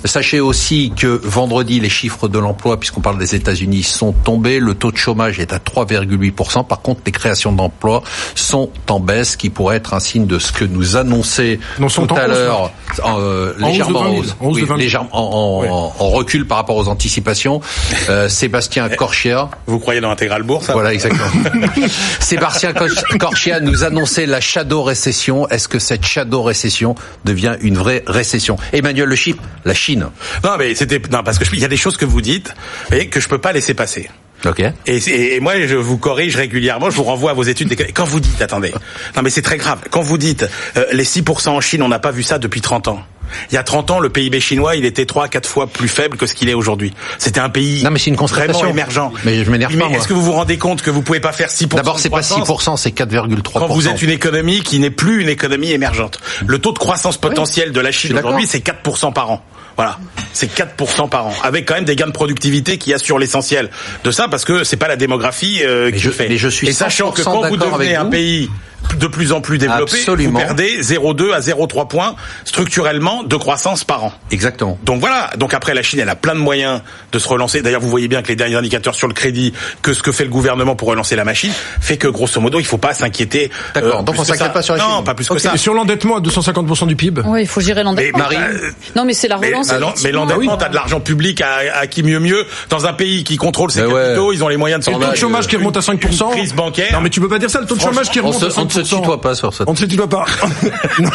Sachez 0.05 0.39
aussi 0.39 0.93
que 0.95 1.19
vendredi, 1.23 1.79
les 1.79 1.89
chiffres 1.89 2.27
de 2.27 2.37
l'emploi, 2.37 2.79
puisqu'on 2.79 3.01
parle 3.01 3.17
des 3.17 3.33
États-Unis, 3.33 3.81
sont 3.81 4.11
tombés. 4.11 4.59
Le 4.59 4.75
taux 4.75 4.91
de 4.91 4.97
chômage 4.97 5.39
est 5.39 5.51
à 5.51 5.57
3,8%. 5.57 6.67
Par 6.67 6.81
contre, 6.81 7.01
les 7.07 7.11
créations 7.11 7.51
d'emplois 7.51 8.03
sont 8.35 8.69
en 8.87 8.99
baisse, 8.99 9.35
qui 9.35 9.49
pourrait 9.49 9.78
être 9.79 9.93
un 9.93 9.99
signe 9.99 10.27
de 10.27 10.37
ce 10.39 10.51
que 10.51 10.63
nous 10.65 10.95
annonçait 10.97 11.59
Non, 11.79 11.87
tout 11.87 12.07
à 12.15 12.27
l'heure, 12.27 12.71
euh, 13.05 13.53
légèrement 13.57 14.01
20 14.01 14.05
en 14.07 14.11
000, 14.11 14.21
hausse, 14.21 14.35
en 14.39 14.45
hausse 14.45 14.55
de 14.57 14.61
Oui, 14.61 14.61
20 14.61 14.67
000. 14.67 14.77
légèrement 14.77 15.09
en, 15.11 15.19
en- 15.19 15.61
Ouais. 15.61 15.67
en 15.69 16.09
recul 16.09 16.45
par 16.45 16.57
rapport 16.57 16.75
aux 16.77 16.87
anticipations. 16.87 17.61
Euh, 18.09 18.29
Sébastien 18.29 18.87
Corchia, 18.89 19.49
Vous 19.65 19.79
croyez 19.79 20.01
dans 20.01 20.11
Intégral 20.11 20.43
Bourse 20.43 20.69
voilà 20.71 20.93
exactement. 20.93 21.25
Sébastien 22.19 22.73
Cor- 22.73 22.87
Corchia 23.19 23.59
nous 23.59 23.83
annonçait 23.83 24.25
la 24.25 24.41
shadow 24.41 24.83
récession. 24.83 25.47
Est-ce 25.49 25.67
que 25.67 25.79
cette 25.79 26.05
shadow 26.05 26.43
récession 26.43 26.95
devient 27.25 27.55
une 27.61 27.77
vraie 27.77 28.03
récession? 28.07 28.57
Emmanuel 28.73 29.07
Le 29.09 29.15
Chypre, 29.15 29.43
la 29.65 29.73
Chine. 29.73 30.07
Non, 30.43 30.51
mais 30.57 30.75
c'était 30.75 31.01
non 31.11 31.23
parce 31.23 31.37
que 31.39 31.45
il 31.53 31.59
y 31.59 31.65
a 31.65 31.69
des 31.69 31.77
choses 31.77 31.97
que 31.97 32.05
vous 32.05 32.21
dites 32.21 32.53
et 32.93 33.07
que 33.07 33.19
je 33.19 33.27
peux 33.27 33.37
pas 33.39 33.51
laisser 33.53 33.73
passer. 33.73 34.09
Ok. 34.45 34.61
Et, 34.85 35.35
et 35.35 35.39
moi, 35.39 35.53
je 35.65 35.75
vous 35.75 35.97
corrige 35.97 36.35
régulièrement, 36.35 36.89
je 36.89 36.95
vous 36.95 37.03
renvoie 37.03 37.31
à 37.31 37.33
vos 37.33 37.43
études. 37.43 37.75
Quand 37.93 38.05
vous 38.05 38.19
dites, 38.19 38.41
attendez, 38.41 38.71
non 39.15 39.21
mais 39.21 39.29
c'est 39.29 39.41
très 39.41 39.57
grave, 39.57 39.79
quand 39.91 40.01
vous 40.01 40.17
dites 40.17 40.45
euh, 40.77 40.85
les 40.91 41.03
6% 41.03 41.49
en 41.49 41.61
Chine, 41.61 41.81
on 41.83 41.87
n'a 41.89 41.99
pas 41.99 42.11
vu 42.11 42.23
ça 42.23 42.37
depuis 42.39 42.61
30 42.61 42.87
ans. 42.87 43.03
Il 43.51 43.55
y 43.55 43.57
a 43.57 43.63
30 43.63 43.91
ans, 43.91 43.99
le 43.99 44.09
PIB 44.09 44.39
chinois, 44.39 44.75
il 44.75 44.85
était 44.85 45.05
3 45.05 45.27
4 45.27 45.47
fois 45.47 45.67
plus 45.67 45.87
faible 45.87 46.17
que 46.17 46.25
ce 46.25 46.33
qu'il 46.33 46.49
est 46.49 46.53
aujourd'hui. 46.53 46.93
C'était 47.19 47.39
un 47.39 47.49
pays 47.49 47.83
Non, 47.83 47.91
mais 47.91 47.99
c'est 47.99 48.09
une 48.09 48.15
constatation. 48.15 48.53
vraiment 48.53 48.71
émergent. 48.71 49.11
Mais 49.23 49.43
je 49.43 49.51
m'énerve 49.51 49.77
pas. 49.77 49.87
Est-ce 49.89 50.07
que 50.07 50.13
vous 50.13 50.23
vous 50.23 50.31
rendez 50.31 50.57
compte 50.57 50.81
que 50.81 50.89
vous 50.89 51.01
pouvez 51.01 51.19
pas 51.19 51.31
faire 51.31 51.49
6% 51.49 51.75
D'abord, 51.75 51.99
c'est 51.99 52.09
pas 52.09 52.21
croissance 52.21 52.81
6%, 52.81 52.81
c'est 52.81 52.95
4,3%. 52.97 53.41
quand 53.53 53.67
vous 53.67 53.87
êtes 53.87 54.01
une 54.01 54.09
économie 54.09 54.61
qui 54.61 54.79
n'est 54.79 54.89
plus 54.89 55.21
une 55.21 55.29
économie 55.29 55.71
émergente. 55.71 56.19
Le 56.45 56.57
taux 56.59 56.71
de 56.71 56.79
croissance 56.79 57.17
potentiel 57.17 57.71
de 57.71 57.79
la 57.79 57.91
Chine 57.91 58.17
aujourd'hui, 58.17 58.47
c'est 58.47 58.65
4% 58.65 59.13
par 59.13 59.31
an. 59.31 59.43
Voilà, 59.79 59.97
c'est 60.33 60.51
4% 60.53 61.07
par 61.07 61.27
an, 61.27 61.33
avec 61.41 61.65
quand 61.65 61.75
même 61.75 61.85
des 61.85 61.95
gains 61.95 62.07
de 62.07 62.11
productivité 62.11 62.77
qui 62.77 62.93
assurent 62.93 63.17
l'essentiel 63.17 63.69
de 64.03 64.11
ça, 64.11 64.27
parce 64.27 64.43
que 64.43 64.65
c'est 64.65 64.75
pas 64.75 64.89
la 64.89 64.97
démographie 64.97 65.61
euh, 65.63 65.89
qui 65.89 65.99
je- 65.99 66.09
fait. 66.09 66.27
mais 66.27 66.35
je 66.35 66.49
suis 66.49 66.67
Et 66.67 66.73
sachant 66.73 67.11
que 67.11 67.21
100% 67.21 67.23
quand 67.23 67.47
vous 67.47 67.55
devenez 67.55 67.95
un 67.95 68.05
pays 68.07 68.49
de 68.97 69.07
plus 69.07 69.31
en 69.31 69.41
plus 69.41 69.57
développé, 69.57 69.83
Absolument. 69.99 70.39
vous 70.39 70.45
perdez 70.45 70.81
0,2 70.81 71.33
à 71.33 71.39
0,3 71.39 71.87
points 71.87 72.15
structurellement 72.45 73.23
de 73.23 73.35
croissance 73.35 73.83
par 73.83 74.03
an. 74.05 74.13
Exactement. 74.31 74.77
Donc 74.83 74.99
voilà. 74.99 75.29
Donc 75.37 75.53
après, 75.53 75.73
la 75.73 75.81
Chine, 75.81 75.99
elle 75.99 76.09
a 76.09 76.15
plein 76.15 76.33
de 76.33 76.39
moyens 76.39 76.81
de 77.11 77.19
se 77.19 77.27
relancer. 77.27 77.61
D'ailleurs, 77.61 77.81
vous 77.81 77.89
voyez 77.89 78.07
bien 78.07 78.21
que 78.21 78.27
les 78.29 78.35
derniers 78.35 78.55
indicateurs 78.55 78.95
sur 78.95 79.07
le 79.07 79.13
crédit, 79.13 79.53
que 79.81 79.93
ce 79.93 80.01
que 80.01 80.11
fait 80.11 80.23
le 80.23 80.29
gouvernement 80.29 80.75
pour 80.75 80.87
relancer 80.87 81.15
la 81.15 81.23
machine, 81.23 81.51
fait 81.79 81.97
que 81.97 82.07
grosso 82.07 82.39
modo, 82.41 82.59
il 82.59 82.65
faut 82.65 82.77
pas 82.77 82.93
s'inquiéter. 82.93 83.51
euh, 83.77 83.81
D'accord. 83.81 84.03
Donc 84.03 84.15
on 84.17 84.23
s'inquiète 84.23 84.53
pas 84.53 84.61
sur 84.61 84.75
la 84.75 84.83
Non, 84.83 84.95
Chine. 84.97 85.03
pas 85.05 85.13
plus 85.13 85.27
que 85.29 85.37
ça. 85.37 85.53
Et 85.53 85.57
sur 85.57 85.73
l'endettement 85.73 86.17
à 86.17 86.21
250% 86.21 86.87
du 86.87 86.95
PIB 86.95 87.21
Ouais, 87.21 87.43
il 87.43 87.47
faut 87.47 87.61
gérer 87.61 87.83
l'endettement. 87.83 88.17
Mais- 88.29 88.35
Marie, 88.37 88.37
euh, 88.37 88.71
Non, 88.95 89.05
mais 89.05 89.13
c'est 89.13 89.27
la 89.27 89.37
Mais, 89.37 89.47
relance. 89.49 89.67
non, 89.71 89.79
mais 89.79 89.85
effectivement. 89.87 90.25
l'endettement, 90.25 90.57
t'as 90.57 90.69
de 90.69 90.75
l'argent 90.75 90.99
public 90.99 91.41
à, 91.41 91.79
à 91.79 91.87
qui 91.87 92.03
mieux 92.03 92.19
mieux 92.19 92.45
dans 92.69 92.85
un 92.85 92.93
pays 92.93 93.23
qui 93.23 93.37
contrôle 93.37 93.71
ses 93.71 93.81
Mais 93.81 93.87
ouais. 93.87 94.01
capitaux, 94.03 94.33
ils 94.33 94.43
ont 94.43 94.47
les 94.47 94.57
moyens 94.57 94.83
de 94.83 94.89
Et 94.89 94.93
le 94.93 94.99
se 94.99 95.05
taux 95.05 95.11
de 95.11 95.17
chômage 95.17 95.47
qui 95.47 95.55
remonte 95.57 95.77
à 95.77 95.81
5%. 95.81 96.29
Une 96.31 96.37
crise 96.37 96.53
bancaire. 96.53 96.93
Non 96.93 97.01
mais 97.01 97.09
tu 97.09 97.19
peux 97.21 97.27
pas 97.27 97.39
dire 97.39 97.49
ça, 97.49 97.59
le 97.59 97.65
taux 97.65 97.75
de 97.75 97.81
chômage 97.81 98.09
qui 98.09 98.19
on 98.19 98.27
remonte 98.27 98.43
à 98.43 98.47
5%. 98.49 98.68
On 98.75 98.79
ne 98.79 98.83
se 98.85 98.95
tutoie 98.95 99.21
pas 99.21 99.35
sur 99.35 99.53
ça. 99.53 99.63
On 99.67 99.71
ne 99.73 99.77
se 99.77 99.85
tutoie 99.85 100.07
pas. 100.09 100.25
Non, 100.99 101.09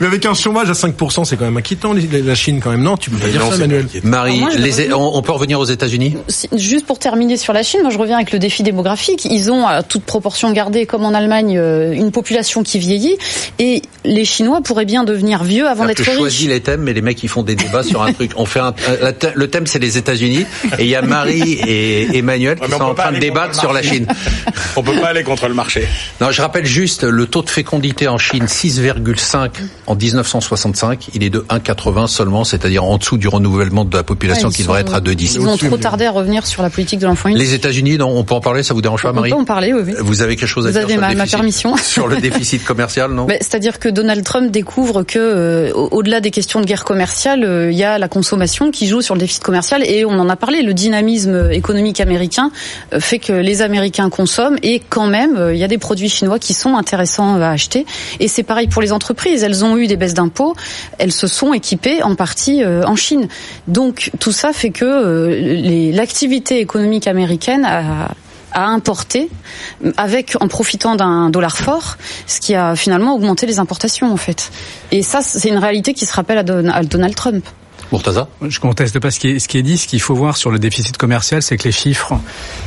mais 0.00 0.06
avec 0.06 0.24
un 0.26 0.34
chômage 0.34 0.70
à 0.70 0.72
5%, 0.72 1.24
c'est 1.24 1.36
quand 1.36 1.44
même 1.44 1.56
inquiétant 1.56 1.92
la 1.94 2.34
Chine 2.34 2.60
quand 2.62 2.70
même. 2.70 2.82
Non, 2.82 2.96
tu 2.96 3.10
peux 3.10 3.18
pas 3.18 3.28
dire 3.28 3.40
non, 3.44 3.50
ça, 3.50 3.58
Manuel. 3.58 3.86
Marie, 4.04 4.30
Alors 4.36 4.40
moi, 4.40 4.50
je 4.52 4.58
les- 4.58 4.70
reviens- 4.70 4.96
on, 4.96 5.22
peut 5.22 5.32
revenir 5.32 5.60
aux 5.60 5.64
États-Unis? 5.64 6.16
Juste 6.56 6.86
pour 6.86 6.98
terminer 6.98 7.36
sur 7.36 7.52
la 7.52 7.62
Chine, 7.62 7.80
moi 7.82 7.90
je 7.90 7.98
reviens 7.98 8.16
avec 8.16 8.32
le 8.32 8.38
défi 8.38 8.62
démographique. 8.62 9.24
Ils 9.26 9.50
ont, 9.52 9.66
à 9.66 9.82
toute 9.82 10.04
proportion 10.04 10.50
gardée, 10.52 10.86
comme 10.86 11.04
en 11.04 11.12
Allemagne, 11.14 11.58
euh, 11.58 11.92
une 11.92 12.10
population 12.10 12.62
qui 12.62 12.78
vieillit, 12.78 13.16
et 13.58 13.82
les 14.04 14.24
Chinois 14.24 14.60
pourraient 14.62 14.84
bien 14.86 15.04
devenir 15.04 15.44
vieux 15.44 15.68
avant 15.68 15.84
d'être 15.84 16.02
Je 16.02 16.10
riches. 16.10 16.18
choisis 16.18 16.48
les 16.48 16.60
thèmes, 16.60 16.82
mais 16.82 16.92
les 16.94 17.02
mecs 17.02 17.22
ils 17.22 17.28
font 17.28 17.42
des 17.42 17.54
débats 17.54 17.82
sur 17.82 18.02
un 18.02 18.12
truc. 18.12 18.30
On 18.36 18.46
fait 18.46 18.60
un, 18.60 18.72
le 19.34 19.48
thème 19.50 19.66
c'est 19.66 19.78
les 19.78 19.98
États-Unis 19.98 20.46
et 20.78 20.82
il 20.84 20.88
y 20.88 20.94
a 20.94 21.02
Marie 21.02 21.52
et 21.66 22.16
Emmanuel 22.16 22.58
Ouais, 22.60 22.66
qui 22.66 22.72
sont 22.72 22.80
en 22.82 22.94
train 22.94 23.12
de 23.12 23.18
débattre 23.18 23.58
sur 23.58 23.72
la. 23.72 23.82
Chine. 23.82 24.06
On 24.76 24.82
peut 24.82 24.98
pas 25.00 25.08
aller 25.08 25.22
contre 25.22 25.48
le 25.48 25.54
marché. 25.54 25.86
Non, 26.20 26.30
je 26.30 26.40
rappelle 26.42 26.66
juste 26.66 26.87
le 27.02 27.26
taux 27.26 27.42
de 27.42 27.50
fécondité 27.50 28.08
en 28.08 28.18
Chine 28.18 28.44
6,5 28.44 29.50
en 29.86 29.94
1965. 29.94 31.08
Il 31.14 31.22
est 31.22 31.30
de 31.30 31.40
1,80 31.48 32.06
seulement, 32.06 32.44
c'est-à-dire 32.44 32.84
en 32.84 32.98
dessous 32.98 33.16
du 33.18 33.28
renouvellement 33.28 33.84
de 33.84 33.96
la 33.96 34.02
population 34.02 34.48
Ouais, 34.48 34.54
qui 34.54 34.62
devrait 34.62 34.80
être 34.82 34.94
à 34.94 35.00
2,10. 35.00 35.34
Ils 35.36 35.40
ont 35.48 35.56
trop 35.56 35.76
tardé 35.76 36.06
à 36.06 36.10
revenir 36.10 36.46
sur 36.46 36.62
la 36.62 36.70
politique 36.70 37.00
de 37.00 37.06
l'enfant 37.06 37.28
unique. 37.28 37.40
Les 37.40 37.54
États-Unis, 37.54 37.98
non, 37.98 38.08
on 38.16 38.24
peut 38.24 38.34
en 38.34 38.40
parler, 38.40 38.62
ça 38.62 38.74
vous 38.74 38.82
dérange 38.82 39.02
pas, 39.02 39.10
On 39.10 39.14
Marie 39.14 39.30
peut 39.30 39.36
en 39.36 39.44
parler, 39.44 39.72
oui. 39.72 39.94
Vous 40.00 40.22
avez 40.22 40.36
quelque 40.36 40.48
chose 40.48 40.66
à 40.66 40.68
Vous 40.68 40.72
dire 40.74 40.82
avez 40.84 40.92
sur 40.94 41.00
le 41.00 41.06
ma 41.06 41.14
déficit- 41.14 41.30
permission. 41.36 41.76
sur 41.82 42.08
le 42.08 42.16
déficit 42.20 42.64
commercial, 42.64 43.12
non? 43.12 43.26
Mais 43.26 43.38
C'est-à-dire 43.40 43.78
que 43.78 43.88
Donald 43.88 44.24
Trump 44.24 44.50
découvre 44.50 45.02
que, 45.02 45.18
euh, 45.18 45.72
au- 45.74 45.88
au-delà 45.98 46.20
des 46.20 46.30
questions 46.30 46.60
de 46.60 46.66
guerre 46.66 46.84
commerciale, 46.84 47.44
euh, 47.44 47.70
il 47.72 47.76
y 47.78 47.84
a 47.84 47.98
la 47.98 48.08
consommation 48.08 48.70
qui 48.70 48.86
joue 48.86 49.02
sur 49.02 49.14
le 49.14 49.20
déficit 49.20 49.42
commercial. 49.42 49.82
Et 49.84 50.04
on 50.04 50.18
en 50.18 50.28
a 50.28 50.36
parlé, 50.36 50.62
le 50.62 50.74
dynamisme 50.74 51.50
économique 51.52 52.00
américain 52.00 52.50
euh, 52.94 53.00
fait 53.00 53.18
que 53.18 53.32
les 53.32 53.62
Américains 53.62 54.10
consomment 54.10 54.58
et 54.62 54.80
quand 54.88 55.06
même, 55.06 55.36
euh, 55.36 55.54
il 55.54 55.58
y 55.60 55.64
a 55.64 55.68
des 55.68 55.78
produits 55.78 56.08
chinois 56.08 56.38
qui 56.38 56.54
sont 56.54 56.76
intéressants 56.78 57.40
à 57.40 57.48
acheter. 57.48 57.86
Et 58.20 58.28
c'est 58.28 58.42
pareil 58.42 58.68
pour 58.68 58.82
les 58.82 58.92
entreprises. 58.92 59.42
Elles 59.42 59.64
ont 59.64 59.76
eu 59.76 59.86
des 59.86 59.96
baisses 59.96 60.14
d'impôts, 60.14 60.54
elles 60.98 61.12
se 61.12 61.26
sont 61.26 61.52
équipées 61.52 62.02
en 62.02 62.14
partie 62.14 62.62
euh, 62.62 62.82
en 62.84 62.96
Chine. 62.96 63.28
Donc 63.66 64.10
tout 64.18 64.32
ça 64.32 64.52
fait 64.52 64.70
que 64.70 64.84
euh, 64.84 65.92
l'activité 65.92 66.60
économique 66.60 67.06
américaine 67.06 67.64
a 67.64 68.08
à 68.52 68.66
importer 68.68 69.28
avec 69.96 70.36
en 70.40 70.48
profitant 70.48 70.96
d'un 70.96 71.30
dollar 71.30 71.56
fort, 71.56 71.96
ce 72.26 72.40
qui 72.40 72.54
a 72.54 72.76
finalement 72.76 73.14
augmenté 73.14 73.46
les 73.46 73.58
importations 73.58 74.12
en 74.12 74.16
fait. 74.16 74.50
Et 74.90 75.02
ça, 75.02 75.20
c'est 75.22 75.48
une 75.48 75.58
réalité 75.58 75.94
qui 75.94 76.06
se 76.06 76.14
rappelle 76.14 76.38
à 76.38 76.42
Donald 76.42 77.14
Trump. 77.14 77.44
Je 78.46 78.60
conteste 78.60 78.98
pas 79.00 79.10
ce 79.10 79.18
qui 79.18 79.28
est, 79.28 79.38
ce 79.38 79.48
qui 79.48 79.58
est 79.58 79.62
dit. 79.62 79.78
Ce 79.78 79.86
qu'il 79.86 80.00
faut 80.00 80.14
voir 80.14 80.36
sur 80.36 80.50
le 80.50 80.58
déficit 80.58 80.96
commercial, 80.96 81.42
c'est 81.42 81.56
que 81.56 81.64
les 81.64 81.72
chiffres 81.72 82.14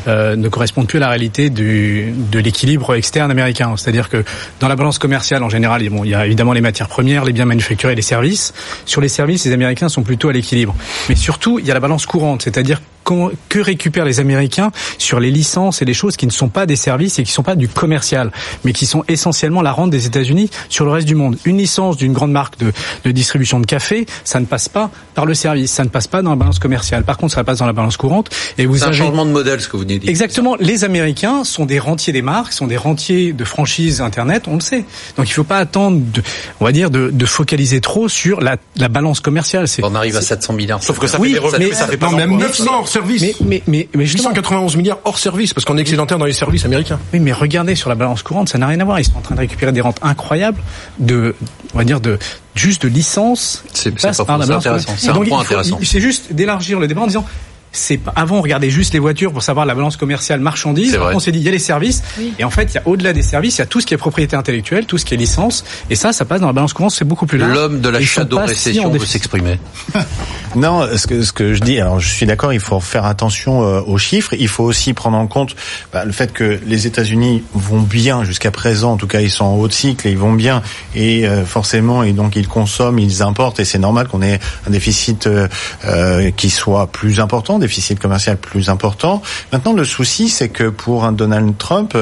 euh, 0.07 0.36
ne 0.36 0.49
correspondent 0.49 0.88
plus 0.88 0.97
à 0.97 1.01
la 1.01 1.10
réalité 1.10 1.49
du, 1.49 2.13
de 2.31 2.39
l'équilibre 2.39 2.95
externe 2.95 3.29
américain. 3.29 3.75
C'est-à-dire 3.77 4.10
que 4.10 4.23
dans 4.60 4.67
la 4.67 4.75
balance 4.75 4.97
commerciale, 4.97 5.43
en 5.43 5.49
général, 5.49 5.88
bon, 5.89 6.03
il 6.03 6.12
y 6.12 6.15
a 6.15 6.25
évidemment 6.25 6.53
les 6.53 6.62
matières 6.62 6.88
premières, 6.88 7.23
les 7.25 7.34
biens 7.34 7.45
manufacturés, 7.45 7.95
les 7.95 8.01
services. 8.01 8.53
Sur 8.86 9.01
les 9.01 9.10
services, 9.10 9.45
les 9.45 9.53
Américains 9.53 9.89
sont 9.89 10.03
plutôt 10.03 10.29
à 10.29 10.34
l'équilibre. 10.34 10.75
Mais 11.10 11.15
surtout, 11.15 11.60
il 11.60 11.65
y 11.65 11.71
a 11.71 11.73
la 11.73 11.79
balance 11.79 12.05
courante, 12.05 12.41
c'est-à-dire 12.41 12.81
que 13.03 13.59
récupèrent 13.59 14.05
les 14.05 14.19
Américains 14.19 14.71
sur 14.97 15.19
les 15.19 15.31
licences 15.31 15.81
et 15.81 15.85
les 15.85 15.93
choses 15.93 16.17
qui 16.17 16.25
ne 16.25 16.31
sont 16.31 16.49
pas 16.49 16.65
des 16.65 16.75
services 16.75 17.19
et 17.19 17.23
qui 17.23 17.31
ne 17.31 17.33
sont 17.33 17.43
pas 17.43 17.55
du 17.55 17.67
commercial, 17.67 18.31
mais 18.63 18.73
qui 18.73 18.85
sont 18.85 19.03
essentiellement 19.07 19.61
la 19.61 19.71
rente 19.71 19.89
des 19.89 20.05
États-Unis 20.05 20.49
sur 20.69 20.85
le 20.85 20.91
reste 20.91 21.07
du 21.07 21.15
monde. 21.15 21.37
Une 21.45 21.57
licence 21.57 21.97
d'une 21.97 22.13
grande 22.13 22.31
marque 22.31 22.57
de, 22.59 22.71
de 23.03 23.11
distribution 23.11 23.59
de 23.59 23.65
café, 23.65 24.05
ça 24.23 24.39
ne 24.39 24.45
passe 24.45 24.69
pas 24.69 24.89
par 25.13 25.25
le 25.25 25.33
service, 25.33 25.71
ça 25.71 25.83
ne 25.83 25.89
passe 25.89 26.07
pas 26.07 26.21
dans 26.21 26.31
la 26.31 26.35
balance 26.35 26.59
commerciale. 26.59 27.03
Par 27.03 27.17
contre, 27.17 27.33
ça 27.33 27.43
passe 27.43 27.59
dans 27.59 27.65
la 27.65 27.73
balance 27.73 27.97
courante. 27.97 28.29
Et 28.57 28.65
vous 28.65 28.77
C'est 28.77 28.85
un 28.85 28.91
changement 28.91 29.25
de 29.25 29.31
modèle, 29.31 29.59
ce 29.61 29.67
que 29.67 29.73
vous 29.73 29.83
venez 29.83 29.95
de 29.95 29.99
dire. 29.99 30.09
Exactement. 30.09 30.55
Les 30.59 30.83
Américains 30.83 31.43
sont 31.43 31.65
des 31.65 31.79
rentiers 31.79 32.13
des 32.13 32.21
marques, 32.21 32.53
sont 32.53 32.67
des 32.67 32.77
rentiers 32.77 33.33
de 33.33 33.43
franchise 33.43 34.01
Internet, 34.01 34.43
on 34.47 34.55
le 34.55 34.61
sait. 34.61 34.85
Donc 35.17 35.27
il 35.27 35.31
ne 35.31 35.35
faut 35.35 35.43
pas 35.43 35.57
attendre, 35.57 35.99
de, 36.13 36.21
on 36.59 36.65
va 36.65 36.71
dire, 36.71 36.89
de, 36.89 37.09
de 37.11 37.25
focaliser 37.25 37.81
trop 37.81 38.07
sur 38.07 38.41
la, 38.41 38.57
la 38.77 38.87
balance 38.87 39.19
commerciale. 39.19 39.65
On 39.83 39.95
arrive 39.95 40.17
à 40.17 40.21
700 40.21 40.53
milliards. 40.53 40.83
Sauf 40.83 40.99
que 40.99 41.07
ça 41.07 41.19
oui, 41.19 41.29
fait 41.29 41.33
des 41.33 41.39
revenus, 41.39 41.69
mais, 41.69 41.75
ça 41.75 41.87
fait 41.87 41.97
pas 41.97 42.11
même 42.11 42.37
900 42.37 42.65
hors 42.69 42.87
service. 42.91 43.21
Mais, 43.21 43.36
mais, 43.41 43.63
mais, 43.67 43.88
mais 43.95 44.06
891 44.06 44.75
milliards 44.75 44.99
hors 45.04 45.17
service, 45.17 45.54
parce 45.54 45.65
qu'on 45.65 45.77
est 45.77 45.82
excédentaire 45.82 46.17
dans 46.17 46.25
les 46.25 46.34
services 46.34 46.65
américains. 46.65 46.99
Oui, 47.13 47.19
mais 47.19 47.32
regardez 47.32 47.75
sur 47.75 47.89
la 47.89 47.95
balance 47.95 48.23
courante, 48.23 48.49
ça 48.49 48.58
n'a 48.58 48.67
rien 48.67 48.80
à 48.80 48.86
voir. 48.86 48.99
Ils 48.99 49.06
sont 49.06 49.17
en 49.17 49.21
train 49.21 49.36
de 49.36 49.39
récupérer 49.39 49.71
des 49.71 49.82
rentes 49.82 49.99
incroyables 50.01 50.62
de, 50.99 51.36
on 51.73 51.77
va 51.77 51.84
dire, 51.84 52.01
de 52.01 52.19
juste 52.56 52.84
de 52.84 52.88
licence. 52.88 53.63
C'est 53.73 53.95
pas 53.99 54.10
intéressant. 54.10 54.93
C'est 54.97 55.10
un 55.10 55.13
point 55.13 55.39
intéressant. 55.39 55.80
C'est 55.84 56.01
juste 56.01 56.34
d'élargir 56.34 56.80
le 56.80 56.88
débat 56.88 57.01
en 57.01 57.08
disant 57.08 57.25
c'est 57.71 57.99
avant 58.15 58.38
on 58.38 58.41
regardait 58.41 58.69
juste 58.69 58.93
les 58.93 58.99
voitures 58.99 59.31
pour 59.31 59.43
savoir 59.43 59.65
la 59.65 59.75
balance 59.75 59.97
commerciale 59.97 60.39
marchandise. 60.39 60.97
On 61.13 61.19
s'est 61.19 61.31
dit 61.31 61.39
il 61.39 61.45
y 61.45 61.49
a 61.49 61.51
les 61.51 61.60
services. 61.60 62.03
Et 62.39 62.43
en 62.43 62.49
fait 62.49 62.63
il 62.71 62.75
y 62.75 62.77
a 62.77 62.88
au-delà 62.88 63.13
des 63.13 63.21
services 63.21 63.57
il 63.57 63.60
y 63.60 63.63
a 63.63 63.65
tout 63.65 63.79
ce 63.79 63.86
qui 63.86 63.93
est 63.93 63.97
propriété 63.97 64.36
intellectuelle, 64.36 64.86
tout 64.86 64.97
ce 64.97 65.05
qui 65.05 65.13
est 65.13 65.17
licence. 65.17 65.63
Et 65.89 65.95
ça 65.95 66.13
ça 66.13 66.25
passe 66.25 66.41
dans 66.41 66.47
la 66.47 66.53
balance 66.53 66.73
courante 66.73 66.91
c'est 66.91 67.05
beaucoup 67.05 67.25
plus 67.25 67.38
large. 67.38 67.53
L'homme 67.53 67.81
de 67.81 67.89
la 67.89 68.01
shadow 68.01 68.39
récession 68.39 68.89
veut 68.89 68.99
s'exprimer. 68.99 69.60
non, 70.55 70.88
ce 70.95 71.07
que 71.07 71.21
ce 71.21 71.31
que 71.31 71.53
je 71.53 71.62
dis 71.62 71.79
alors 71.79 71.99
je 71.99 72.10
suis 72.10 72.25
d'accord, 72.25 72.53
il 72.53 72.60
faut 72.60 72.79
faire 72.79 73.05
attention 73.05 73.63
euh, 73.63 73.81
aux 73.81 73.97
chiffres, 73.97 74.34
il 74.38 74.47
faut 74.47 74.63
aussi 74.63 74.93
prendre 74.93 75.17
en 75.17 75.27
compte 75.27 75.55
bah, 75.93 76.05
le 76.05 76.12
fait 76.12 76.34
que 76.34 76.60
les 76.65 76.88
États-Unis 76.88 77.43
vont 77.53 77.81
bien 77.81 78.23
jusqu'à 78.23 78.51
présent, 78.51 78.93
en 78.93 78.97
tout 78.97 79.07
cas 79.07 79.21
ils 79.21 79.31
sont 79.31 79.45
en 79.45 79.55
haut 79.55 79.67
de 79.67 79.73
cycle 79.73 80.07
et 80.07 80.12
ils 80.12 80.17
vont 80.17 80.34
bien. 80.34 80.62
Et 80.95 81.27
euh, 81.27 81.45
forcément 81.45 82.03
et 82.03 82.12
donc 82.12 82.36
ils 82.36 82.47
consomment, 82.47 82.99
ils 82.99 83.23
importent. 83.23 83.60
Et 83.60 83.65
c'est 83.65 83.79
normal 83.79 84.07
qu'on 84.07 84.21
ait 84.21 84.39
un 84.67 84.71
déficit 84.71 85.27
euh, 85.27 86.31
qui 86.36 86.49
soit 86.49 86.88
plus 86.88 87.19
important 87.19 87.61
déficit 87.62 88.00
commercial 88.00 88.38
plus 88.38 88.69
important. 88.69 89.21
Maintenant, 89.52 89.74
le 89.74 89.86
souci, 89.86 90.30
c'est 90.30 90.50
que 90.50 90.69
pour 90.69 91.06
un 91.06 91.12
Donald 91.12 91.58
Trump, 91.58 91.97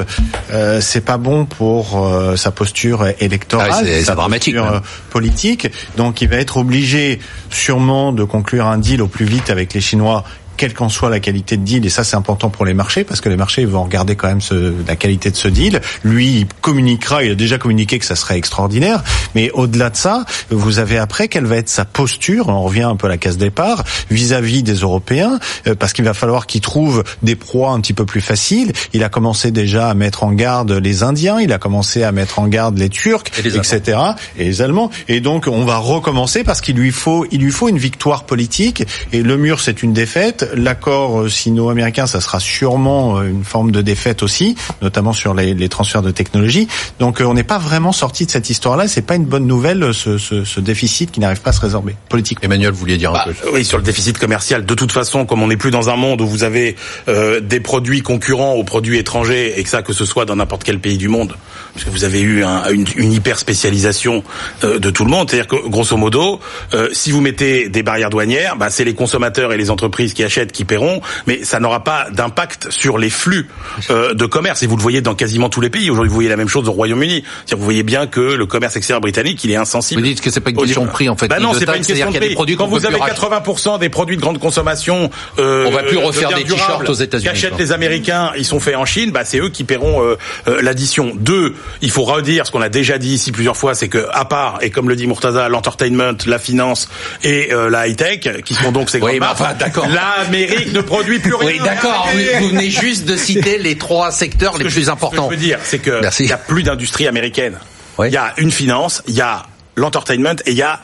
euh, 0.52 0.82
c'est 0.82 1.02
pas 1.02 1.18
bon 1.18 1.46
pour 1.46 2.04
euh, 2.04 2.36
sa 2.36 2.52
posture 2.52 3.06
électorale, 3.20 3.70
ah, 3.72 4.04
sa 4.04 4.16
dramatique, 4.16 4.56
posture 4.56 4.74
euh, 4.74 4.80
politique. 5.12 5.68
Donc, 5.98 6.22
il 6.22 6.30
va 6.30 6.38
être 6.38 6.58
obligé, 6.58 7.20
sûrement, 7.50 8.12
de 8.12 8.24
conclure 8.24 8.66
un 8.66 8.78
deal 8.78 9.02
au 9.02 9.08
plus 9.08 9.26
vite 9.26 9.50
avec 9.50 9.74
les 9.74 9.82
Chinois 9.82 10.24
quelle 10.60 10.74
qu'en 10.74 10.90
soit 10.90 11.10
la 11.10 11.22
qualité 11.22 11.56
de 11.56 11.64
deal, 11.64 11.86
et 11.86 11.90
ça 11.90 12.04
c'est 12.04 12.18
important 12.18 12.50
pour 12.50 12.66
les 12.66 12.74
marchés, 12.74 13.06
parce 13.06 13.22
que 13.22 13.30
les 13.30 13.38
marchés 13.38 13.64
vont 13.64 13.82
regarder 13.82 14.18
quand 14.18 14.28
même 14.28 14.42
ce, 14.42 14.74
la 14.86 14.98
qualité 14.98 15.32
de 15.32 15.38
ce 15.38 15.48
deal. 15.48 15.80
Lui, 16.04 16.40
il 16.40 16.48
communiquera, 16.60 17.24
il 17.24 17.32
a 17.32 17.36
déjà 17.36 17.58
communiqué 17.58 17.98
que 17.98 18.04
ça 18.04 18.18
serait 18.18 18.38
extraordinaire, 18.38 19.02
mais 19.36 19.52
au-delà 19.52 19.90
de 19.90 19.96
ça, 19.96 20.26
vous 20.50 20.80
avez 20.80 20.98
après 20.98 21.30
quelle 21.30 21.46
va 21.46 21.56
être 21.56 21.70
sa 21.70 21.86
posture, 21.86 22.50
on 22.50 22.62
revient 22.62 22.84
un 22.84 22.98
peu 22.98 23.08
à 23.08 23.10
la 23.10 23.18
case 23.18 23.38
départ, 23.38 23.86
vis-à-vis 24.12 24.62
des 24.62 24.74
Européens, 24.74 25.40
euh, 25.66 25.76
parce 25.76 25.94
qu'il 25.94 26.04
va 26.04 26.14
falloir 26.14 26.46
qu'il 26.46 26.60
trouve 26.60 27.06
des 27.24 27.38
proies 27.38 27.72
un 27.72 27.80
petit 27.80 27.94
peu 27.94 28.06
plus 28.06 28.20
faciles. 28.20 28.74
Il 28.92 29.06
a 29.06 29.10
commencé 29.10 29.52
déjà 29.52 29.90
à 29.90 29.94
mettre 29.94 30.26
en 30.26 30.34
garde 30.34 30.74
les 30.74 31.04
Indiens, 31.04 31.40
il 31.40 31.54
a 31.54 31.58
commencé 31.58 32.04
à 32.04 32.12
mettre 32.12 32.38
en 32.38 32.50
garde 32.50 32.78
les 32.78 32.90
Turcs, 32.90 33.32
et 33.42 33.48
etc., 33.48 33.98
et 34.38 34.44
les 34.44 34.62
Allemands. 34.62 34.92
Et 35.08 35.22
donc 35.22 35.48
on 35.48 35.64
va 35.64 35.78
recommencer 35.78 36.44
parce 36.44 36.60
qu'il 36.60 36.76
lui 36.76 36.92
faut, 36.92 37.26
il 37.32 37.40
lui 37.40 37.52
faut 37.52 37.70
une 37.70 37.78
victoire 37.78 38.26
politique, 38.26 38.84
et 39.14 39.24
le 39.24 39.38
mur 39.38 39.62
c'est 39.62 39.84
une 39.84 39.94
défaite, 39.94 40.49
l'accord 40.54 41.22
euh, 41.22 41.30
sino-américain, 41.30 42.08
ça 42.08 42.22
sera 42.22 42.40
sûrement 42.40 43.20
euh, 43.20 43.30
une 43.30 43.44
forme 43.44 43.72
de 43.72 43.82
défaite 43.82 44.24
aussi, 44.24 44.56
notamment 44.82 45.14
sur 45.14 45.34
les, 45.34 45.54
les 45.54 45.70
transferts 45.70 46.02
de 46.02 46.12
technologie. 46.12 46.68
Donc 47.00 47.22
euh, 47.22 47.26
on 47.26 47.34
n'est 47.34 47.44
pas 47.44 47.58
vraiment 47.58 47.92
sorti 47.92 48.26
de 48.26 48.32
cette 48.32 48.50
histoire-là. 48.50 48.88
C'est 48.88 49.02
pas 49.02 49.16
une 49.16 49.26
bonne 49.26 49.48
nouvelle 49.48 49.94
ce, 49.94 50.18
ce, 50.18 50.44
ce 50.44 50.60
déficit 50.60 51.12
qui 51.12 51.20
n'arrive 51.20 51.42
pas 51.42 51.52
à 51.52 51.54
se 51.54 51.62
résorber 51.62 51.96
politiquement. 52.10 52.46
Emmanuel, 52.46 52.72
vous 52.72 52.80
vouliez 52.80 52.98
dire 52.98 53.12
un 53.12 53.14
bah, 53.14 53.26
peu 53.28 53.50
Oui, 53.54 53.66
sur 53.66 53.78
le 53.78 53.84
déficit 53.84 54.18
commercial. 54.18 54.66
De 54.66 54.74
toute 54.74 54.92
façon, 54.92 55.26
comme 55.26 55.42
on 55.42 55.48
n'est 55.48 55.58
plus 55.58 55.72
dans 55.72 55.90
un 55.90 55.96
monde 55.96 56.22
où 56.22 56.28
vous 56.28 56.44
avez 56.44 56.76
euh, 57.08 57.40
des 57.40 57.60
produits 57.60 58.02
concurrents 58.02 58.54
aux 58.54 58.64
produits 58.64 58.98
étrangers 58.98 59.60
et 59.60 59.64
que 59.64 59.70
ça, 59.70 59.82
que 59.82 59.94
ce 59.94 60.06
soit 60.06 60.26
dans 60.26 60.36
n'importe 60.36 60.64
quel 60.64 60.80
pays 60.80 60.98
du 60.98 61.08
monde, 61.08 61.36
parce 61.74 61.86
que 61.86 61.90
vous 61.90 62.04
avez 62.04 62.22
eu 62.22 62.44
un, 62.44 62.70
une, 62.72 62.86
une, 62.96 63.14
hyper 63.14 63.38
spécialisation 63.40 64.24
euh, 64.64 64.80
de 64.80 64.90
tout 64.90 65.06
le 65.06 65.12
monde. 65.12 65.30
C'est-à-dire 65.30 65.48
que 65.48 65.68
grosso 65.68 65.96
modo, 65.98 66.40
euh, 66.74 66.90
si 66.94 67.12
vous 67.12 67.22
mettez 67.22 67.70
des 67.70 67.84
barrières 67.84 68.10
douanières, 68.10 68.56
bah, 68.56 68.70
c'est 68.70 68.84
les 68.84 68.94
consommateurs 68.94 69.54
et 69.54 69.58
les 69.58 69.70
entreprises 69.70 70.14
qui 70.14 70.24
achètent 70.30 70.52
qui 70.52 70.64
paieront, 70.64 71.02
mais 71.26 71.44
ça 71.44 71.60
n'aura 71.60 71.84
pas 71.84 72.08
d'impact 72.12 72.70
sur 72.70 72.98
les 72.98 73.10
flux 73.10 73.50
euh, 73.90 74.14
de 74.14 74.26
commerce. 74.26 74.62
Et 74.62 74.68
vous 74.68 74.78
le 74.78 74.82
voyez 74.82 75.02
dans 75.02 75.16
quasiment 75.16 75.50
tous 75.50 75.62
les 75.62 75.72
pays. 75.72 75.90
Aujourd'hui, 75.90 76.10
vous 76.10 76.16
voyez 76.16 76.30
la 76.30 76.38
même 76.38 76.48
chose 76.48 76.70
au 76.70 76.72
Royaume-Uni. 76.72 77.24
Vous 77.52 77.64
voyez 77.64 77.84
bien 77.84 78.06
que 78.06 78.20
le 78.20 78.46
commerce 78.46 78.76
extérieur 78.76 79.02
britannique, 79.02 79.44
il 79.44 79.52
est 79.52 79.56
insensible. 79.56 80.02
Vous 80.02 80.08
dites 80.08 80.22
que 80.22 80.30
c'est 80.30 80.40
pas 80.40 80.52
une 80.52 80.58
question 80.58 80.86
de 80.86 80.92
prix 80.92 81.10
en 81.10 81.18
fait. 81.18 81.28
Bah 81.28 81.40
non, 81.40 81.54
c'est 81.54 81.66
pas 81.66 81.78
une 81.78 81.86
question 81.86 82.12
de 82.12 82.18
prix. 82.18 82.56
Quand 82.56 82.68
vous 82.68 82.86
avez 82.86 82.98
80% 82.98 83.80
des 83.80 83.90
produits 83.90 84.18
de 84.18 84.22
grande 84.22 84.40
consommation, 84.40 85.10
euh, 85.40 85.66
on 85.68 85.72
va 85.72 85.84
plus 85.84 85.98
refaire 85.98 86.34
des 86.34 86.44
t-shirts 86.44 86.88
aux 86.88 86.94
États-Unis. 86.94 87.30
Qu'achètent 87.30 87.58
les 87.58 87.72
Américains, 87.72 88.32
ils 88.38 88.46
sont 88.46 88.60
faits 88.60 88.76
en 88.76 88.86
Chine. 88.86 89.12
Bah 89.12 89.26
c'est 89.26 89.40
eux 89.40 89.50
qui 89.50 89.64
paieront 89.64 90.04
euh, 90.04 90.18
euh, 90.48 90.62
l'addition. 90.62 91.12
Deux, 91.16 91.56
il 91.82 91.92
faut 91.92 92.04
redire 92.04 92.46
ce 92.46 92.52
qu'on 92.52 92.62
a 92.62 92.70
déjà 92.70 92.98
dit 92.98 93.14
ici 93.14 93.32
plusieurs 93.32 93.58
fois, 93.58 93.74
c'est 93.74 93.90
que 93.90 94.08
à 94.12 94.26
part 94.26 94.60
et 94.62 94.70
comme 94.70 94.90
le 94.90 94.96
dit 94.96 95.08
Murtaza, 95.08 95.50
l'entertainment, 95.50 96.18
la 96.26 96.40
finance 96.40 96.90
et 97.24 97.52
euh, 97.52 97.70
la 97.70 97.88
high 97.88 97.96
tech, 97.96 98.44
qui 98.44 98.54
sont 98.54 98.72
donc 98.72 98.90
ces 98.90 99.00
oui, 99.02 99.20
enfin, 99.22 99.54
d'accord. 99.58 99.88
l'Amérique 100.24 100.74
ne 100.74 100.82
produit 100.82 101.20
plus 101.20 101.36
rien. 101.36 101.50
Oui, 101.50 101.60
d'accord. 101.64 102.08
Vous, 102.40 102.50
venez 102.50 102.70
juste 102.70 103.06
de 103.06 103.16
citer 103.16 103.58
les 103.58 103.78
trois 103.78 104.12
secteurs 104.12 104.58
les 104.58 104.66
plus 104.66 104.90
importants. 104.90 105.30
Ce 105.30 105.30
que 105.30 105.36
je 105.36 105.40
veux 105.40 105.46
dire, 105.46 105.60
c'est 105.64 105.80
que 105.80 106.02
il 106.20 106.30
y 106.30 106.34
a 106.34 106.38
plus 106.38 106.64
d'industrie 106.64 107.08
américaine. 107.08 107.58
Il 108.00 108.12
y 108.12 108.18
a 108.18 108.34
une 108.38 108.52
finance, 108.52 109.04
il 109.08 109.16
y 109.16 109.22
a 109.22 109.44
l'entertainment 109.76 110.36
et 110.46 110.52
il 110.52 110.58
y 110.58 110.62
a 110.62 110.80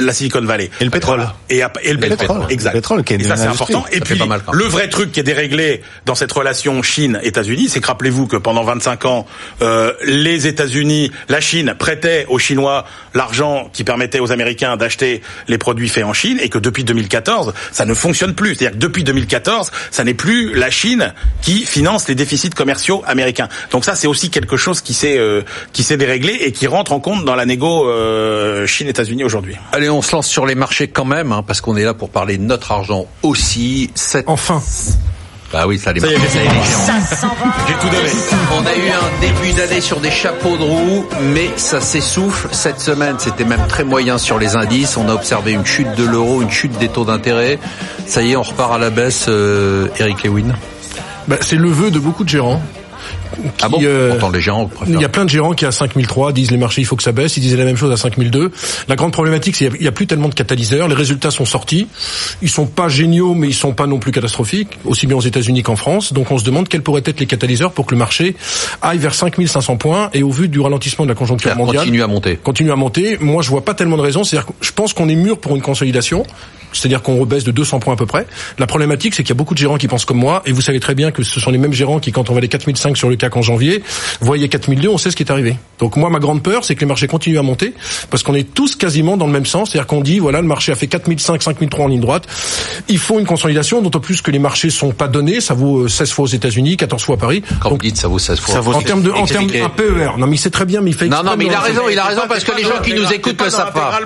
la 0.00 0.12
Silicon 0.12 0.42
Valley. 0.42 0.70
Et 0.80 0.84
le 0.84 0.90
pétrole. 0.90 1.26
Et, 1.48 1.62
et, 1.82 1.92
le, 1.92 1.98
pétrole. 1.98 2.46
Exact. 2.48 2.72
Le 2.72 2.80
pétrole 2.80 3.04
qui 3.04 3.14
est 3.14 3.20
et 3.20 3.24
ça 3.24 3.36
c'est 3.36 3.46
important. 3.46 3.84
Et 3.92 4.00
puis 4.00 4.18
le 4.52 4.64
vrai 4.64 4.88
truc 4.88 5.12
qui 5.12 5.20
est 5.20 5.24
déréglé 5.24 5.82
dans 6.06 6.14
cette 6.14 6.32
relation 6.32 6.82
Chine-États-Unis, 6.82 7.68
c'est 7.68 7.80
que 7.80 7.86
rappelez-vous 7.86 8.26
que 8.26 8.36
pendant 8.36 8.64
25 8.64 9.04
ans, 9.04 9.26
euh, 9.62 9.92
les 10.04 10.46
États-Unis, 10.46 11.10
la 11.28 11.40
Chine 11.40 11.74
prêtait 11.78 12.26
aux 12.28 12.38
Chinois 12.38 12.84
l'argent 13.14 13.70
qui 13.72 13.84
permettait 13.84 14.20
aux 14.20 14.32
Américains 14.32 14.76
d'acheter 14.76 15.22
les 15.48 15.58
produits 15.58 15.88
faits 15.88 16.04
en 16.04 16.12
Chine, 16.12 16.38
et 16.40 16.48
que 16.48 16.58
depuis 16.58 16.84
2014, 16.84 17.52
ça 17.72 17.84
ne 17.84 17.94
fonctionne 17.94 18.34
plus. 18.34 18.54
C'est-à-dire 18.54 18.78
que 18.78 18.82
depuis 18.82 19.04
2014, 19.04 19.70
ça 19.90 20.04
n'est 20.04 20.14
plus 20.14 20.54
la 20.54 20.70
Chine 20.70 21.12
qui 21.42 21.64
finance 21.64 22.08
les 22.08 22.14
déficits 22.14 22.50
commerciaux 22.50 23.02
américains. 23.06 23.48
Donc 23.70 23.84
ça, 23.84 23.94
c'est 23.94 24.06
aussi 24.06 24.30
quelque 24.30 24.56
chose 24.56 24.80
qui 24.80 24.94
s'est 24.94 25.18
euh, 25.18 25.42
qui 25.72 25.82
s'est 25.82 25.96
déréglé 25.96 26.32
et 26.32 26.52
qui 26.52 26.66
rentre 26.66 26.92
en 26.92 27.00
compte 27.00 27.24
dans 27.24 27.34
la 27.34 27.46
négo 27.46 27.88
euh, 27.88 28.66
Chine-États-Unis 28.66 29.24
aujourd'hui. 29.24 29.56
Allez, 29.72 29.88
on 29.90 30.02
se 30.02 30.12
lance 30.12 30.26
sur 30.26 30.46
les 30.46 30.54
marchés 30.54 30.88
quand 30.88 31.04
même, 31.04 31.32
hein, 31.32 31.42
parce 31.46 31.60
qu'on 31.60 31.76
est 31.76 31.84
là 31.84 31.94
pour 31.94 32.10
parler 32.10 32.38
de 32.38 32.42
notre 32.42 32.72
argent 32.72 33.06
aussi. 33.22 33.90
Cette... 33.94 34.28
Enfin 34.28 34.60
bah 35.52 35.64
oui, 35.66 35.80
ça, 35.80 35.92
les 35.92 36.00
marchés, 36.00 36.16
ça, 36.16 36.92
J'ai 37.66 37.74
tout 37.74 37.88
donné. 37.88 38.08
On 38.52 38.64
a 38.64 38.76
eu 38.76 38.88
un 38.88 39.20
début 39.20 39.52
d'année 39.52 39.80
sur 39.80 39.98
des 39.98 40.10
chapeaux 40.10 40.56
de 40.56 40.62
roue, 40.62 41.04
mais 41.34 41.50
ça 41.56 41.80
s'essouffle. 41.80 42.48
Cette 42.52 42.78
semaine, 42.78 43.16
c'était 43.18 43.44
même 43.44 43.66
très 43.66 43.82
moyen 43.82 44.16
sur 44.16 44.38
les 44.38 44.54
indices. 44.54 44.96
On 44.96 45.08
a 45.08 45.12
observé 45.12 45.50
une 45.50 45.66
chute 45.66 45.92
de 45.96 46.04
l'euro, 46.04 46.40
une 46.40 46.50
chute 46.50 46.78
des 46.78 46.88
taux 46.88 47.04
d'intérêt. 47.04 47.58
Ça 48.06 48.22
y 48.22 48.32
est, 48.32 48.36
on 48.36 48.42
repart 48.42 48.74
à 48.74 48.78
la 48.78 48.90
baisse, 48.90 49.26
euh, 49.28 49.88
Eric 49.98 50.22
Lewin. 50.22 50.54
Bah, 51.26 51.36
c'est 51.40 51.56
le 51.56 51.68
vœu 51.68 51.90
de 51.90 51.98
beaucoup 51.98 52.22
de 52.22 52.28
gérants 52.28 52.62
ah 53.62 53.68
bon 53.68 53.78
euh, 53.82 54.18
les 54.32 54.40
Il 54.86 55.00
y 55.00 55.04
a 55.04 55.08
plein 55.08 55.24
de 55.24 55.30
gérants 55.30 55.52
qui 55.52 55.64
à 55.66 55.72
5003 55.72 56.32
disent 56.32 56.50
les 56.50 56.56
marchés 56.56 56.80
il 56.80 56.84
faut 56.84 56.96
que 56.96 57.02
ça 57.02 57.12
baisse, 57.12 57.36
ils 57.36 57.40
disaient 57.40 57.56
la 57.56 57.64
même 57.64 57.76
chose 57.76 57.92
à 57.92 57.96
5002. 57.96 58.50
La 58.88 58.96
grande 58.96 59.12
problématique 59.12 59.56
c'est 59.56 59.68
qu'il 59.70 59.80
n'y 59.80 59.86
a 59.86 59.92
plus 59.92 60.06
tellement 60.06 60.28
de 60.28 60.34
catalyseurs, 60.34 60.88
les 60.88 60.94
résultats 60.94 61.30
sont 61.30 61.44
sortis, 61.44 61.88
ils 62.42 62.50
sont 62.50 62.66
pas 62.66 62.88
géniaux 62.88 63.34
mais 63.34 63.48
ils 63.48 63.54
sont 63.54 63.72
pas 63.72 63.86
non 63.86 63.98
plus 63.98 64.12
catastrophiques, 64.12 64.78
aussi 64.84 65.06
bien 65.06 65.16
aux 65.16 65.20
États-Unis 65.20 65.62
qu'en 65.62 65.76
France. 65.76 66.12
Donc 66.12 66.30
on 66.30 66.38
se 66.38 66.44
demande 66.44 66.68
quels 66.68 66.82
pourraient 66.82 67.02
être 67.04 67.20
les 67.20 67.26
catalyseurs 67.26 67.72
pour 67.72 67.86
que 67.86 67.94
le 67.94 67.98
marché 67.98 68.36
aille 68.82 68.98
vers 68.98 69.14
5500 69.14 69.76
points 69.76 70.10
et 70.12 70.22
au 70.22 70.30
vu 70.30 70.48
du 70.48 70.60
ralentissement 70.60 71.04
de 71.04 71.10
la 71.10 71.14
conjoncture 71.14 71.54
mondiale 71.56 71.84
continue 71.84 72.02
à 72.02 72.06
monter. 72.06 72.36
Continue 72.36 72.72
à 72.72 72.76
monter. 72.76 73.18
Moi 73.20 73.42
je 73.42 73.50
vois 73.50 73.64
pas 73.64 73.74
tellement 73.74 73.96
de 73.96 74.02
raisons, 74.02 74.24
c'est-à-dire 74.24 74.46
que 74.46 74.52
je 74.60 74.72
pense 74.72 74.92
qu'on 74.92 75.08
est 75.08 75.16
mûr 75.16 75.38
pour 75.38 75.56
une 75.56 75.62
consolidation 75.62 76.24
c'est-à-dire 76.72 77.02
qu'on 77.02 77.18
rebaisse 77.18 77.44
de 77.44 77.50
200 77.50 77.80
points 77.80 77.94
à 77.94 77.96
peu 77.96 78.06
près. 78.06 78.26
La 78.58 78.66
problématique, 78.66 79.14
c'est 79.14 79.22
qu'il 79.22 79.30
y 79.30 79.36
a 79.36 79.38
beaucoup 79.38 79.54
de 79.54 79.58
gérants 79.58 79.78
qui 79.78 79.88
pensent 79.88 80.04
comme 80.04 80.18
moi, 80.18 80.42
et 80.46 80.52
vous 80.52 80.60
savez 80.60 80.80
très 80.80 80.94
bien 80.94 81.10
que 81.10 81.22
ce 81.22 81.40
sont 81.40 81.50
les 81.50 81.58
mêmes 81.58 81.72
gérants 81.72 82.00
qui, 82.00 82.12
quand 82.12 82.30
on 82.30 82.34
va 82.34 82.40
les 82.40 82.48
4005 82.48 82.96
sur 82.96 83.08
le 83.08 83.16
CAC 83.16 83.36
en 83.36 83.42
janvier, 83.42 83.82
voyaient 84.20 84.48
4002, 84.48 84.88
on 84.88 84.98
sait 84.98 85.10
ce 85.10 85.16
qui 85.16 85.22
est 85.22 85.30
arrivé. 85.30 85.56
Donc 85.78 85.96
moi, 85.96 86.10
ma 86.10 86.18
grande 86.18 86.42
peur, 86.42 86.64
c'est 86.64 86.74
que 86.74 86.80
les 86.80 86.86
marchés 86.86 87.06
continuent 87.06 87.38
à 87.38 87.42
monter, 87.42 87.74
parce 88.10 88.22
qu'on 88.22 88.34
est 88.34 88.54
tous 88.54 88.76
quasiment 88.76 89.16
dans 89.16 89.26
le 89.26 89.32
même 89.32 89.46
sens, 89.46 89.70
c'est-à-dire 89.70 89.86
qu'on 89.86 90.00
dit, 90.00 90.18
voilà, 90.18 90.40
le 90.40 90.46
marché 90.46 90.72
a 90.72 90.74
fait 90.74 90.86
4005, 90.86 91.42
5003 91.42 91.84
en 91.84 91.88
ligne 91.88 92.00
droite, 92.00 92.26
il 92.88 92.98
faut 92.98 93.18
une 93.18 93.26
consolidation, 93.26 93.82
d'autant 93.82 94.00
plus 94.00 94.22
que 94.22 94.30
les 94.30 94.38
marchés 94.38 94.70
sont 94.70 94.92
pas 94.92 95.08
donnés, 95.08 95.40
ça 95.40 95.54
vaut 95.54 95.88
16 95.88 96.10
fois 96.10 96.24
aux 96.24 96.28
États-Unis, 96.28 96.76
14 96.76 97.02
fois 97.02 97.14
à 97.16 97.18
Paris. 97.18 97.42
Quand 97.60 97.70
Donc, 97.70 97.82
vous 97.82 97.88
dites 97.88 97.96
ça 97.96 98.08
vaut 98.08 98.18
16 98.18 98.40
fois. 98.40 98.54
Ça 98.54 98.60
vaut 98.60 98.74
en 98.74 98.82
termes 98.82 99.02
de, 99.02 99.10
en 99.10 99.26
termes 99.26 99.50
un 99.50 99.68
PER. 99.68 100.12
Non, 100.18 100.26
mais 100.26 100.36
il 100.36 100.38
sait 100.38 100.50
très 100.50 100.64
bien, 100.64 100.80
mais 100.80 100.90
il 100.90 100.96
fait 100.96 101.08
Non, 101.08 101.22
non, 101.22 101.36
mais 101.36 101.46
il 101.46 101.54
a 101.54 101.60
raison, 101.60 101.82
il 101.90 101.98
a 101.98 102.04
raison, 102.04 102.22
parce 102.28 102.44
que 102.44 102.56
les 102.56 102.62
gens 102.62 102.80
qui 102.82 102.94
nous 102.94 103.10
écoutent 103.12 103.40
le 103.42 103.50
savent 103.50 103.72
pas. 103.72 103.98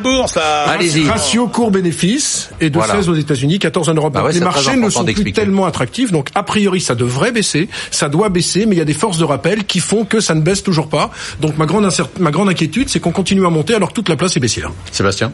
Allez-y. 0.66 1.08
Ratio 1.08 1.48
court-bénéfice 1.48 2.50
et 2.60 2.70
de 2.70 2.80
16 2.80 3.08
aux 3.08 3.14
États 3.14 3.34
États-Unis, 3.34 3.58
14 3.58 3.88
en 3.88 3.94
Europe. 3.94 4.12
Bah 4.12 4.28
les 4.32 4.40
marchés 4.40 4.76
ne 4.76 4.88
sont 4.88 5.04
plus 5.04 5.32
tellement 5.32 5.66
attractifs, 5.66 6.12
donc 6.12 6.28
a 6.34 6.42
priori 6.42 6.80
ça 6.80 6.94
devrait 6.94 7.32
baisser, 7.32 7.68
ça 7.90 8.08
doit 8.08 8.28
baisser, 8.28 8.66
mais 8.66 8.76
il 8.76 8.78
y 8.78 8.82
a 8.82 8.84
des 8.84 8.94
forces 8.94 9.18
de 9.18 9.24
rappel 9.24 9.64
qui 9.64 9.80
font 9.80 10.04
que 10.04 10.20
ça 10.20 10.34
ne 10.34 10.40
baisse 10.40 10.62
toujours 10.62 10.88
pas. 10.88 11.10
Donc 11.40 11.58
ma 11.58 11.66
grande, 11.66 11.88
ma 12.20 12.30
grande 12.30 12.48
inquiétude, 12.48 12.88
c'est 12.88 13.00
qu'on 13.00 13.12
continue 13.12 13.46
à 13.46 13.50
monter 13.50 13.74
alors 13.74 13.88
que 13.88 13.94
toute 13.94 14.08
la 14.08 14.16
place 14.16 14.36
est 14.36 14.40
baissière. 14.40 14.70
Sébastien? 14.92 15.32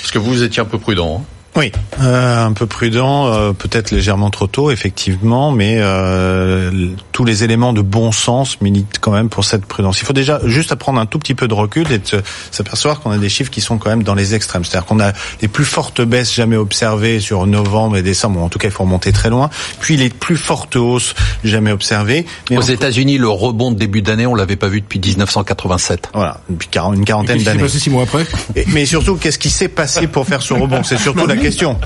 Parce 0.00 0.12
que 0.12 0.18
vous, 0.18 0.30
vous 0.30 0.42
étiez 0.42 0.62
un 0.62 0.66
peu 0.66 0.78
prudent. 0.78 1.20
Hein. 1.20 1.24
Oui, 1.56 1.72
euh, 2.02 2.44
un 2.44 2.52
peu 2.52 2.66
prudent, 2.66 3.28
euh, 3.28 3.52
peut-être 3.54 3.90
légèrement 3.90 4.28
trop 4.28 4.46
tôt, 4.46 4.70
effectivement, 4.70 5.52
mais 5.52 5.76
euh, 5.78 6.90
tous 7.12 7.24
les 7.24 7.44
éléments 7.44 7.72
de 7.72 7.80
bon 7.80 8.12
sens 8.12 8.60
militent 8.60 8.98
quand 9.00 9.12
même 9.12 9.30
pour 9.30 9.42
cette 9.46 9.64
prudence. 9.64 9.98
Il 10.02 10.04
faut 10.04 10.12
déjà 10.12 10.38
juste 10.44 10.74
prendre 10.74 11.00
un 11.00 11.06
tout 11.06 11.18
petit 11.18 11.34
peu 11.34 11.48
de 11.48 11.54
recul 11.54 11.90
et 11.90 11.96
de 11.98 12.22
s'apercevoir 12.50 13.00
qu'on 13.00 13.10
a 13.10 13.16
des 13.16 13.30
chiffres 13.30 13.50
qui 13.50 13.62
sont 13.62 13.78
quand 13.78 13.88
même 13.88 14.02
dans 14.02 14.14
les 14.14 14.34
extrêmes. 14.34 14.66
C'est-à-dire 14.66 14.84
qu'on 14.84 15.00
a 15.00 15.12
les 15.40 15.48
plus 15.48 15.64
fortes 15.64 16.02
baisses 16.02 16.34
jamais 16.34 16.56
observées 16.56 17.20
sur 17.20 17.46
novembre 17.46 17.96
et 17.96 18.02
décembre, 18.02 18.42
en 18.42 18.50
tout 18.50 18.58
cas 18.58 18.68
il 18.68 18.72
faut 18.72 18.84
remonter 18.84 19.12
très 19.12 19.30
loin, 19.30 19.48
puis 19.80 19.96
les 19.96 20.10
plus 20.10 20.36
fortes 20.36 20.76
hausses 20.76 21.14
jamais 21.42 21.72
observées. 21.72 22.26
Mais 22.50 22.58
Aux 22.58 22.60
États-Unis, 22.60 23.16
le 23.16 23.30
rebond 23.30 23.72
de 23.72 23.78
début 23.78 24.02
d'année, 24.02 24.26
on 24.26 24.34
l'avait 24.34 24.56
pas 24.56 24.68
vu 24.68 24.82
depuis 24.82 25.00
1987. 25.00 26.10
Voilà, 26.12 26.40
depuis 26.50 26.68
une 26.74 27.06
quarantaine 27.06 27.42
d'années. 27.42 27.44
Qu'est-ce 27.44 27.44
qui 27.44 27.44
s'est 27.44 27.58
passé 27.58 27.78
six 27.78 27.90
mois 27.90 28.02
après 28.02 28.26
Mais 28.74 28.84
surtout, 28.84 29.16
qu'est-ce 29.16 29.38
qui 29.38 29.48
s'est 29.48 29.68
passé 29.68 30.06
pour 30.06 30.26
faire 30.26 30.42
ce 30.42 30.52
rebond? 30.52 30.82
C'est 30.82 30.98
surtout 30.98 31.26
la 31.26 31.45
question. 31.46 31.78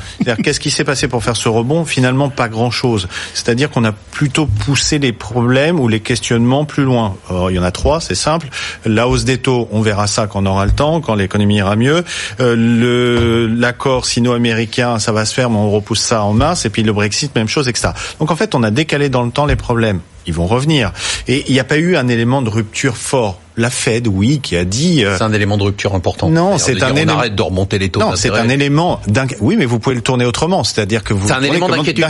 Qu'est-ce 0.43 0.61
qui 0.61 0.71
s'est 0.71 0.85
passé 0.85 1.09
pour 1.09 1.23
faire 1.23 1.37
ce 1.37 1.49
rebond? 1.49 1.85
Finalement, 1.85 2.29
pas 2.29 2.49
grand-chose. 2.49 3.09
C'est-à-dire 3.35 3.71
qu'on 3.71 3.85
a 3.85 3.93
plutôt 3.93 4.47
poussé 4.47 4.99
les 4.99 5.13
problèmes 5.13 5.79
ou 5.79 5.89
les 5.89 6.01
questionnements 6.01 6.65
plus 6.65 6.85
loin. 6.85 7.17
il 7.49 7.57
y 7.57 7.59
en 7.59 7.63
a 7.63 7.71
trois, 7.71 8.01
c'est 8.01 8.15
simple. 8.15 8.49
La 8.85 9.09
hausse 9.09 9.25
des 9.25 9.39
taux, 9.39 9.69
on 9.73 9.81
verra 9.81 10.07
ça 10.07 10.27
quand 10.27 10.43
on 10.43 10.47
aura 10.47 10.67
le 10.67 10.73
temps, 10.73 11.01
quand 11.01 11.15
l'économie 11.15 11.57
ira 11.57 11.77
mieux. 11.77 12.05
Euh, 12.41 13.49
l'accord 13.57 14.07
sino-américain, 14.07 14.99
ça 14.99 15.13
va 15.13 15.25
se 15.25 15.35
faire, 15.35 15.51
mais 15.51 15.59
on 15.59 15.71
repousse 15.71 16.01
ça 16.01 16.23
en 16.23 16.33
mars. 16.33 16.65
Et 16.65 16.71
puis 16.71 16.83
le 16.83 16.93
Brexit, 16.93 17.35
même 17.35 17.49
chose, 17.49 17.69
etc. 17.69 17.91
Donc 18.19 18.31
en 18.31 18.37
fait, 18.37 18.55
on 18.55 18.63
a 18.63 18.71
décalé 18.71 19.09
dans 19.09 19.23
le 19.23 19.31
temps 19.31 19.47
les 19.47 19.57
problèmes 19.57 20.01
ils 20.27 20.35
vont 20.35 20.47
revenir. 20.47 20.93
Et 21.29 21.45
il 21.49 21.53
n'y 21.53 21.61
a 21.61 21.64
pas 21.64 21.79
eu 21.79 21.97
un 21.97 22.09
élément 22.09 22.43
de 22.43 22.51
rupture 22.51 22.97
fort. 22.97 23.41
La 23.57 23.68
Fed, 23.68 24.07
oui, 24.07 24.41
qui 24.41 24.57
a 24.57 24.64
dit. 24.64 25.05
Euh, 25.05 25.16
c'est 25.18 25.25
un 25.25 25.33
élément 25.33 25.59
de 25.59 25.64
rupture 25.64 25.95
important. 25.95 26.31
Non, 26.31 26.57
c'est 26.57 26.83
un 26.83 26.95
élément. 26.95 27.12
On 27.14 27.18
arrête 27.18 27.35
de 27.35 27.43
remonter 27.43 27.79
les 27.79 27.91
taux. 27.91 28.01
Non, 28.01 28.12
c'est 28.14 28.31
un 28.31 28.49
élément. 28.49 29.01
Oui, 29.41 29.57
mais 29.59 29.66
vous 29.66 29.79
pouvez 29.79 29.97
le 29.97 30.03
tourner 30.03 30.25
autrement, 30.25 30.64
c'est-à-dire 30.64 31.05
que 31.05 31.12
vous. 31.12 31.29
C'est 31.29 31.35
un 31.35 31.43
élément 31.43 31.68
d'inquiétude. 31.68 32.05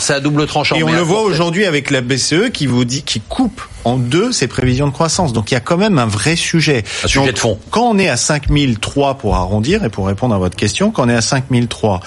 C'est 0.00 0.14
à 0.14 0.20
double 0.20 0.46
tranchant. 0.46 0.76
Et 0.76 0.82
on 0.82 0.92
le 0.92 1.00
voit 1.00 1.22
aujourd'hui 1.22 1.64
avec 1.64 1.90
la 1.90 2.00
BCE 2.00 2.50
qui 2.52 2.66
vous 2.66 2.84
dit, 2.84 3.02
qui 3.02 3.20
coupe 3.20 3.62
en 3.84 3.98
deux 3.98 4.32
ses 4.32 4.48
prévisions 4.48 4.88
de 4.88 4.92
croissance. 4.92 5.32
Donc 5.32 5.52
il 5.52 5.54
y 5.54 5.56
a 5.56 5.60
quand 5.60 5.76
même 5.76 5.98
un 5.98 6.06
vrai 6.06 6.34
sujet. 6.34 6.82
Un 7.04 7.08
sujet 7.08 7.32
de 7.32 7.38
fond. 7.38 7.58
Quand 7.70 7.84
on 7.84 7.98
est 7.98 8.08
à 8.08 8.16
5003 8.16 9.14
pour 9.14 9.36
arrondir 9.36 9.84
et 9.84 9.90
pour 9.90 10.08
répondre 10.08 10.34
à 10.34 10.38
votre 10.38 10.56
question, 10.56 10.90
quand 10.90 11.04
on 11.06 11.08
est 11.08 11.14
à 11.14 11.20
5003 11.20 12.00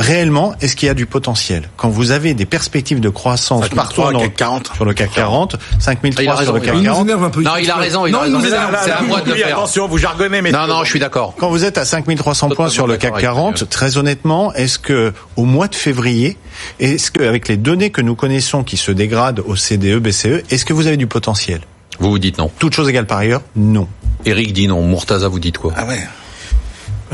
réellement, 0.00 0.54
est-ce 0.60 0.74
qu'il 0.74 0.86
y 0.86 0.90
a 0.90 0.94
du 0.94 1.06
potentiel 1.06 1.68
Quand 1.76 1.90
vous 1.90 2.10
avez 2.10 2.34
des 2.34 2.46
perspectives 2.46 3.00
de 3.00 3.08
croissance 3.08 3.68
partout 3.68 4.00
dans, 4.00 4.18
CAC 4.18 4.34
40. 4.34 4.70
sur 4.74 4.84
le 4.84 4.94
CAC 4.94 5.12
40, 5.12 5.56
5003 5.78 6.42
sur 6.42 6.52
le 6.52 6.60
CAC 6.60 6.82
40. 6.82 7.06
Non, 7.06 7.56
il 7.60 7.70
a 7.70 7.76
raison, 7.76 8.06
il 8.06 8.14
a 8.14 8.20
raison. 8.20 8.40
C'est 8.40 8.90
à 8.90 9.02
moi 9.02 9.20
de 9.20 9.30
le 9.30 9.36
faire. 9.36 9.58
Attention, 9.58 9.86
vous 9.86 9.98
jargonnez, 9.98 10.40
mais 10.40 10.50
non, 10.50 10.66
non, 10.66 10.84
je 10.84 10.90
suis 10.90 10.98
d'accord. 10.98 11.34
Quand 11.38 11.50
vous 11.50 11.64
êtes 11.64 11.78
à 11.78 11.84
5300 11.84 12.48
points 12.50 12.68
sur 12.68 12.86
le 12.86 12.96
CAC 12.96 13.18
40, 13.18 13.68
très 13.68 13.98
honnêtement, 13.98 14.52
est-ce 14.54 14.78
que 14.78 15.12
au 15.36 15.44
mois 15.44 15.68
de 15.68 15.74
février, 15.74 16.36
est-ce 16.80 17.10
que 17.10 17.22
avec 17.22 17.48
les 17.48 17.56
données 17.56 17.90
que 17.90 18.00
nous 18.00 18.14
connaissons 18.14 18.64
qui 18.64 18.76
se 18.76 18.90
dégradent 18.90 19.42
au 19.46 19.56
CDE, 19.56 19.98
BCE, 19.98 20.42
est-ce 20.50 20.64
que 20.64 20.72
vous 20.72 20.86
avez 20.86 20.96
du 20.96 21.06
potentiel? 21.06 21.60
Vous 21.98 22.10
vous 22.10 22.18
dites 22.18 22.38
non. 22.38 22.50
Toute 22.58 22.74
chose 22.74 22.88
égale 22.88 23.06
par 23.06 23.18
ailleurs, 23.18 23.42
non. 23.54 23.86
Eric 24.24 24.52
dit 24.54 24.66
non. 24.66 24.82
Murtaza, 24.86 25.28
vous 25.28 25.38
dites 25.38 25.58
quoi? 25.58 25.72
Ah 25.76 25.84
ouais. 25.84 26.00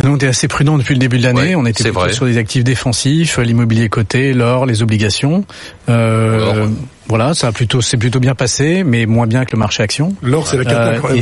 Nous, 0.05 0.11
on 0.11 0.17
était 0.17 0.27
assez 0.27 0.49
prudent 0.49 0.79
depuis 0.79 0.95
le 0.95 1.01
début 1.01 1.19
de 1.19 1.23
l'année. 1.23 1.57
on 1.57 1.67
était 1.67 1.91
sur 2.13 2.27
des 2.27 2.39
actifs 2.39 2.65
défensifs, 2.65 3.39
l'immobilier 3.39 3.89
coté, 3.89 4.33
l'or, 4.33 4.67
les 4.67 4.83
obligations. 4.83 5.45
Euh, 5.89 6.67
voilà, 7.09 7.35
ça 7.35 7.49
a 7.49 7.53
plutôt, 7.53 7.81
c'est 7.81 7.97
plutôt 7.97 8.21
bien 8.21 8.35
passé, 8.35 8.83
mais 8.85 9.07
moins 9.07 9.27
bien 9.27 9.45
que 9.45 9.53
le 9.53 9.59
marché 9.59 9.83
action. 9.83 10.15
L'or, 10.23 10.47
c'est 10.47 10.57
la 10.57 10.65
cata 10.65 10.93
euh, 10.93 11.01
hein. 11.05 11.21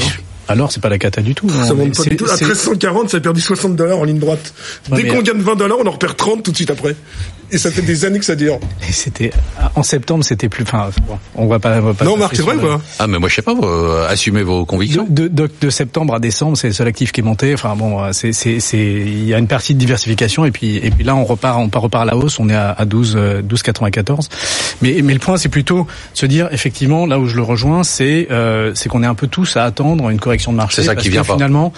alors, 0.49 0.73
c'est 0.73 0.81
pas 0.81 0.89
la 0.89 0.99
cata 0.99 1.21
du 1.21 1.35
tout. 1.35 1.49
Ça 1.49 1.75
monte 1.75 1.97
pas 1.97 2.03
du 2.05 2.17
tout. 2.17 2.27
À 2.27 2.37
1340, 2.37 3.11
ça 3.11 3.19
a 3.19 3.21
perdu 3.21 3.41
60 3.41 3.77
dollars 3.77 3.99
en 3.99 4.05
ligne 4.05 4.19
droite. 4.19 4.55
Dès 4.91 5.07
qu'on 5.07 5.23
gagne 5.23 5.41
20 5.41 5.57
dollars, 5.57 5.79
on 5.81 5.87
en 5.87 5.93
repère 5.93 6.17
30 6.17 6.43
tout 6.43 6.51
de 6.51 6.57
suite 6.57 6.71
après 6.71 6.97
et 7.55 7.59
ça 7.59 7.71
fait 7.71 7.83
des 7.83 8.05
années 8.05 8.19
que 8.19 8.25
ça 8.25 8.35
dure. 8.35 8.59
Et 8.89 8.93
c'était 8.93 9.33
en 9.77 9.83
septembre, 9.83 10.25
c'était 10.25 10.49
plus. 10.49 10.65
Enfin, 10.65 10.91
bon, 11.07 11.19
on 11.37 11.47
va 11.47 11.59
pas. 11.59 11.81
va 11.81 11.95
pas 11.95 12.05
non, 12.05 12.17
Marc, 12.17 12.35
c'est 12.37 12.43
vrai 12.43 12.57
ou 12.57 12.61
pas 12.61 12.81
Ah, 12.99 13.07
mais 13.07 13.19
moi, 13.19 13.29
je 13.29 13.37
sais 13.37 13.43
pas. 13.43 13.55
Vous, 13.55 13.65
euh, 13.65 14.09
assumez 14.09 14.43
vos 14.43 14.65
convictions. 14.65 15.07
De, 15.09 15.29
de, 15.29 15.49
de, 15.61 15.71
septembre 15.71 16.15
à 16.15 16.21
décembre, 16.21 16.57
c'est 16.57 16.69
le 16.69 16.73
seul 16.73 16.89
actif 16.89 17.13
qui 17.13 17.21
est 17.21 17.25
monté. 17.25 17.55
Enfin, 17.55 17.77
bon, 17.77 18.13
c'est 18.13 18.33
c'est 18.33 18.61
c'est 18.61 18.79
il 18.79 19.25
y 19.25 19.35
a 19.35 19.39
une 19.39 19.47
partie 19.47 19.75
de 19.75 19.79
diversification 19.79 20.45
et 20.45 20.51
puis 20.51 20.77
et 20.77 20.91
puis 20.91 21.05
là, 21.05 21.15
on 21.15 21.25
repart, 21.25 21.59
on 21.59 21.79
repart 21.79 22.03
à 22.03 22.05
la 22.05 22.17
hausse. 22.17 22.41
On 22.41 22.49
est 22.49 22.55
à, 22.55 22.73
à 22.73 22.85
12 22.85 23.19
12 23.45 23.63
94. 23.63 24.29
Mais 24.83 25.01
mais 25.03 25.13
le 25.13 25.21
point, 25.21 25.37
c'est 25.37 25.49
plutôt 25.49 25.87
se 26.13 26.27
dire 26.27 26.49
effectivement 26.51 27.07
là 27.07 27.19
où 27.19 27.27
je 27.27 27.37
le 27.37 27.43
rejoins, 27.43 27.85
c'est 27.85 28.29
euh, 28.31 28.73
c'est 28.75 28.89
qu'on 28.89 29.03
est 29.03 29.07
un 29.07 29.15
peu 29.15 29.29
tous 29.29 29.57
à 29.57 29.65
attendre 29.65 30.11
une 30.11 30.19
correction 30.19 30.53
de 30.53 30.57
marché. 30.57 30.83
C'est 30.83 30.89
ça 30.89 30.97
qui 30.97 31.09
vient 31.09 31.23
pas. 31.25 31.35
Finalement, 31.35 31.73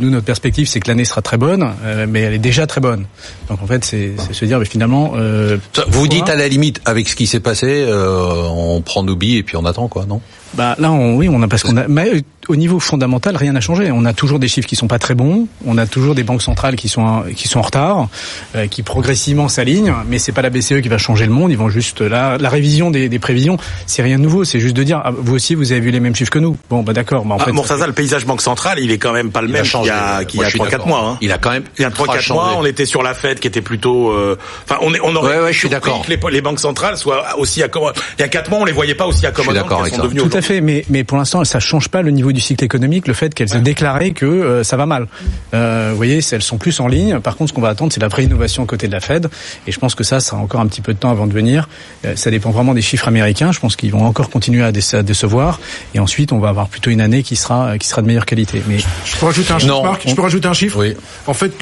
nous 0.00 0.10
notre 0.10 0.26
perspective, 0.26 0.66
c'est 0.68 0.80
que 0.80 0.88
l'année 0.88 1.04
sera 1.04 1.22
très 1.22 1.36
bonne, 1.36 1.72
euh, 1.84 2.06
mais 2.08 2.20
elle 2.20 2.34
est 2.34 2.38
déjà 2.38 2.66
très 2.66 2.80
bonne. 2.80 3.06
Donc 3.48 3.62
en 3.62 3.66
fait, 3.66 3.84
c'est 3.84 4.12
se 4.32 4.44
dire, 4.44 4.58
mais 4.58 4.64
finalement 4.64 5.12
euh, 5.20 5.58
vous 5.88 6.08
dites 6.08 6.28
à 6.28 6.36
la 6.36 6.48
limite, 6.48 6.80
avec 6.84 7.08
ce 7.08 7.16
qui 7.16 7.26
s'est 7.26 7.40
passé, 7.40 7.84
euh, 7.86 8.42
on 8.48 8.80
prend 8.80 9.02
nos 9.02 9.16
billes 9.16 9.38
et 9.38 9.42
puis 9.42 9.56
on 9.56 9.64
attend, 9.64 9.88
quoi, 9.88 10.06
non? 10.06 10.20
Bah 10.54 10.74
là, 10.78 10.90
on, 10.90 11.16
oui, 11.16 11.28
on 11.28 11.42
a 11.42 11.48
parce 11.48 11.62
qu'on 11.62 11.76
a. 11.76 11.86
Mais 11.88 12.22
au 12.48 12.56
niveau 12.56 12.80
fondamental, 12.80 13.36
rien 13.36 13.52
n'a 13.52 13.60
changé. 13.60 13.90
On 13.92 14.04
a 14.04 14.12
toujours 14.12 14.38
des 14.38 14.48
chiffres 14.48 14.66
qui 14.66 14.76
sont 14.76 14.88
pas 14.88 14.98
très 14.98 15.14
bons. 15.14 15.46
On 15.66 15.78
a 15.78 15.86
toujours 15.86 16.14
des 16.14 16.24
banques 16.24 16.42
centrales 16.42 16.76
qui 16.76 16.88
sont 16.88 17.24
qui 17.36 17.48
sont 17.48 17.60
en 17.60 17.62
retard, 17.62 18.08
euh, 18.56 18.66
qui 18.66 18.82
progressivement 18.82 19.48
s'alignent. 19.48 19.94
Mais 20.08 20.18
c'est 20.18 20.32
pas 20.32 20.42
la 20.42 20.50
BCE 20.50 20.80
qui 20.82 20.88
va 20.88 20.98
changer 20.98 21.26
le 21.26 21.32
monde. 21.32 21.50
Ils 21.50 21.58
vont 21.58 21.68
juste 21.68 22.00
la, 22.00 22.38
la 22.38 22.48
révision 22.48 22.90
des, 22.90 23.08
des 23.08 23.18
prévisions. 23.18 23.58
C'est 23.86 24.02
rien 24.02 24.18
de 24.18 24.22
nouveau. 24.22 24.44
C'est 24.44 24.60
juste 24.60 24.76
de 24.76 24.82
dire 24.82 25.00
ah, 25.04 25.12
vous 25.16 25.34
aussi 25.34 25.54
vous 25.54 25.72
avez 25.72 25.80
vu 25.80 25.90
les 25.90 26.00
mêmes 26.00 26.16
chiffres 26.16 26.30
que 26.30 26.38
nous. 26.38 26.56
Bon 26.68 26.82
bah 26.82 26.92
d'accord. 26.92 27.24
Bah, 27.24 27.36
en 27.36 27.38
ah, 27.40 27.44
fait, 27.44 27.86
le 27.86 27.92
paysage 27.92 28.26
banque 28.26 28.42
centrale, 28.42 28.78
il 28.80 28.90
est 28.90 28.98
quand 28.98 29.12
même 29.12 29.30
pas 29.30 29.42
le 29.42 29.48
même 29.48 29.64
qu'il 29.64 29.84
y 29.84 29.90
a, 29.90 30.24
qu'il 30.24 30.40
y 30.40 30.44
a 30.44 30.48
3-4 30.48 30.88
mois. 30.88 31.06
Hein. 31.06 31.18
Il 31.20 31.32
a 31.32 31.38
quand 31.38 31.50
même. 31.50 31.64
Il 31.78 31.82
y 31.82 31.84
a 31.84 31.90
3-4 31.90 32.32
mois, 32.32 32.54
on 32.56 32.64
était 32.64 32.86
sur 32.86 33.02
la 33.02 33.14
Fed 33.14 33.38
qui 33.38 33.46
était 33.46 33.62
plutôt. 33.62 34.10
Euh, 34.10 34.36
enfin, 34.64 34.78
on, 34.82 34.92
est, 34.94 35.00
on 35.02 35.14
aurait. 35.14 35.36
Ouais, 35.36 35.44
ouais, 35.44 35.52
je 35.52 35.58
suis 35.58 35.68
d'accord. 35.68 36.02
Que 36.04 36.10
les, 36.10 36.18
les, 36.30 36.40
banques 36.40 36.60
centrales 36.60 36.96
soient 36.96 37.38
aussi 37.38 37.62
accommodantes. 37.62 38.02
Il 38.18 38.22
y 38.22 38.24
a 38.24 38.28
4 38.28 38.50
mois, 38.50 38.60
on 38.60 38.64
les 38.64 38.72
voyait 38.72 38.94
pas 38.94 39.06
aussi 39.06 39.26
accommodantes 39.26 39.68
qu'elles 39.68 39.94
sont 39.94 40.02
devenues. 40.02 40.39
Tout 40.40 40.46
à 40.46 40.54
fait. 40.54 40.60
Mais 40.60 40.84
mais 40.88 41.04
pour 41.04 41.18
l'instant, 41.18 41.44
ça 41.44 41.60
change 41.60 41.88
pas 41.88 42.02
le 42.02 42.10
niveau 42.10 42.32
du 42.32 42.40
cycle 42.40 42.64
économique. 42.64 43.08
Le 43.08 43.14
fait 43.14 43.34
qu'elles 43.34 43.54
aient 43.54 43.60
déclaré 43.60 44.12
que 44.12 44.26
euh, 44.26 44.64
ça 44.64 44.76
va 44.76 44.86
mal. 44.86 45.06
Euh, 45.54 45.88
vous 45.90 45.96
voyez, 45.96 46.20
elles 46.32 46.42
sont 46.42 46.58
plus 46.58 46.78
en 46.80 46.88
ligne. 46.88 47.20
Par 47.20 47.36
contre, 47.36 47.50
ce 47.50 47.54
qu'on 47.54 47.60
va 47.60 47.68
attendre, 47.68 47.92
c'est 47.92 48.00
la 48.00 48.08
vraie 48.08 48.24
innovation 48.24 48.66
côté 48.66 48.86
de 48.86 48.92
la 48.92 49.00
Fed. 49.00 49.28
Et 49.66 49.72
je 49.72 49.78
pense 49.78 49.94
que 49.94 50.04
ça, 50.04 50.20
ça 50.20 50.30
sera 50.30 50.40
encore 50.40 50.60
un 50.60 50.66
petit 50.66 50.80
peu 50.80 50.94
de 50.94 50.98
temps 50.98 51.10
avant 51.10 51.26
de 51.26 51.32
venir. 51.32 51.68
Euh, 52.04 52.16
ça 52.16 52.30
dépend 52.30 52.50
vraiment 52.50 52.74
des 52.74 52.82
chiffres 52.82 53.08
américains. 53.08 53.52
Je 53.52 53.60
pense 53.60 53.76
qu'ils 53.76 53.92
vont 53.92 54.04
encore 54.04 54.30
continuer 54.30 54.62
à, 54.62 54.72
décevoir. 54.72 55.60
Et 55.94 55.98
ensuite, 55.98 56.32
on 56.32 56.38
va 56.38 56.48
avoir 56.48 56.68
plutôt 56.68 56.90
une 56.90 57.00
année 57.00 57.22
qui 57.22 57.36
sera 57.36 57.78
qui 57.78 57.88
sera 57.88 58.02
de 58.02 58.06
meilleure 58.06 58.26
qualité. 58.26 58.62
Mais 58.66 58.78
je 58.78 59.16
peux 59.16 59.26
rajouter 59.26 59.52
un 59.52 59.58
chiffre, 59.58 59.82
Marc? 59.82 60.08
Je 60.08 60.14
peux 60.14 60.22
rajouter 60.22 60.48
un 60.48 60.52
chiffre? 60.52 60.78
Oui. 60.78 60.94
En 61.26 61.34
fait, 61.34 61.52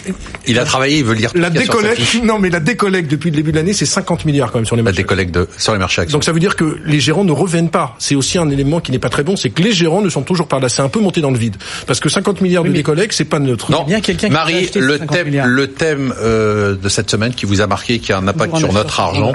il 0.47 0.59
a 0.59 0.64
travaillé. 0.64 0.99
Il 0.99 1.05
veut 1.05 1.14
lire. 1.14 1.31
La 1.35 1.51
décollecte. 1.51 2.22
Non, 2.22 2.39
mais 2.39 2.51
la 2.51 2.61
décollecte 2.61 3.11
depuis 3.11 3.31
le 3.31 3.37
début 3.37 3.53
de 3.53 3.57
l'année, 3.57 3.72
c'est 3.72 3.87
50 3.87 4.24
milliards 4.24 4.51
quand 4.51 4.59
même 4.59 4.66
sur 4.66 4.76
les 4.76 4.83
marchés. 4.83 4.99
La 4.99 5.03
décollecte 5.03 5.35
de, 5.35 5.49
sur 5.57 5.72
les 5.72 5.79
marchés 5.79 6.03
actions. 6.03 6.16
Donc 6.16 6.24
ça 6.24 6.33
veut 6.33 6.41
dire 6.41 6.57
que 6.57 6.79
les 6.85 7.01
gérants 7.01 7.24
ne 7.24 7.33
reviennent 7.33 7.70
pas. 7.70 7.97
C'est 7.99 8.14
aussi 8.14 8.39
un 8.39 8.51
élément 8.51 8.68
qui 8.81 8.93
n'est 8.93 8.99
pas 8.99 9.09
très 9.09 9.23
bon, 9.23 9.37
c'est 9.37 9.51
que 9.51 9.62
les 9.62 9.73
gérants 9.73 10.03
ne 10.03 10.11
sont 10.11 10.23
toujours 10.23 10.47
pas 10.47 10.61
là. 10.61 10.69
C'est 10.69 10.83
un 10.83 10.89
peu 10.89 11.01
monté 11.01 11.21
dans 11.21 11.31
le 11.31 11.39
vide. 11.39 11.57
Parce 11.87 12.01
que 12.01 12.09
50 12.09 12.41
milliards 12.41 12.64
de 12.64 12.71
mes 12.71 12.83
collègues, 12.83 13.12
c'est 13.12 13.25
pas 13.25 13.39
neutre. 13.39 13.71
Non, 13.71 13.85
bien 13.85 14.01
quelqu'un 14.01 14.29
Marie, 14.29 14.71
le 14.77 14.99
thème, 14.99 15.47
le 15.47 15.66
thème 15.69 16.14
euh, 16.21 16.77
de 16.77 16.89
cette 16.89 17.11
semaine 17.11 17.35
qui 17.35 17.47
vous 17.47 17.61
a 17.61 17.66
marqué, 17.66 17.99
qui 17.99 18.12
a 18.12 18.19
un 18.19 18.29
impact 18.29 18.57
sur 18.57 18.73
notre 18.73 19.01
argent. 19.01 19.33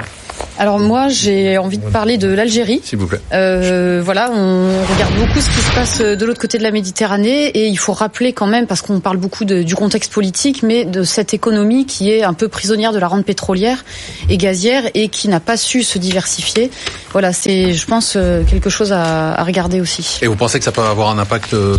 Alors 0.58 0.78
moi, 0.78 1.08
j'ai 1.08 1.58
envie 1.58 1.78
de 1.78 1.86
parler 1.86 2.16
de 2.16 2.28
l'Algérie. 2.28 2.80
S'il 2.84 2.98
vous 2.98 3.06
plaît. 3.06 3.20
Euh, 3.32 4.00
voilà, 4.04 4.30
on 4.32 4.68
regarde 4.92 5.14
beaucoup 5.16 5.40
ce 5.40 5.48
qui 5.48 5.60
se 5.60 5.74
passe 5.74 6.00
de 6.00 6.24
l'autre 6.24 6.40
côté 6.40 6.58
de 6.58 6.62
la 6.62 6.70
Méditerranée 6.70 7.46
et 7.46 7.66
il 7.66 7.78
faut 7.78 7.92
rappeler 7.92 8.32
quand 8.32 8.46
même, 8.46 8.66
parce 8.66 8.80
qu'on 8.80 9.00
parle 9.00 9.16
beaucoup 9.16 9.44
de, 9.44 9.62
du 9.62 9.74
contexte 9.74 10.12
politique, 10.12 10.62
mais 10.62 10.84
de 10.84 11.02
cette 11.02 11.34
économie 11.34 11.86
qui 11.86 12.10
est 12.10 12.22
un 12.22 12.34
peu 12.34 12.48
prisonnière 12.48 12.92
de 12.92 12.98
la 12.98 13.08
rente 13.08 13.24
pétrolière 13.24 13.84
et 14.28 14.36
gazière 14.36 14.84
et 14.94 15.08
qui 15.08 15.28
n'a 15.28 15.40
pas 15.40 15.56
su 15.56 15.82
se 15.82 15.98
diversifier. 15.98 16.70
Voilà, 17.12 17.32
c'est, 17.32 17.72
je 17.72 17.86
pense, 17.86 18.14
euh, 18.16 18.42
quelque 18.44 18.70
chose 18.70 18.92
à, 18.92 19.23
à, 19.32 19.44
regarder 19.44 19.80
aussi. 19.80 20.18
Et 20.22 20.26
vous 20.26 20.36
pensez 20.36 20.58
que 20.58 20.64
ça 20.64 20.72
peut 20.72 20.82
avoir 20.82 21.10
un 21.10 21.18
impact 21.18 21.54
euh, 21.54 21.76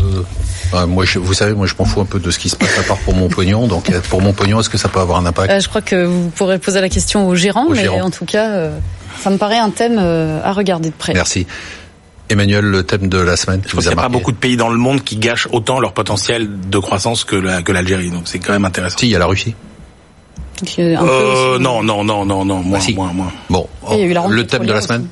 Moi, 0.87 1.05
je, 1.05 1.19
vous 1.19 1.33
savez, 1.33 1.53
moi, 1.53 1.67
je 1.67 1.73
m'en 1.77 1.85
fous 1.85 2.01
un 2.01 2.05
peu 2.05 2.19
de 2.19 2.31
ce 2.31 2.39
qui 2.39 2.49
se 2.49 2.55
passe 2.55 2.77
à 2.79 2.83
part 2.83 2.97
pour 2.97 3.15
mon 3.15 3.29
pognon. 3.29 3.67
Donc, 3.67 3.91
pour 4.09 4.21
mon 4.21 4.33
pognon, 4.33 4.59
est-ce 4.59 4.69
que 4.69 4.77
ça 4.77 4.89
peut 4.89 4.99
avoir 4.99 5.19
un 5.19 5.25
impact? 5.25 5.51
Euh, 5.51 5.59
Je 5.59 5.69
crois 5.69 5.81
que 5.81 6.05
vous 6.05 6.29
pourrez 6.29 6.59
poser 6.59 6.81
la 6.81 6.89
question 6.89 7.27
au 7.27 7.35
gérant, 7.35 7.67
mais 7.69 7.87
en 7.87 8.09
tout 8.09 8.25
cas. 8.25 8.49
Euh, 8.49 8.77
ça 9.19 9.29
me 9.29 9.37
paraît 9.37 9.57
un 9.57 9.69
thème 9.69 9.97
euh, 9.97 10.41
à 10.43 10.51
regarder 10.51 10.89
de 10.89 10.95
près. 10.95 11.13
Merci. 11.13 11.47
Emmanuel, 12.29 12.65
le 12.65 12.83
thème 12.83 13.07
de 13.07 13.17
la 13.17 13.37
semaine. 13.37 13.61
Je 13.65 13.71
pense 13.73 13.85
qu'il 13.85 13.93
n'y 13.93 13.99
a 13.99 14.01
pas 14.01 14.09
beaucoup 14.09 14.31
de 14.31 14.37
pays 14.37 14.57
dans 14.57 14.69
le 14.69 14.77
monde 14.77 15.03
qui 15.03 15.15
gâchent 15.15 15.47
autant 15.51 15.79
leur 15.79 15.93
potentiel 15.93 16.49
de 16.69 16.77
croissance 16.79 17.23
que 17.23 17.35
l'Algérie. 17.71 18.09
Donc 18.09 18.23
c'est 18.25 18.39
quand 18.39 18.53
même 18.53 18.65
intéressant. 18.65 18.97
Si, 18.97 19.07
il 19.07 19.11
y 19.11 19.15
a 19.15 19.19
la 19.19 19.27
Russie. 19.27 19.55
Euh, 20.63 21.59
non, 21.59 21.83
non, 21.83 22.03
non, 22.03 22.25
non, 22.25 22.45
non, 22.45 22.59
moins, 22.63 22.79
ah, 22.81 22.91
moins, 22.95 23.13
moins. 23.13 23.31
Bon, 23.49 23.67
le 24.29 24.47
thème 24.47 24.65
de 24.65 24.73
la 24.73 24.81
semaine. 24.81 25.07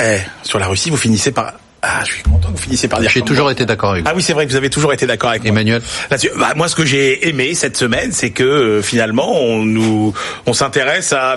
Eh, 0.00 0.18
sur 0.42 0.58
la 0.58 0.66
Russie, 0.66 0.90
vous 0.90 0.96
finissez 0.96 1.32
par 1.32 1.52
Ah, 1.80 2.02
je 2.04 2.14
suis 2.14 2.22
content 2.24 2.48
que 2.48 2.56
vous 2.56 2.62
finissiez 2.62 2.88
par 2.88 2.98
dire. 2.98 3.08
J'ai 3.08 3.22
toujours 3.22 3.52
été 3.52 3.64
d'accord 3.64 3.92
avec 3.92 4.02
vous. 4.02 4.10
Ah 4.10 4.14
oui, 4.16 4.22
c'est 4.22 4.32
vrai 4.32 4.46
que 4.46 4.50
vous 4.50 4.56
avez 4.56 4.68
toujours 4.68 4.92
été 4.92 5.06
d'accord 5.06 5.30
avec 5.30 5.44
Emmanuel. 5.44 5.80
Moi. 6.10 6.18
Bah, 6.36 6.52
moi, 6.56 6.68
ce 6.68 6.74
que 6.74 6.84
j'ai 6.84 7.28
aimé 7.28 7.54
cette 7.54 7.76
semaine, 7.76 8.10
c'est 8.10 8.30
que 8.30 8.42
euh, 8.42 8.82
finalement, 8.82 9.40
on 9.40 9.64
nous, 9.64 10.12
on 10.46 10.52
s'intéresse 10.52 11.12
à, 11.12 11.36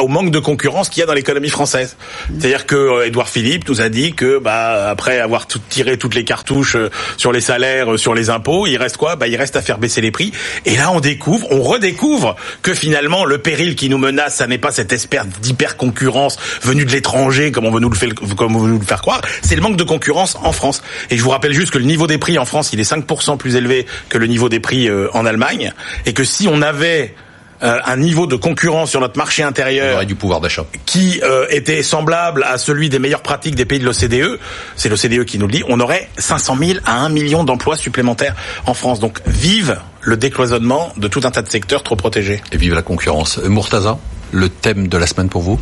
au 0.00 0.08
manque 0.08 0.30
de 0.30 0.38
concurrence 0.38 0.88
qu'il 0.88 1.00
y 1.00 1.02
a 1.02 1.06
dans 1.06 1.12
l'économie 1.12 1.50
française. 1.50 1.96
C'est-à-dire 2.28 2.64
que 2.64 2.74
euh, 2.74 3.06
Édouard 3.06 3.28
Philippe 3.28 3.68
nous 3.68 3.82
a 3.82 3.90
dit 3.90 4.14
que, 4.14 4.38
bah, 4.38 4.88
après 4.88 5.20
avoir 5.20 5.46
tout, 5.46 5.60
tiré 5.68 5.98
toutes 5.98 6.14
les 6.14 6.24
cartouches 6.24 6.76
euh, 6.76 6.90
sur 7.18 7.30
les 7.30 7.42
salaires, 7.42 7.98
sur 7.98 8.14
les 8.14 8.30
impôts, 8.30 8.66
il 8.66 8.78
reste 8.78 8.96
quoi? 8.96 9.16
Bah, 9.16 9.26
il 9.26 9.36
reste 9.36 9.56
à 9.56 9.60
faire 9.62 9.76
baisser 9.76 10.00
les 10.00 10.10
prix. 10.10 10.32
Et 10.64 10.76
là, 10.76 10.92
on 10.92 11.00
découvre, 11.00 11.46
on 11.50 11.60
redécouvre 11.60 12.36
que 12.62 12.72
finalement, 12.72 13.26
le 13.26 13.36
péril 13.36 13.76
qui 13.76 13.90
nous 13.90 13.98
menace, 13.98 14.36
ça 14.36 14.46
n'est 14.46 14.58
pas 14.58 14.72
cette 14.72 14.94
espèce 14.94 15.26
d'hyper 15.42 15.76
concurrence 15.76 16.38
venue 16.62 16.86
de 16.86 16.90
l'étranger, 16.90 17.52
comme 17.52 17.66
on 17.66 17.70
veut 17.70 17.80
nous 17.80 17.90
le 17.90 17.96
faire, 17.96 18.08
comme 18.36 18.56
on 18.56 18.60
veut 18.60 18.70
nous 18.70 18.78
le 18.78 18.86
faire 18.86 19.02
croire. 19.02 19.20
C'est 19.42 19.56
le 19.56 19.60
manque 19.60 19.74
de 19.76 19.83
concurrence 19.84 20.36
en 20.42 20.52
France. 20.52 20.82
Et 21.10 21.16
je 21.16 21.22
vous 21.22 21.30
rappelle 21.30 21.52
juste 21.52 21.72
que 21.72 21.78
le 21.78 21.84
niveau 21.84 22.06
des 22.06 22.18
prix 22.18 22.38
en 22.38 22.44
France, 22.44 22.72
il 22.72 22.80
est 22.80 22.90
5% 22.90 23.36
plus 23.36 23.56
élevé 23.56 23.86
que 24.08 24.18
le 24.18 24.26
niveau 24.26 24.48
des 24.48 24.60
prix 24.60 24.88
euh, 24.88 25.08
en 25.14 25.26
Allemagne, 25.26 25.72
et 26.06 26.12
que 26.12 26.24
si 26.24 26.48
on 26.48 26.62
avait 26.62 27.14
euh, 27.62 27.78
un 27.86 27.96
niveau 27.96 28.26
de 28.26 28.36
concurrence 28.36 28.90
sur 28.90 29.00
notre 29.00 29.16
marché 29.16 29.42
intérieur 29.42 30.04
du 30.04 30.14
pouvoir 30.14 30.40
d'achat 30.40 30.66
qui 30.86 31.20
euh, 31.22 31.46
était 31.50 31.82
semblable 31.82 32.42
à 32.42 32.58
celui 32.58 32.88
des 32.88 32.98
meilleures 32.98 33.22
pratiques 33.22 33.54
des 33.54 33.64
pays 33.64 33.78
de 33.78 33.84
l'OCDE, 33.84 34.38
c'est 34.76 34.88
l'OCDE 34.88 35.24
qui 35.24 35.38
nous 35.38 35.46
le 35.46 35.52
dit, 35.52 35.62
on 35.68 35.80
aurait 35.80 36.08
500 36.18 36.56
000 36.58 36.78
à 36.84 37.00
1 37.04 37.08
million 37.10 37.44
d'emplois 37.44 37.76
supplémentaires 37.76 38.34
en 38.66 38.74
France. 38.74 39.00
Donc 39.00 39.20
vive 39.26 39.78
le 40.02 40.16
décloisonnement 40.16 40.92
de 40.96 41.08
tout 41.08 41.20
un 41.24 41.30
tas 41.30 41.42
de 41.42 41.48
secteurs 41.48 41.82
trop 41.82 41.96
protégés. 41.96 42.42
Et 42.52 42.56
vive 42.56 42.74
la 42.74 42.82
concurrence. 42.82 43.38
Murtaza, 43.38 43.98
le 44.32 44.48
thème 44.48 44.88
de 44.88 44.98
la 44.98 45.06
semaine 45.06 45.28
pour 45.28 45.42
vous? 45.42 45.58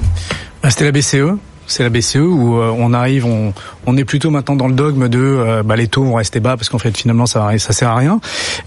Bah, 0.62 0.70
C'était 0.70 0.84
la 0.84 0.92
BCE 0.92 1.38
c'est 1.72 1.82
la 1.82 1.88
BCE 1.88 2.16
où 2.16 2.58
euh, 2.58 2.72
on 2.76 2.92
arrive, 2.92 3.26
on, 3.26 3.52
on 3.86 3.96
est 3.96 4.04
plutôt 4.04 4.30
maintenant 4.30 4.56
dans 4.56 4.68
le 4.68 4.74
dogme 4.74 5.08
de 5.08 5.18
euh, 5.18 5.62
bah, 5.62 5.76
les 5.76 5.88
taux 5.88 6.04
vont 6.04 6.14
rester 6.14 6.40
bas 6.40 6.56
parce 6.56 6.68
qu'en 6.68 6.78
fait 6.78 6.96
finalement 6.96 7.26
ça 7.26 7.50
ça 7.58 7.72
sert 7.72 7.90
à 7.90 7.96
rien 7.96 8.20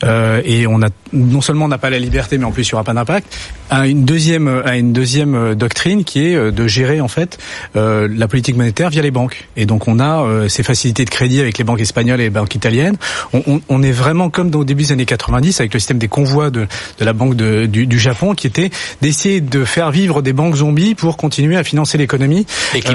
euh, 0.04 0.42
et 0.44 0.68
on 0.68 0.82
a 0.82 0.88
non 1.14 1.42
seulement 1.42 1.66
on 1.66 1.70
n'a 1.70 1.78
pas 1.78 1.90
la 1.90 2.00
liberté 2.00 2.38
mais 2.38 2.46
en 2.46 2.52
plus 2.52 2.68
il 2.68 2.72
y 2.72 2.74
aura 2.74 2.84
pas 2.84 2.94
d'impact. 2.94 3.38
À 3.70 3.88
une 3.88 4.06
deuxième 4.06 4.48
à 4.66 4.78
une 4.78 4.94
deuxième 4.94 5.56
doctrine 5.56 6.04
qui 6.04 6.26
est 6.26 6.52
de 6.52 6.68
gérer 6.68 7.02
en 7.02 7.08
fait 7.08 7.38
la 7.74 8.28
politique 8.28 8.56
monétaire 8.56 8.90
via 8.90 9.02
les 9.02 9.12
banques 9.12 9.48
et 9.58 9.66
donc 9.66 9.88
on 9.88 10.00
a 10.00 10.48
ces 10.50 10.64
facilités 10.64 11.06
de 11.06 11.10
crédit 11.10 11.40
avec 11.40 11.58
les 11.58 11.64
banques 11.64 11.82
espagnoles 11.82 12.20
et 12.22 12.26
les 12.26 12.30
banques 12.30 12.54
italiennes. 12.56 12.98
On, 13.34 13.42
on, 13.48 13.62
on 13.70 13.84
est 13.84 13.92
vraiment 13.92 14.30
comme 14.30 14.50
dans, 14.50 14.60
au 14.60 14.64
début 14.64 14.84
des 14.84 14.92
années 14.92 15.06
90 15.06 15.60
avec 15.60 15.74
le 15.74 15.80
système 15.80 15.98
des 15.98 16.08
convois 16.08 16.50
de, 16.50 16.68
de 17.00 17.06
la 17.06 17.14
banque 17.14 17.36
du, 17.36 17.88
du 17.88 18.00
Japon 18.00 18.36
qui 18.36 18.48
était 18.48 18.70
d'essayer 19.02 19.42
de 19.42 19.66
faire 19.66 19.92
vivre 19.92 20.22
des 20.22 20.34
banques 20.34 20.56
zombies 20.56 20.96
pour 20.96 21.18
continuer 21.18 21.58
à 21.58 21.64
financer 21.64 21.98
l'économie 21.98 22.46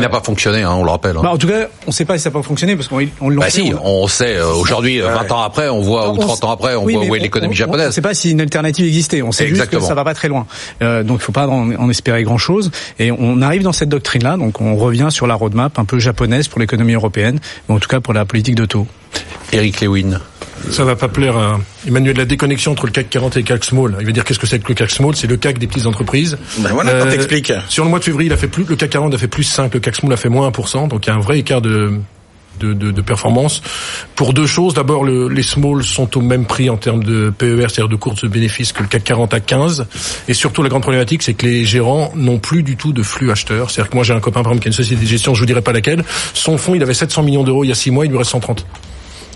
n'a 0.00 0.08
pas 0.08 0.20
fonctionné, 0.20 0.62
hein, 0.62 0.74
on 0.74 0.84
le 0.84 0.90
rappelle. 0.90 1.16
Hein. 1.16 1.20
Bah, 1.22 1.30
en 1.30 1.38
tout 1.38 1.48
cas, 1.48 1.68
on 1.86 1.88
ne 1.88 1.92
sait 1.92 2.04
pas 2.04 2.16
si 2.16 2.24
ça 2.24 2.30
n'a 2.30 2.34
pas 2.34 2.42
fonctionné 2.42 2.76
parce 2.76 2.88
qu'on 2.88 3.00
on 3.20 3.30
bah 3.34 3.50
si, 3.50 3.72
on, 3.82 4.06
sait. 4.08 4.36
Euh, 4.36 4.52
aujourd'hui, 4.54 5.00
20 5.00 5.32
ans 5.32 5.42
après, 5.42 5.68
on 5.68 5.80
voit 5.80 6.10
ou 6.10 6.18
30 6.18 6.44
ans 6.44 6.50
après, 6.50 6.74
on 6.74 6.86
voit 6.86 7.04
où 7.04 7.14
est 7.14 7.18
l'économie 7.20 7.54
japonaise. 7.54 7.86
On 7.86 7.88
ne 7.88 7.92
sait 7.92 8.02
pas 8.02 8.14
si 8.14 8.30
une 8.30 8.40
alternative 8.40 8.86
existait. 8.86 9.22
On 9.22 9.32
sait 9.32 9.44
Exactement. 9.44 9.80
juste 9.80 9.88
que 9.88 9.88
ça 9.88 9.94
va 9.94 10.04
pas 10.04 10.14
très 10.14 10.28
loin. 10.28 10.46
Euh, 10.82 11.02
donc, 11.02 11.18
il 11.20 11.24
faut 11.24 11.32
pas 11.32 11.46
en, 11.46 11.72
en 11.72 11.90
espérer 11.90 12.22
grand 12.22 12.38
chose. 12.38 12.70
Et 12.98 13.10
on 13.10 13.42
arrive 13.42 13.62
dans 13.62 13.72
cette 13.72 13.88
doctrine-là. 13.88 14.36
Donc, 14.36 14.60
on 14.60 14.76
revient 14.76 15.08
sur 15.10 15.26
la 15.26 15.34
roadmap 15.34 15.78
un 15.78 15.84
peu 15.84 15.98
japonaise 15.98 16.48
pour 16.48 16.60
l'économie 16.60 16.94
européenne, 16.94 17.40
ou 17.68 17.74
en 17.74 17.78
tout 17.78 17.88
cas 17.88 18.00
pour 18.00 18.14
la 18.14 18.24
politique 18.24 18.54
de 18.54 18.66
taux. 18.66 18.86
Eric 19.52 19.80
Lewin. 19.80 20.20
Ça 20.70 20.84
va 20.84 20.94
pas 20.94 21.08
plaire 21.08 21.36
à 21.36 21.58
Emmanuel, 21.86 22.16
la 22.16 22.26
déconnexion 22.26 22.72
entre 22.72 22.86
le 22.86 22.92
CAC 22.92 23.08
40 23.08 23.36
et 23.36 23.40
le 23.40 23.46
CAC 23.46 23.64
Small. 23.64 23.96
Il 24.00 24.06
veut 24.06 24.12
dire 24.12 24.24
qu'est-ce 24.24 24.38
que 24.38 24.46
c'est 24.46 24.58
que 24.58 24.68
le 24.68 24.74
CAC 24.74 24.90
Small? 24.90 25.16
C'est 25.16 25.26
le 25.26 25.36
CAC 25.36 25.58
des 25.58 25.66
petites 25.66 25.86
entreprises. 25.86 26.36
Ben 26.58 26.70
voilà, 26.72 26.90
euh, 26.90 27.10
t'expliques. 27.10 27.52
Sur 27.68 27.84
le 27.84 27.90
mois 27.90 27.98
de 27.98 28.04
février, 28.04 28.28
il 28.28 28.32
a 28.32 28.36
fait 28.36 28.48
plus, 28.48 28.64
le 28.64 28.76
CAC 28.76 28.90
40 28.90 29.14
a 29.14 29.18
fait 29.18 29.28
plus 29.28 29.44
5, 29.44 29.72
le 29.74 29.80
CAC 29.80 29.96
Small 29.96 30.12
a 30.12 30.16
fait 30.16 30.28
moins 30.28 30.48
1%, 30.50 30.88
donc 30.88 31.06
il 31.06 31.08
y 31.08 31.12
a 31.12 31.16
un 31.16 31.20
vrai 31.20 31.38
écart 31.38 31.62
de, 31.62 31.94
de, 32.60 32.74
de, 32.74 32.90
de, 32.90 33.02
performance 33.02 33.62
pour 34.14 34.32
deux 34.32 34.46
choses. 34.46 34.74
D'abord, 34.74 35.02
le, 35.02 35.28
les 35.28 35.42
small 35.42 35.82
sont 35.82 36.16
au 36.16 36.20
même 36.20 36.44
prix 36.44 36.68
en 36.68 36.76
termes 36.76 37.02
de 37.02 37.30
PER, 37.30 37.66
c'est-à-dire 37.68 37.88
de 37.88 37.96
course 37.96 38.22
de 38.22 38.28
bénéfices 38.28 38.72
que 38.72 38.82
le 38.82 38.88
CAC 38.88 39.04
40 39.04 39.34
à 39.34 39.40
15. 39.40 39.86
Et 40.28 40.34
surtout, 40.34 40.62
la 40.62 40.68
grande 40.68 40.82
problématique, 40.82 41.22
c'est 41.22 41.34
que 41.34 41.46
les 41.46 41.64
gérants 41.64 42.12
n'ont 42.14 42.38
plus 42.38 42.62
du 42.62 42.76
tout 42.76 42.92
de 42.92 43.02
flux 43.02 43.30
acheteurs. 43.30 43.70
C'est-à-dire 43.70 43.90
que 43.90 43.96
moi, 43.96 44.04
j'ai 44.04 44.14
un 44.14 44.20
copain, 44.20 44.42
par 44.42 44.52
exemple, 44.52 44.62
qui 44.62 44.68
a 44.68 44.70
une 44.70 44.76
société 44.76 45.02
de 45.02 45.08
gestion, 45.08 45.34
je 45.34 45.40
vous 45.40 45.46
dirai 45.46 45.62
pas 45.62 45.72
laquelle. 45.72 46.04
Son 46.34 46.58
fonds, 46.58 46.74
il 46.74 46.82
avait 46.82 46.94
700 46.94 47.22
millions 47.22 47.44
d'euros 47.44 47.64
il 47.64 47.68
y 47.68 47.72
a 47.72 47.76
six 47.76 47.90
mois, 47.90 48.04
il 48.04 48.10
lui 48.10 48.18
reste 48.18 48.30
130. 48.30 48.66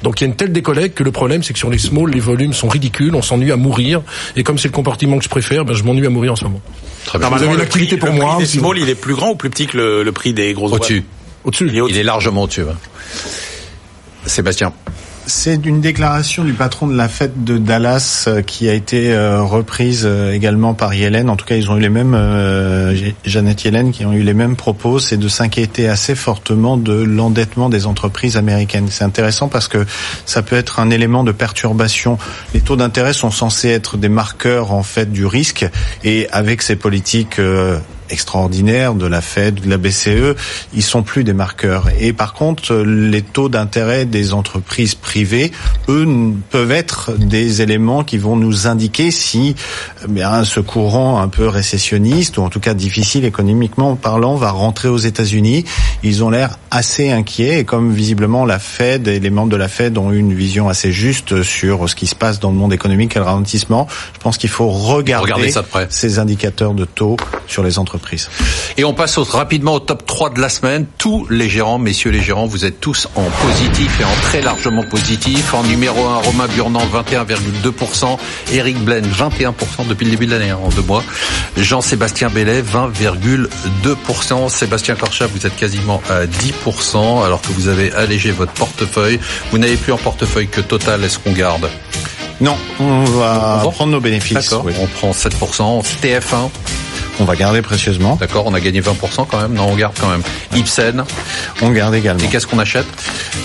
Donc 0.05 0.21
il 0.21 0.25
y 0.25 0.27
a 0.27 0.29
une 0.29 0.37
telle 0.37 0.53
décollecte 0.53 0.99
que 0.99 1.03
le 1.03 1.11
problème, 1.11 1.43
c'est 1.43 1.55
que 1.55 1.59
sur 1.59 1.71
les 1.71 1.79
small, 1.79 2.11
les 2.11 2.21
volumes 2.21 2.53
sont 2.53 2.69
ridicules, 2.69 3.15
on 3.15 3.23
s'ennuie 3.23 3.51
à 3.51 3.57
mourir. 3.57 4.03
Et 4.37 4.45
comme 4.45 4.59
c'est 4.59 4.69
le 4.69 4.75
comportement 4.75 5.17
que 5.17 5.25
je 5.25 5.31
préfère, 5.31 5.65
ben, 5.65 5.73
je 5.73 5.83
m'ennuie 5.83 6.07
à 6.07 6.11
mourir 6.11 6.33
en 6.33 6.37
ce 6.37 6.45
moment. 6.45 6.61
Très 7.07 7.19
bien. 7.19 7.31
Vous 7.31 7.43
avez 7.43 7.55
une 7.55 7.61
activité 7.61 7.97
pour 7.97 8.13
moi. 8.13 8.37
Le 8.39 8.45
small, 8.45 8.79
il 8.79 8.89
est 8.91 8.95
plus 8.95 9.15
grand 9.15 9.31
ou 9.31 9.35
plus 9.35 9.49
petit 9.49 9.67
que 9.67 10.03
le, 10.05 10.13
prix 10.13 10.35
des 10.35 10.53
grosses 10.53 10.73
Au-dessus. 10.73 11.05
Au-dessus. 11.45 11.71
Il, 11.73 11.83
il, 11.89 11.97
est 11.97 12.03
largement 12.03 12.43
au-dessus. 12.43 12.65
Sébastien. 14.27 14.75
C'est 15.27 15.65
une 15.65 15.81
déclaration 15.81 16.45
du 16.45 16.53
patron 16.53 16.87
de 16.87 16.95
la 16.95 17.09
fête 17.09 17.45
de 17.45 17.57
Dallas 17.57 18.27
euh, 18.29 18.43
qui 18.43 18.69
a 18.69 18.75
été 18.75 19.11
euh, 19.11 19.43
reprise 19.43 20.03
euh, 20.05 20.33
également 20.33 20.75
par 20.75 20.93
Yellen. 20.93 21.31
En 21.31 21.37
tout 21.37 21.47
cas, 21.47 21.57
ils 21.57 21.71
ont 21.71 21.79
eu 21.79 21.81
les 21.81 21.89
mêmes, 21.89 22.15
Jeannette 23.25 23.65
Yellen, 23.65 23.91
qui 23.91 24.05
ont 24.05 24.13
eu 24.13 24.23
les 24.23 24.35
mêmes 24.35 24.55
propos, 24.55 24.99
c'est 24.99 25.17
de 25.17 25.29
s'inquiéter 25.29 25.89
assez 25.89 26.15
fortement 26.15 26.77
de 26.77 26.93
l'endettement 26.93 27.71
des 27.71 27.87
entreprises 27.87 28.37
américaines. 28.37 28.89
C'est 28.91 29.05
intéressant 29.05 29.49
parce 29.49 29.67
que 29.67 29.87
ça 30.27 30.43
peut 30.43 30.57
être 30.57 30.79
un 30.79 30.91
élément 30.91 31.25
de 31.25 31.33
perturbation. 31.33 32.19
Les 32.53 32.61
taux 32.61 32.77
d'intérêt 32.77 33.15
sont 33.15 33.31
censés 33.31 33.71
être 33.71 33.97
des 33.97 34.11
marqueurs 34.11 34.73
en 34.73 34.83
fait 34.83 35.11
du 35.11 35.25
risque 35.25 35.67
et 36.05 36.29
avec 36.33 36.61
ces 36.61 36.77
politiques 36.77 37.41
extraordinaires 38.11 38.95
de 38.95 39.07
la 39.07 39.21
Fed, 39.21 39.61
de 39.61 39.71
la 39.71 39.79
BCE, 39.79 40.35
ils 40.75 40.83
sont 40.83 41.03
plus 41.03 41.25
des 41.25 41.33
marqueurs. 41.33 41.89
Et 41.99 42.13
par 42.13 42.35
contre, 42.35 42.75
les 42.75 43.23
taux 43.23 43.49
d'intérêt 43.49 44.05
des 44.05 44.33
entreprises 44.33 44.95
privées, 44.95 45.53
eux, 45.89 46.07
peuvent 46.51 46.73
être 46.73 47.13
des 47.13 47.63
éléments 47.63 48.05
qui 48.05 48.19
vont 48.19 48.37
nous 48.37 48.67
indiquer 48.67 49.11
si 49.11 49.55
eh 50.05 50.11
bien, 50.11 50.45
ce 50.45 50.61
courant 50.61 51.21
un 51.21 51.29
peu 51.29 51.49
récessionniste, 51.49 52.39
ou 52.39 52.43
en 52.43 52.51
tout 52.51 52.61
cas 52.61 52.75
difficile 52.75 53.25
économiquement 53.25 53.97
parlant, 53.97 54.37
va 54.37 54.51
rentrer 54.51 54.89
aux 54.89 54.99
États-Unis. 54.99 55.65
Ils 56.03 56.23
ont 56.25 56.31
l'air 56.31 56.59
assez 56.71 57.11
inquiets, 57.11 57.61
et 57.61 57.65
comme 57.65 57.93
visiblement 57.93 58.45
la 58.45 58.59
Fed 58.59 59.09
et 59.09 59.21
les 59.21 59.31
membres 59.31 59.51
de 59.51 59.57
la 59.57 59.69
Fed 59.69 59.97
ont 59.99 60.13
une 60.13 60.35
vision 60.35 60.69
assez 60.69 60.93
juste 60.93 61.43
sur 61.43 61.89
ce 61.89 61.95
qui 61.95 62.07
se 62.07 62.15
passe 62.15 62.41
dans 62.41 62.51
le 62.51 62.57
monde 62.57 62.73
économique 62.73 63.17
et 63.17 63.19
le 63.19 63.25
ralentissement, 63.25 63.87
je 64.13 64.19
pense 64.19 64.39
qu'il 64.39 64.51
faut 64.51 64.69
regarder, 64.69 65.53
ces 65.89 66.19
indicateurs 66.19 66.75
de 66.75 66.85
taux 66.85 67.17
sur 67.47 67.63
les 67.63 67.79
entreprises. 67.79 67.94
Et 68.77 68.85
on 68.85 68.95
passe 68.95 69.19
rapidement 69.19 69.75
au 69.75 69.81
top 69.81 70.07
3 70.07 70.31
de 70.31 70.41
la 70.41 70.49
semaine. 70.49 70.87
Tous 70.99 71.27
les 71.31 71.49
gérants, 71.49 71.79
messieurs 71.79 72.11
les 72.11 72.23
gérants, 72.23 72.47
vous 72.47 72.65
êtes 72.65 72.81
tous 72.81 73.09
en 73.15 73.23
positif 73.23 74.01
et 74.01 74.05
en 74.05 74.15
très 74.23 74.43
largement 74.43 74.83
positif. 74.83 75.55
En 75.55 75.63
numéro 75.63 76.05
1, 76.07 76.17
Romain 76.19 76.47
Burnand, 76.49 76.87
21,2%. 76.93 78.19
Eric 78.53 78.79
Blaine, 78.79 79.07
21% 79.07 79.87
depuis 79.89 80.05
le 80.05 80.11
début 80.11 80.27
de 80.27 80.33
l'année, 80.33 80.51
hein, 80.51 80.59
en 80.63 80.69
deux 80.71 80.83
mois. 80.83 81.05
Jean-Sébastien 81.57 82.31
Bellet, 82.31 82.63
20,2%. 82.63 84.49
Sébastien 84.49 84.95
Corchat, 84.97 85.27
vous 85.27 85.47
êtes 85.47 85.57
quasiment 85.57 86.03
à 86.11 86.27
10%, 86.27 87.25
alors 87.25 87.41
que 87.41 87.53
vous 87.53 87.69
avez 87.69 87.93
allégé 87.93 88.33
votre 88.33 88.53
portefeuille. 88.53 89.21
Vous 89.51 89.59
n'avez 89.59 89.77
plus 89.77 89.93
en 89.93 89.99
portefeuille 89.99 90.49
que 90.49 90.61
Total. 90.61 91.05
Est-ce 91.05 91.19
qu'on 91.19 91.33
garde? 91.33 91.69
Non, 92.41 92.57
on 92.81 93.05
va 93.05 93.63
prendre 93.73 93.93
nos 93.93 94.01
bénéfices. 94.01 94.51
D'accord, 94.51 94.67
on 94.81 94.87
prend 94.87 95.11
7%. 95.13 95.83
TF1 96.03 96.51
on 97.21 97.25
va 97.25 97.37
garder 97.37 97.63
précieusement. 97.63 98.17
D'accord, 98.21 98.45
on 98.47 98.55
a 98.55 98.61
gagné 98.61 98.81
20% 98.81 99.27
quand 99.29 99.41
même. 99.41 99.55
Non, 99.55 99.69
on 99.69 99.77
garde 99.77 99.95
quand 100.01 100.09
même. 100.09 100.23
Ipsen, 100.55 101.05
on 101.63 101.71
garde 101.71 101.95
également. 101.95 102.25
Et 102.25 102.29
qu'est-ce 102.29 102.47
qu'on 102.47 102.59
achète? 102.59 102.87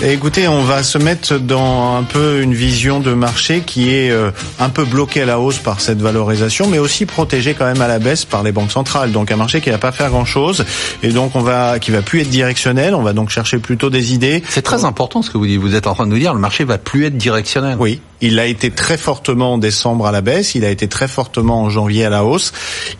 Écoutez, 0.02 0.48
on 0.48 0.62
va 0.62 0.82
se 0.82 0.98
mettre 0.98 1.38
dans 1.38 1.96
un 1.96 2.02
peu 2.02 2.40
une 2.42 2.54
vision 2.54 3.00
de 3.00 3.12
marché 3.12 3.60
qui 3.60 3.94
est 3.94 4.10
euh, 4.10 4.30
un 4.58 4.68
peu 4.68 4.84
bloquée 4.84 5.22
à 5.22 5.26
la 5.26 5.38
hausse 5.38 5.58
par 5.58 5.80
cette 5.80 6.00
valorisation, 6.00 6.66
mais 6.66 6.78
aussi 6.78 7.06
protégée 7.06 7.54
quand 7.54 7.66
même 7.66 7.82
à 7.82 7.88
la 7.88 7.98
baisse 7.98 8.24
par 8.24 8.42
les 8.42 8.52
banques 8.52 8.72
centrales. 8.72 9.12
Donc 9.12 9.30
un 9.30 9.36
marché 9.36 9.60
qui 9.60 9.70
va 9.70 9.78
pas 9.78 9.92
faire 9.92 10.10
grand-chose 10.10 10.64
et 11.02 11.08
donc 11.08 11.36
on 11.36 11.40
va 11.40 11.78
qui 11.78 11.90
va 11.90 12.02
plus 12.02 12.20
être 12.20 12.30
directionnel. 12.30 12.94
On 12.94 13.02
va 13.02 13.12
donc 13.12 13.30
chercher 13.30 13.58
plutôt 13.58 13.90
des 13.90 14.14
idées. 14.14 14.42
C'est 14.48 14.62
très 14.62 14.84
important 14.84 15.22
ce 15.22 15.30
que 15.30 15.38
vous 15.38 15.46
dites. 15.46 15.60
Vous 15.60 15.74
êtes 15.74 15.86
en 15.86 15.94
train 15.94 16.06
de 16.06 16.12
nous 16.12 16.18
dire 16.18 16.34
le 16.34 16.40
marché 16.40 16.64
va 16.64 16.78
plus 16.78 17.06
être 17.06 17.16
directionnel. 17.16 17.76
Oui, 17.78 18.00
il 18.20 18.38
a 18.38 18.46
été 18.46 18.70
très 18.70 18.96
fortement 18.96 19.54
en 19.54 19.58
décembre 19.58 20.06
à 20.06 20.12
la 20.12 20.20
baisse. 20.20 20.54
Il 20.54 20.64
a 20.64 20.70
été 20.70 20.88
très 20.88 21.08
fortement 21.08 21.62
en 21.62 21.70
janvier 21.70 22.04
à 22.04 22.10
la 22.10 22.24
hausse. 22.24 22.52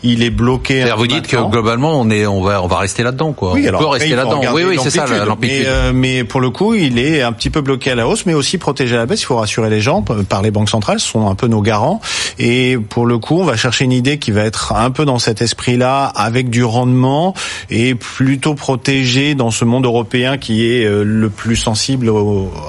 Il 0.03 0.23
est 0.23 0.31
bloqué 0.41 0.85
vous 1.01 1.07
dites 1.07 1.27
que 1.27 1.37
globalement 1.51 1.99
on 1.99 2.11
est 2.11 2.27
on 2.27 2.43
va 2.43 2.63
on 2.63 2.67
va 2.67 2.79
rester 2.79 3.03
là-dedans 3.03 3.33
quoi. 3.33 3.53
Oui, 3.55 3.69
on 3.73 3.79
peut 3.79 3.87
rester 3.87 4.15
là-dedans. 4.15 4.43
Oui 4.53 4.63
oui, 4.67 4.79
c'est 4.83 4.91
ça 4.91 5.07
l'amplitude. 5.25 5.63
Mais, 5.63 5.69
euh, 5.69 5.93
mais, 5.95 6.25
pour 6.25 6.41
le 6.41 6.51
coup, 6.51 6.75
il 6.75 6.99
est 6.99 7.23
un 7.23 7.33
petit 7.33 7.51
peu 7.51 7.61
bloqué 7.61 7.91
à 7.91 7.95
la 7.95 8.07
hausse 8.07 8.27
mais 8.27 8.35
aussi 8.35 8.59
protégé 8.59 8.95
à 8.97 8.99
la 8.99 9.07
baisse, 9.07 9.23
il 9.23 9.27
faut 9.27 9.37
rassurer 9.37 9.71
les 9.71 9.81
gens 9.81 10.03
par 10.03 10.43
les 10.43 10.51
banques 10.51 10.69
centrales, 10.69 11.01
ce 11.01 11.09
sont 11.09 11.29
un 11.29 11.35
peu 11.35 11.47
nos 11.47 11.63
garants 11.63 12.01
et 12.39 12.77
pour 12.77 13.07
le 13.07 13.19
coup, 13.19 13.41
on 13.41 13.45
va 13.45 13.57
chercher 13.57 13.85
une 13.85 13.93
idée 13.93 14.19
qui 14.19 14.31
va 14.31 14.43
être 14.43 14.73
un 14.73 14.91
peu 14.91 15.05
dans 15.05 15.19
cet 15.19 15.43
esprit-là 15.43 16.05
avec 16.05 16.51
du 16.51 16.65
rendement 16.65 17.35
et 17.71 17.95
plutôt 17.95 18.55
protégé 18.55 19.35
dans 19.35 19.51
ce 19.51 19.65
monde 19.65 19.85
européen 19.85 20.39
qui 20.39 20.67
est 20.67 20.85
euh, 20.85 21.03
le 21.05 21.31
plus 21.31 21.57
sensible 21.57 22.11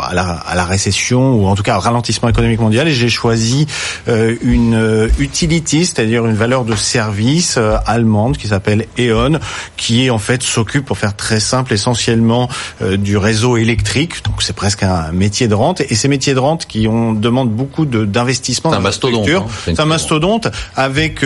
à, 0.02 0.14
la, 0.14 0.24
à 0.24 0.56
la 0.56 0.66
récession 0.66 1.34
ou 1.36 1.48
en 1.48 1.56
tout 1.56 1.64
cas 1.64 1.78
au 1.78 1.82
ralentissement 1.82 2.30
économique 2.30 2.60
mondial 2.60 2.88
et 2.88 2.94
j'ai 2.94 3.10
choisi 3.10 3.68
euh, 4.08 4.36
une 4.42 5.10
utility, 5.20 5.86
c'est-à-dire 5.86 6.26
une 6.26 6.36
valeur 6.36 6.66
de 6.66 6.76
service 6.76 7.58
allemande 7.86 8.38
qui 8.38 8.47
s'appelle 8.47 8.86
E.ON, 8.99 9.39
qui 9.78 10.09
en 10.09 10.20
fait 10.20 10.43
s'occupe, 10.43 10.86
pour 10.86 10.97
faire 10.97 11.16
très 11.16 11.39
simple, 11.39 11.74
essentiellement 11.74 12.49
du 12.82 13.18
réseau 13.18 13.57
électrique. 13.57 14.24
Donc 14.26 14.41
c'est 14.41 14.55
presque 14.55 14.84
un 14.84 15.12
métier 15.12 15.47
de 15.47 15.55
rente. 15.55 15.82
Et 15.82 15.95
ces 15.95 16.07
métiers 16.07 16.34
de 16.34 16.39
rente 16.39 16.66
qui 16.66 16.88
ont 16.88 17.14
demandent 17.14 17.51
beaucoup 17.51 17.86
d'investissement. 17.86 18.72
C'est 18.72 18.78
un 18.78 18.82
mastodonte. 18.82 19.30
Hein, 19.30 19.45
c'est 19.66 19.80
un 19.80 19.86
mastodonte 19.86 20.47
avec 20.76 21.26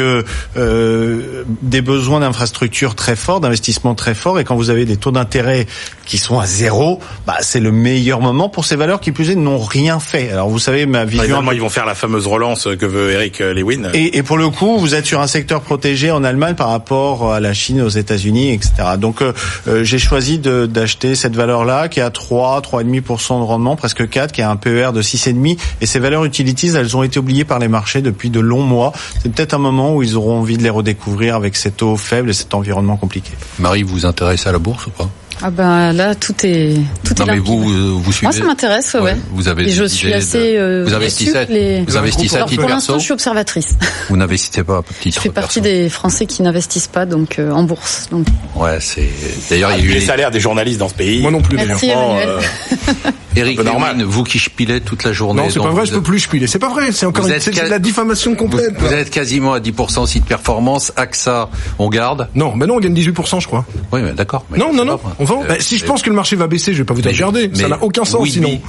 des 0.55 1.81
besoins 1.81 2.19
d'infrastructures 2.19 2.95
très 2.95 3.15
forts, 3.15 3.39
d'investissements 3.39 3.95
très 3.95 4.15
forts. 4.15 4.39
Et 4.39 4.43
quand 4.43 4.55
vous 4.55 4.69
avez 4.69 4.85
des 4.85 4.97
taux 4.97 5.11
d'intérêt 5.11 5.67
qui 6.05 6.17
sont 6.17 6.39
à 6.39 6.45
zéro, 6.45 6.99
bah, 7.25 7.37
c'est 7.41 7.59
le 7.59 7.71
meilleur 7.71 8.21
moment 8.21 8.49
pour 8.49 8.65
ces 8.65 8.75
valeurs 8.75 8.99
qui 8.99 9.11
plus 9.11 9.31
est 9.31 9.35
n'ont 9.35 9.59
rien 9.59 9.99
fait. 9.99 10.31
Alors 10.31 10.49
vous 10.49 10.59
savez 10.59 10.85
ma 10.85 11.05
vision. 11.05 11.41
ils 11.51 11.61
vont 11.61 11.69
faire 11.69 11.85
la 11.85 11.95
fameuse 11.95 12.27
relance 12.27 12.67
que 12.79 12.85
veut 12.85 13.11
Eric 13.11 13.39
Lewin. 13.39 13.91
Et, 13.93 14.17
et, 14.17 14.23
pour 14.23 14.37
le 14.37 14.49
coup, 14.49 14.77
vous 14.77 14.95
êtes 14.95 15.05
sur 15.05 15.21
un 15.21 15.27
secteur 15.27 15.61
protégé 15.61 16.11
en 16.11 16.23
Allemagne 16.25 16.55
par 16.55 16.69
rapport 16.69 17.33
à 17.33 17.39
la 17.39 17.53
Chine, 17.53 17.81
aux 17.81 17.89
États-Unis, 17.89 18.51
etc. 18.51 18.73
Donc 18.99 19.21
euh, 19.21 19.33
euh, 19.67 19.83
j'ai 19.83 19.99
choisi 19.99 20.39
d'acheter 20.39 21.15
cette 21.15 21.35
valeur-là 21.35 21.87
qui 21.87 22.01
a 22.01 22.09
3, 22.09 22.61
3,5% 22.61 23.39
de 23.39 23.43
rendement, 23.43 23.75
presque 23.75 24.09
4, 24.09 24.31
qui 24.31 24.41
a 24.41 24.49
un 24.49 24.55
PER 24.55 24.91
de 24.93 25.01
6,5. 25.01 25.57
Et 25.81 25.85
ces 25.85 25.99
valeurs 25.99 26.25
utilities, 26.25 26.69
elles 26.75 26.97
ont 26.97 27.03
été 27.03 27.19
oubliées 27.19 27.45
par 27.45 27.59
les 27.59 27.67
marchés 27.67 28.01
depuis 28.01 28.29
de 28.29 28.39
longs 28.39 28.63
mois. 28.63 28.93
C'est 29.21 29.31
peut-être 29.31 29.53
un 29.53 29.59
moment 29.59 29.95
où 29.95 30.03
ils 30.03 30.15
auront 30.15 30.39
envie 30.39 30.57
de 30.57 30.63
les 30.63 30.69
redécouvrir 30.69 31.35
avec 31.35 31.55
ces 31.55 31.71
taux 31.71 31.97
faibles 31.97 32.29
et 32.29 32.33
cet 32.33 32.53
environnement 32.53 32.97
compliqué. 32.97 33.31
Marie, 33.59 33.83
vous 33.83 33.93
vous 33.93 34.05
intéressez 34.05 34.49
à 34.49 34.51
la 34.51 34.59
bourse 34.59 34.87
ou 34.87 34.91
pas? 34.91 35.09
Ah 35.41 35.49
ben 35.49 35.91
là 35.91 36.15
tout 36.15 36.33
est 36.43 36.75
tout 37.03 37.13
non, 37.19 37.25
est 37.25 37.31
mais 37.31 37.39
vous 37.39 37.69
euh, 37.69 37.91
vous 37.93 38.11
suivez 38.11 38.27
Moi 38.27 38.31
ça 38.31 38.43
m'intéresse 38.45 38.93
ouais, 38.93 39.01
ouais. 39.01 39.17
Vous 39.31 39.47
avez 39.47 39.63
Et 39.63 39.69
je 39.69 39.83
suis 39.83 40.13
assez 40.13 40.55
euh, 40.57 40.85
vous 40.87 40.93
investissez 40.93 41.45
les... 41.49 41.81
vous 41.81 41.97
investissez 41.97 42.37
à 42.37 42.43
titre 42.45 42.61
Pour 42.61 42.69
l'instant 42.69 42.97
je 42.97 43.03
suis 43.03 43.13
observatrice. 43.13 43.75
Vous 44.09 44.17
n'investissez 44.17 44.63
pas 44.63 44.77
à 44.77 44.83
titre 45.01 45.15
Je 45.15 45.19
fais 45.19 45.29
partie 45.29 45.61
des 45.61 45.89
Français 45.89 46.25
qui 46.25 46.41
n'investissent 46.41 46.87
pas 46.87 47.05
donc 47.05 47.39
euh, 47.39 47.51
en 47.51 47.63
bourse 47.63 48.07
donc. 48.11 48.25
Ouais 48.55 48.79
c'est 48.79 49.09
d'ailleurs 49.49 49.71
il 49.77 49.83
y 49.83 49.87
a 49.87 49.91
eu 49.91 49.93
les 49.93 50.01
salaires 50.01 50.31
des 50.31 50.39
journalistes 50.39 50.79
dans 50.79 50.89
ce 50.89 50.93
pays. 50.93 51.21
Moi 51.21 51.31
non 51.31 51.41
plus. 51.41 51.57
Merci. 51.57 51.91
Euh... 51.91 52.39
Eric 53.35 53.63
normal. 53.63 54.01
vous 54.03 54.23
qui 54.23 54.39
spilez 54.39 54.81
toute 54.81 55.03
la 55.03 55.13
journée. 55.13 55.41
Non, 55.41 55.49
c'est 55.49 55.59
pas 55.59 55.69
vrai, 55.69 55.85
je 55.85 55.91
peux 55.93 56.01
plus 56.01 56.19
spiler. 56.19 56.47
C'est 56.47 56.59
pas 56.59 56.69
vrai, 56.69 56.91
c'est 56.91 57.05
encore 57.05 57.27
une, 57.27 57.33
de 57.33 57.69
la 57.69 57.79
diffamation 57.79 58.35
complète. 58.35 58.73
Vous, 58.77 58.87
vous, 58.87 58.93
êtes 58.93 59.09
quasiment 59.09 59.53
à 59.53 59.59
10% 59.59 59.99
aussi 59.99 60.19
de 60.19 60.25
performance. 60.25 60.93
AXA, 60.95 61.49
on 61.79 61.89
garde 61.89 62.29
Non, 62.35 62.55
mais 62.55 62.65
non, 62.65 62.75
on 62.75 62.79
gagne 62.79 62.93
18%, 62.93 63.41
je 63.41 63.47
crois. 63.47 63.65
Oui, 63.91 64.01
mais 64.01 64.13
d'accord. 64.13 64.45
Non, 64.55 64.73
non, 64.73 64.85
non, 64.85 64.99
Bah, 65.47 65.55
si 65.59 65.77
je 65.77 65.85
pense 65.85 66.01
que 66.01 66.09
le 66.09 66.15
marché 66.15 66.35
va 66.35 66.47
baisser, 66.47 66.73
je 66.73 66.79
vais 66.79 66.83
pas 66.85 66.93
vous 66.93 67.01
dire 67.01 67.13
garder. 67.13 67.49
Ça 67.53 67.67
n'a 67.67 67.81
aucun 67.83 68.05
sens 68.05 68.29
sinon. 68.29 68.59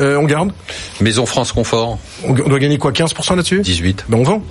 Euh, 0.00 0.16
on 0.16 0.24
garde. 0.24 0.52
Maison 1.00 1.26
France 1.26 1.50
Confort. 1.50 1.98
On 2.22 2.32
doit 2.32 2.60
gagner 2.60 2.78
quoi 2.78 2.92
15% 2.92 3.34
là-dessus? 3.34 3.60
18. 3.62 4.04
Ben 4.08 4.18
on 4.18 4.22
vend. 4.22 4.42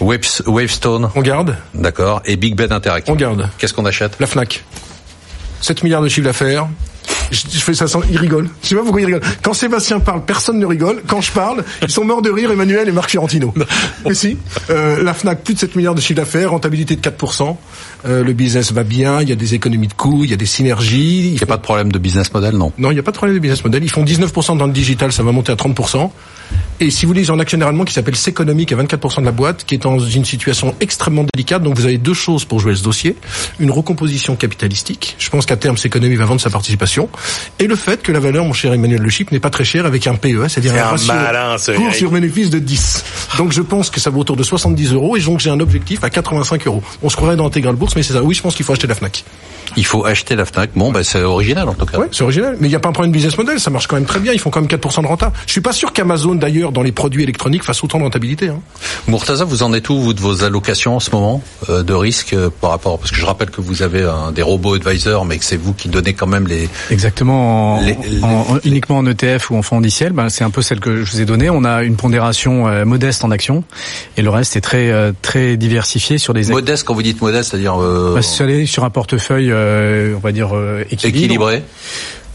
Wavestone. 0.00 1.10
On 1.14 1.20
garde. 1.20 1.56
D'accord. 1.74 2.22
Et 2.24 2.36
Big 2.36 2.54
Ben 2.54 2.72
Interactive. 2.72 3.12
On 3.12 3.16
garde. 3.16 3.48
Qu'est-ce 3.58 3.74
qu'on 3.74 3.84
achète? 3.84 4.16
La 4.20 4.26
Fnac. 4.26 4.64
7 5.60 5.82
milliards 5.82 6.00
de 6.00 6.08
chiffre 6.08 6.24
d'affaires. 6.24 6.66
Je, 7.30 7.58
fais 7.58 7.74
ça 7.74 7.86
sans, 7.86 8.02
il 8.10 8.18
rigole. 8.18 8.48
Je 8.62 8.68
sais 8.68 8.74
pas 8.74 8.82
pourquoi 8.82 9.00
il 9.00 9.06
rigole. 9.06 9.22
Quand 9.42 9.54
Sébastien 9.54 10.00
parle, 10.00 10.24
personne 10.24 10.58
ne 10.58 10.66
rigole. 10.66 11.02
Quand 11.06 11.20
je 11.20 11.32
parle, 11.32 11.64
ils 11.82 11.90
sont 11.90 12.04
morts 12.04 12.22
de 12.22 12.30
rire, 12.30 12.50
Emmanuel 12.50 12.88
et 12.88 12.92
Marc 12.92 13.10
Fiorentino. 13.10 13.54
Mais 14.06 14.14
si, 14.14 14.36
euh, 14.70 15.02
la 15.02 15.14
Fnac, 15.14 15.42
plus 15.42 15.54
de 15.54 15.58
7 15.60 15.76
milliards 15.76 15.94
de 15.94 16.00
chiffre 16.00 16.16
d'affaires, 16.16 16.50
rentabilité 16.50 16.96
de 16.96 17.00
4%. 17.00 17.56
Euh, 18.06 18.24
le 18.24 18.32
business 18.32 18.72
va 18.72 18.82
bien, 18.82 19.20
il 19.20 19.28
y 19.28 19.32
a 19.32 19.36
des 19.36 19.54
économies 19.54 19.88
de 19.88 19.92
coûts, 19.92 20.24
il 20.24 20.30
y 20.30 20.34
a 20.34 20.36
des 20.36 20.46
synergies. 20.46 21.28
Il 21.28 21.34
n'y 21.34 21.42
a 21.42 21.46
pas 21.46 21.56
de 21.56 21.62
problème 21.62 21.92
de 21.92 21.98
business 21.98 22.32
model, 22.32 22.56
non? 22.56 22.72
Non, 22.78 22.90
il 22.90 22.94
n'y 22.94 23.00
a 23.00 23.02
pas 23.02 23.12
de 23.12 23.16
problème 23.16 23.36
de 23.36 23.40
business 23.40 23.64
model. 23.64 23.84
Ils 23.84 23.90
font 23.90 24.04
19% 24.04 24.56
dans 24.56 24.66
le 24.66 24.72
digital, 24.72 25.12
ça 25.12 25.22
va 25.22 25.32
monter 25.32 25.52
à 25.52 25.56
30%. 25.56 26.10
Et 26.82 26.90
si 26.90 27.04
vous 27.04 27.10
voulez, 27.10 27.20
ils 27.20 27.30
ont 27.30 27.34
un 27.34 27.40
actionnaire 27.40 27.68
allemand 27.68 27.84
qui 27.84 27.92
s'appelle 27.92 28.16
Seconomic 28.16 28.72
à 28.72 28.76
24% 28.76 29.20
de 29.20 29.26
la 29.26 29.32
boîte, 29.32 29.64
qui 29.64 29.74
est 29.74 29.78
dans 29.78 29.98
une 29.98 30.24
situation 30.24 30.74
extrêmement 30.80 31.26
délicate. 31.34 31.62
Donc 31.62 31.76
vous 31.76 31.84
avez 31.84 31.98
deux 31.98 32.14
choses 32.14 32.46
pour 32.46 32.58
jouer 32.58 32.74
ce 32.74 32.82
dossier. 32.82 33.16
Une 33.58 33.70
recomposition 33.70 34.34
capitalistique. 34.34 35.14
Je 35.18 35.28
pense 35.28 35.44
qu'à 35.44 35.56
terme, 35.56 35.76
Seconomic 35.76 36.18
va 36.18 36.24
vendre 36.24 36.40
sa 36.40 36.48
participation. 36.48 37.10
Et 37.58 37.66
le 37.66 37.76
fait 37.76 38.02
que 38.02 38.12
la 38.12 38.20
valeur, 38.20 38.44
mon 38.44 38.52
cher 38.52 38.72
Emmanuel 38.72 39.00
Le 39.00 39.10
Chip, 39.10 39.32
n'est 39.32 39.40
pas 39.40 39.50
très 39.50 39.64
chère 39.64 39.86
avec 39.86 40.06
un 40.06 40.14
PE, 40.14 40.48
c'est-à-dire 40.48 40.74
un, 40.74 40.90
ratio 40.90 41.12
malin, 41.12 41.56
cours 41.76 41.94
sur 41.94 42.10
bénéfice 42.10 42.50
de 42.50 42.58
10. 42.58 43.04
Donc 43.38 43.52
je 43.52 43.62
pense 43.62 43.90
que 43.90 44.00
ça 44.00 44.10
vaut 44.10 44.20
autour 44.20 44.36
de 44.36 44.42
70 44.42 44.92
euros 44.92 45.16
et 45.16 45.20
donc 45.20 45.40
j'ai 45.40 45.50
un 45.50 45.60
objectif 45.60 46.02
à 46.04 46.10
85 46.10 46.66
euros. 46.66 46.82
On 47.02 47.08
se 47.08 47.16
croirait 47.16 47.36
dans 47.36 47.44
l'intégral 47.44 47.76
bourse, 47.76 47.96
mais 47.96 48.02
c'est 48.02 48.12
ça. 48.12 48.22
Oui, 48.22 48.34
je 48.34 48.42
pense 48.42 48.54
qu'il 48.54 48.64
faut 48.64 48.72
acheter 48.72 48.86
la 48.86 48.94
Fnac. 48.94 49.24
Il 49.76 49.86
faut 49.86 50.04
acheter 50.04 50.34
la 50.34 50.44
Fnac. 50.44 50.70
Bon, 50.74 50.90
ben 50.90 51.02
c'est 51.02 51.22
original 51.22 51.68
en 51.68 51.74
tout 51.74 51.86
cas. 51.86 51.98
Oui, 51.98 52.06
c'est 52.10 52.22
original. 52.22 52.56
Mais 52.60 52.66
il 52.66 52.70
n'y 52.70 52.76
a 52.76 52.80
pas 52.80 52.88
un 52.88 52.92
problème 52.92 53.12
de 53.12 53.16
business 53.16 53.36
model. 53.38 53.60
Ça 53.60 53.70
marche 53.70 53.86
quand 53.86 53.96
même 53.96 54.04
très 54.04 54.18
bien. 54.18 54.32
Ils 54.32 54.40
font 54.40 54.50
quand 54.50 54.60
même 54.60 54.70
4% 54.70 55.02
de 55.02 55.06
renta. 55.06 55.32
Je 55.46 55.52
suis 55.52 55.60
pas 55.60 55.72
sûr 55.72 55.92
qu'Amazon 55.92 56.34
d'ailleurs 56.34 56.72
dans 56.72 56.82
les 56.82 56.92
produits 56.92 57.22
électroniques 57.22 57.62
fasse 57.62 57.82
autant 57.84 57.98
de 57.98 58.04
rentabilité. 58.04 58.48
Hein. 58.48 58.60
Mourtaza, 59.06 59.44
vous 59.44 59.62
en 59.62 59.72
êtes 59.72 59.88
où 59.88 60.00
vous 60.00 60.12
de 60.12 60.20
vos 60.20 60.42
allocations 60.42 60.96
en 60.96 61.00
ce 61.00 61.10
moment 61.10 61.42
euh, 61.68 61.82
de 61.82 61.92
risque 61.92 62.32
euh, 62.32 62.50
par 62.60 62.70
rapport 62.70 62.98
parce 62.98 63.10
que 63.10 63.16
je 63.16 63.26
rappelle 63.26 63.50
que 63.50 63.60
vous 63.60 63.82
avez 63.82 64.02
un, 64.02 64.32
des 64.32 64.42
robots 64.42 64.74
advisors, 64.74 65.24
mais 65.24 65.38
que 65.38 65.44
c'est 65.44 65.56
vous 65.56 65.72
qui 65.72 65.88
donnez 65.88 66.14
quand 66.14 66.26
même 66.26 66.46
les 66.46 66.68
exactement 67.10 67.76
en, 67.76 67.80
les, 67.80 67.96
en, 68.22 68.58
uniquement 68.64 68.98
en 68.98 69.06
ETF 69.06 69.50
ou 69.50 69.56
en 69.56 69.62
fonds 69.62 69.78
indiciels. 69.78 70.12
Ben, 70.12 70.28
c'est 70.28 70.44
un 70.44 70.50
peu 70.50 70.62
celle 70.62 70.80
que 70.80 71.04
je 71.04 71.10
vous 71.12 71.20
ai 71.20 71.24
donnée. 71.24 71.50
On 71.50 71.64
a 71.64 71.82
une 71.82 71.96
pondération 71.96 72.68
euh, 72.68 72.84
modeste 72.84 73.24
en 73.24 73.30
actions 73.30 73.64
et 74.16 74.22
le 74.22 74.30
reste 74.30 74.56
est 74.56 74.60
très 74.60 74.90
euh, 74.90 75.12
très 75.22 75.56
diversifié 75.56 76.18
sur 76.18 76.34
des 76.34 76.48
modeste. 76.48 76.84
Quand 76.84 76.94
vous 76.94 77.02
dites 77.02 77.20
modeste, 77.20 77.50
c'est-à-dire 77.50 77.80
euh... 77.80 78.14
ben, 78.14 78.22
sur, 78.22 78.46
sur 78.66 78.84
un 78.84 78.90
portefeuille, 78.90 79.52
on 79.52 80.18
va 80.18 80.32
dire 80.32 80.50
équilibré. 80.90 81.62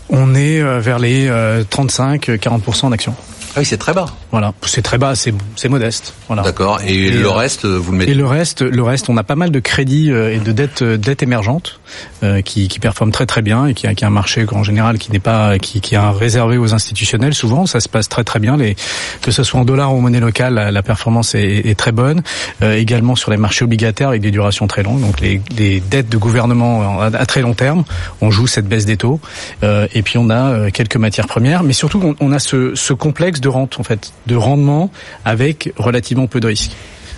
On 0.09 0.36
est 0.36 0.61
vers 0.80 0.99
les 0.99 1.28
35-40% 1.28 2.91
d'actions. 2.91 3.15
Ah 3.56 3.60
oui, 3.60 3.66
c'est 3.66 3.78
très 3.78 3.93
bas. 3.93 4.08
Voilà, 4.32 4.53
c'est 4.66 4.82
très 4.82 4.97
bas, 4.97 5.16
c'est 5.16 5.34
c'est 5.56 5.70
modeste. 5.70 6.14
Voilà. 6.28 6.41
D'accord. 6.41 6.80
Et, 6.86 7.10
le 7.10 7.30
reste, 7.30 7.66
vous 7.66 7.93
le 7.93 7.99
mettez. 7.99 8.12
Et 8.12 8.14
le 8.14 8.26
reste, 8.26 8.62
le 8.62 8.84
reste, 8.84 9.10
on 9.10 9.16
a 9.16 9.24
pas 9.24 9.36
mal 9.36 9.49
de 9.49 9.60
crédits 9.62 10.12
euh, 10.12 10.34
et 10.34 10.39
de 10.39 10.51
dettes 10.51 10.82
euh, 10.82 10.97
dettes 10.97 11.24
émergentes 11.24 11.80
euh, 12.24 12.41
qui 12.41 12.68
qui 12.68 12.80
performent 12.80 13.14
très 13.14 13.26
très 13.26 13.41
bien 13.41 13.68
et 13.68 13.74
qui 13.74 13.88
a 13.88 13.95
qui 13.95 14.03
a 14.03 14.08
un 14.08 14.12
marché 14.12 14.45
en 14.51 14.64
général 14.64 14.97
qui 14.97 15.10
n'est 15.10 15.20
pas 15.20 15.58
qui 15.58 15.80
qui 15.80 15.95
est 15.95 15.99
réservé 15.99 16.58
aux 16.58 16.74
institutionnels. 16.74 17.34
Souvent, 17.34 17.66
ça 17.66 17.80
se 17.80 17.88
passe 17.88 18.10
très 18.10 18.26
très 18.26 18.39
bien. 18.39 18.58
Les 18.58 18.76
que 19.22 19.32
ce 19.32 19.43
soit 19.43 19.60
en 19.60 19.64
dollars 19.66 19.93
ou 19.93 19.99
en 19.99 20.01
monnaie 20.01 20.20
locale, 20.20 20.56
la, 20.56 20.72
la 20.72 20.84
performance 20.84 21.34
est, 21.36 21.62
est, 21.66 21.80
très 21.80 21.93
bonne. 21.93 22.24
Euh, 22.62 22.76
également 22.76 23.16
sur 23.16 23.32
les 23.32 23.38
marchés 23.38 23.64
obligataires 23.64 24.10
avec 24.10 24.22
des 24.22 24.32
durations 24.32 24.68
très 24.68 24.84
longues. 24.84 24.99
Donc 24.99 25.22
les, 25.22 25.41
les 25.58 25.80
dettes 25.80 26.10
de 26.10 26.18
gouvernement 26.18 27.01
à, 27.01 27.06
à, 27.06 27.26
très 27.26 27.41
long 27.41 27.53
terme, 27.53 27.86
on 28.20 28.32
joue 28.32 28.47
cette 28.47 28.68
baisse 28.68 28.86
des 28.86 28.97
taux. 28.97 29.22
Euh, 29.64 29.88
et 29.93 30.01
puis 30.01 30.18
on 30.18 30.30
a 30.30 30.72
quelques 30.72 30.97
matières 30.97 31.28
premières, 31.28 31.64
mais 31.64 31.74
surtout 31.74 32.01
on, 32.03 32.16
on 32.20 32.34
a 32.34 32.39
ce, 32.39 32.76
ce 32.76 32.91
complexe 32.93 33.39
de 33.39 33.44
rente 33.47 33.79
en 33.79 33.83
fait, 33.83 34.11
de 34.27 34.35
rendement 34.35 34.91
avec 35.23 35.71
relativement 35.77 36.27
peu 36.27 36.39
de 36.39 36.47
risques. 36.47 36.71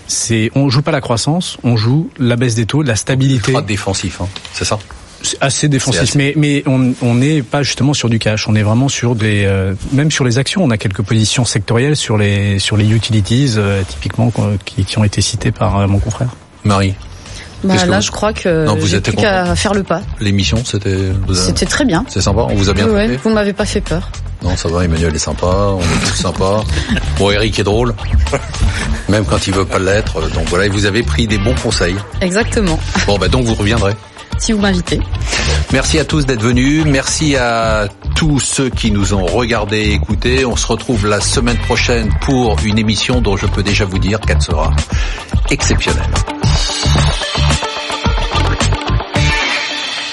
C'est, 0.07 0.51
on 0.55 0.69
joue 0.69 0.81
pas 0.81 0.91
la 0.91 1.01
croissance, 1.01 1.57
on 1.63 1.75
joue 1.75 2.09
la 2.17 2.37
baisse 2.37 2.55
des 2.55 2.65
taux, 2.65 2.81
la 2.81 2.95
stabilité. 2.95 3.51
Ultra 3.51 3.61
défensif, 3.61 4.21
hein, 4.21 4.27
c'est 4.53 4.63
ça? 4.63 4.79
C'est 5.21 5.37
assez 5.41 5.67
défensif, 5.67 6.01
assez... 6.01 6.17
mais 6.17 6.33
mais 6.37 6.63
on 6.67 7.15
n'est 7.15 7.41
pas 7.41 7.63
justement 7.63 7.93
sur 7.93 8.07
du 8.07 8.19
cash. 8.19 8.47
On 8.47 8.55
est 8.55 8.61
vraiment 8.61 8.87
sur 8.87 9.15
des, 9.15 9.45
euh, 9.45 9.73
même 9.91 10.11
sur 10.11 10.23
les 10.23 10.37
actions, 10.37 10.63
on 10.63 10.69
a 10.69 10.77
quelques 10.77 11.01
positions 11.01 11.43
sectorielles 11.43 11.95
sur 11.95 12.17
les 12.17 12.59
sur 12.59 12.77
les 12.77 12.89
utilities 12.91 13.53
euh, 13.57 13.81
typiquement 13.87 14.31
qui, 14.63 14.85
qui, 14.85 14.97
ont 14.99 15.03
été 15.03 15.21
citées 15.21 15.51
par 15.51 15.79
euh, 15.79 15.87
mon 15.87 15.99
confrère. 15.99 16.29
Marie. 16.63 16.93
Bah 17.63 17.73
là, 17.85 17.97
vous... 17.97 18.01
je 18.05 18.11
crois 18.11 18.33
que 18.33 18.65
non, 18.65 18.75
vous 18.75 19.01
plus 19.01 19.15
qu'à 19.15 19.55
faire 19.55 19.73
le 19.73 19.83
pas. 19.83 20.01
L'émission, 20.19 20.63
c'était. 20.63 21.11
C'était 21.33 21.65
très 21.65 21.85
bien. 21.85 22.05
C'est 22.07 22.21
sympa. 22.21 22.45
On 22.49 22.55
vous 22.55 22.69
a 22.69 22.73
bien. 22.73 22.87
Ouais, 22.87 23.17
vous 23.23 23.29
m'avez 23.29 23.53
pas 23.53 23.65
fait 23.65 23.81
peur. 23.81 24.09
Non, 24.43 24.55
ça 24.55 24.69
va. 24.69 24.85
Emmanuel 24.85 25.15
est 25.15 25.19
sympa. 25.19 25.47
On 25.47 25.79
est 25.79 26.05
tous 26.05 26.15
sympas. 26.15 26.63
Bon, 27.17 27.31
Eric 27.31 27.57
est 27.57 27.63
drôle, 27.63 27.95
même 29.09 29.25
quand 29.25 29.47
il 29.47 29.53
veut 29.53 29.65
pas 29.65 29.79
l'être. 29.79 30.21
Donc 30.35 30.47
voilà, 30.49 30.69
vous 30.69 30.85
avez 30.85 31.01
pris 31.01 31.25
des 31.25 31.39
bons 31.39 31.55
conseils. 31.55 31.95
Exactement. 32.21 32.79
Bon, 33.07 33.17
bah 33.17 33.27
donc 33.27 33.45
vous 33.45 33.55
reviendrez. 33.55 33.93
Si 34.37 34.51
vous 34.51 34.59
m'invitez. 34.59 34.99
Merci 35.73 35.97
à 35.97 36.05
tous 36.05 36.27
d'être 36.27 36.43
venus. 36.43 36.85
Merci 36.85 37.35
à 37.35 37.87
tous 38.15 38.39
ceux 38.39 38.69
qui 38.69 38.91
nous 38.91 39.15
ont 39.15 39.25
regardés 39.25 39.77
et 39.77 39.93
écoutés. 39.93 40.45
On 40.45 40.55
se 40.55 40.67
retrouve 40.67 41.07
la 41.07 41.19
semaine 41.21 41.57
prochaine 41.57 42.09
pour 42.21 42.55
une 42.63 42.77
émission 42.77 43.19
dont 43.19 43.35
je 43.35 43.47
peux 43.47 43.63
déjà 43.63 43.85
vous 43.85 43.99
dire 43.99 44.19
qu'elle 44.21 44.41
sera 44.41 44.71
exceptionnelle. 45.49 46.11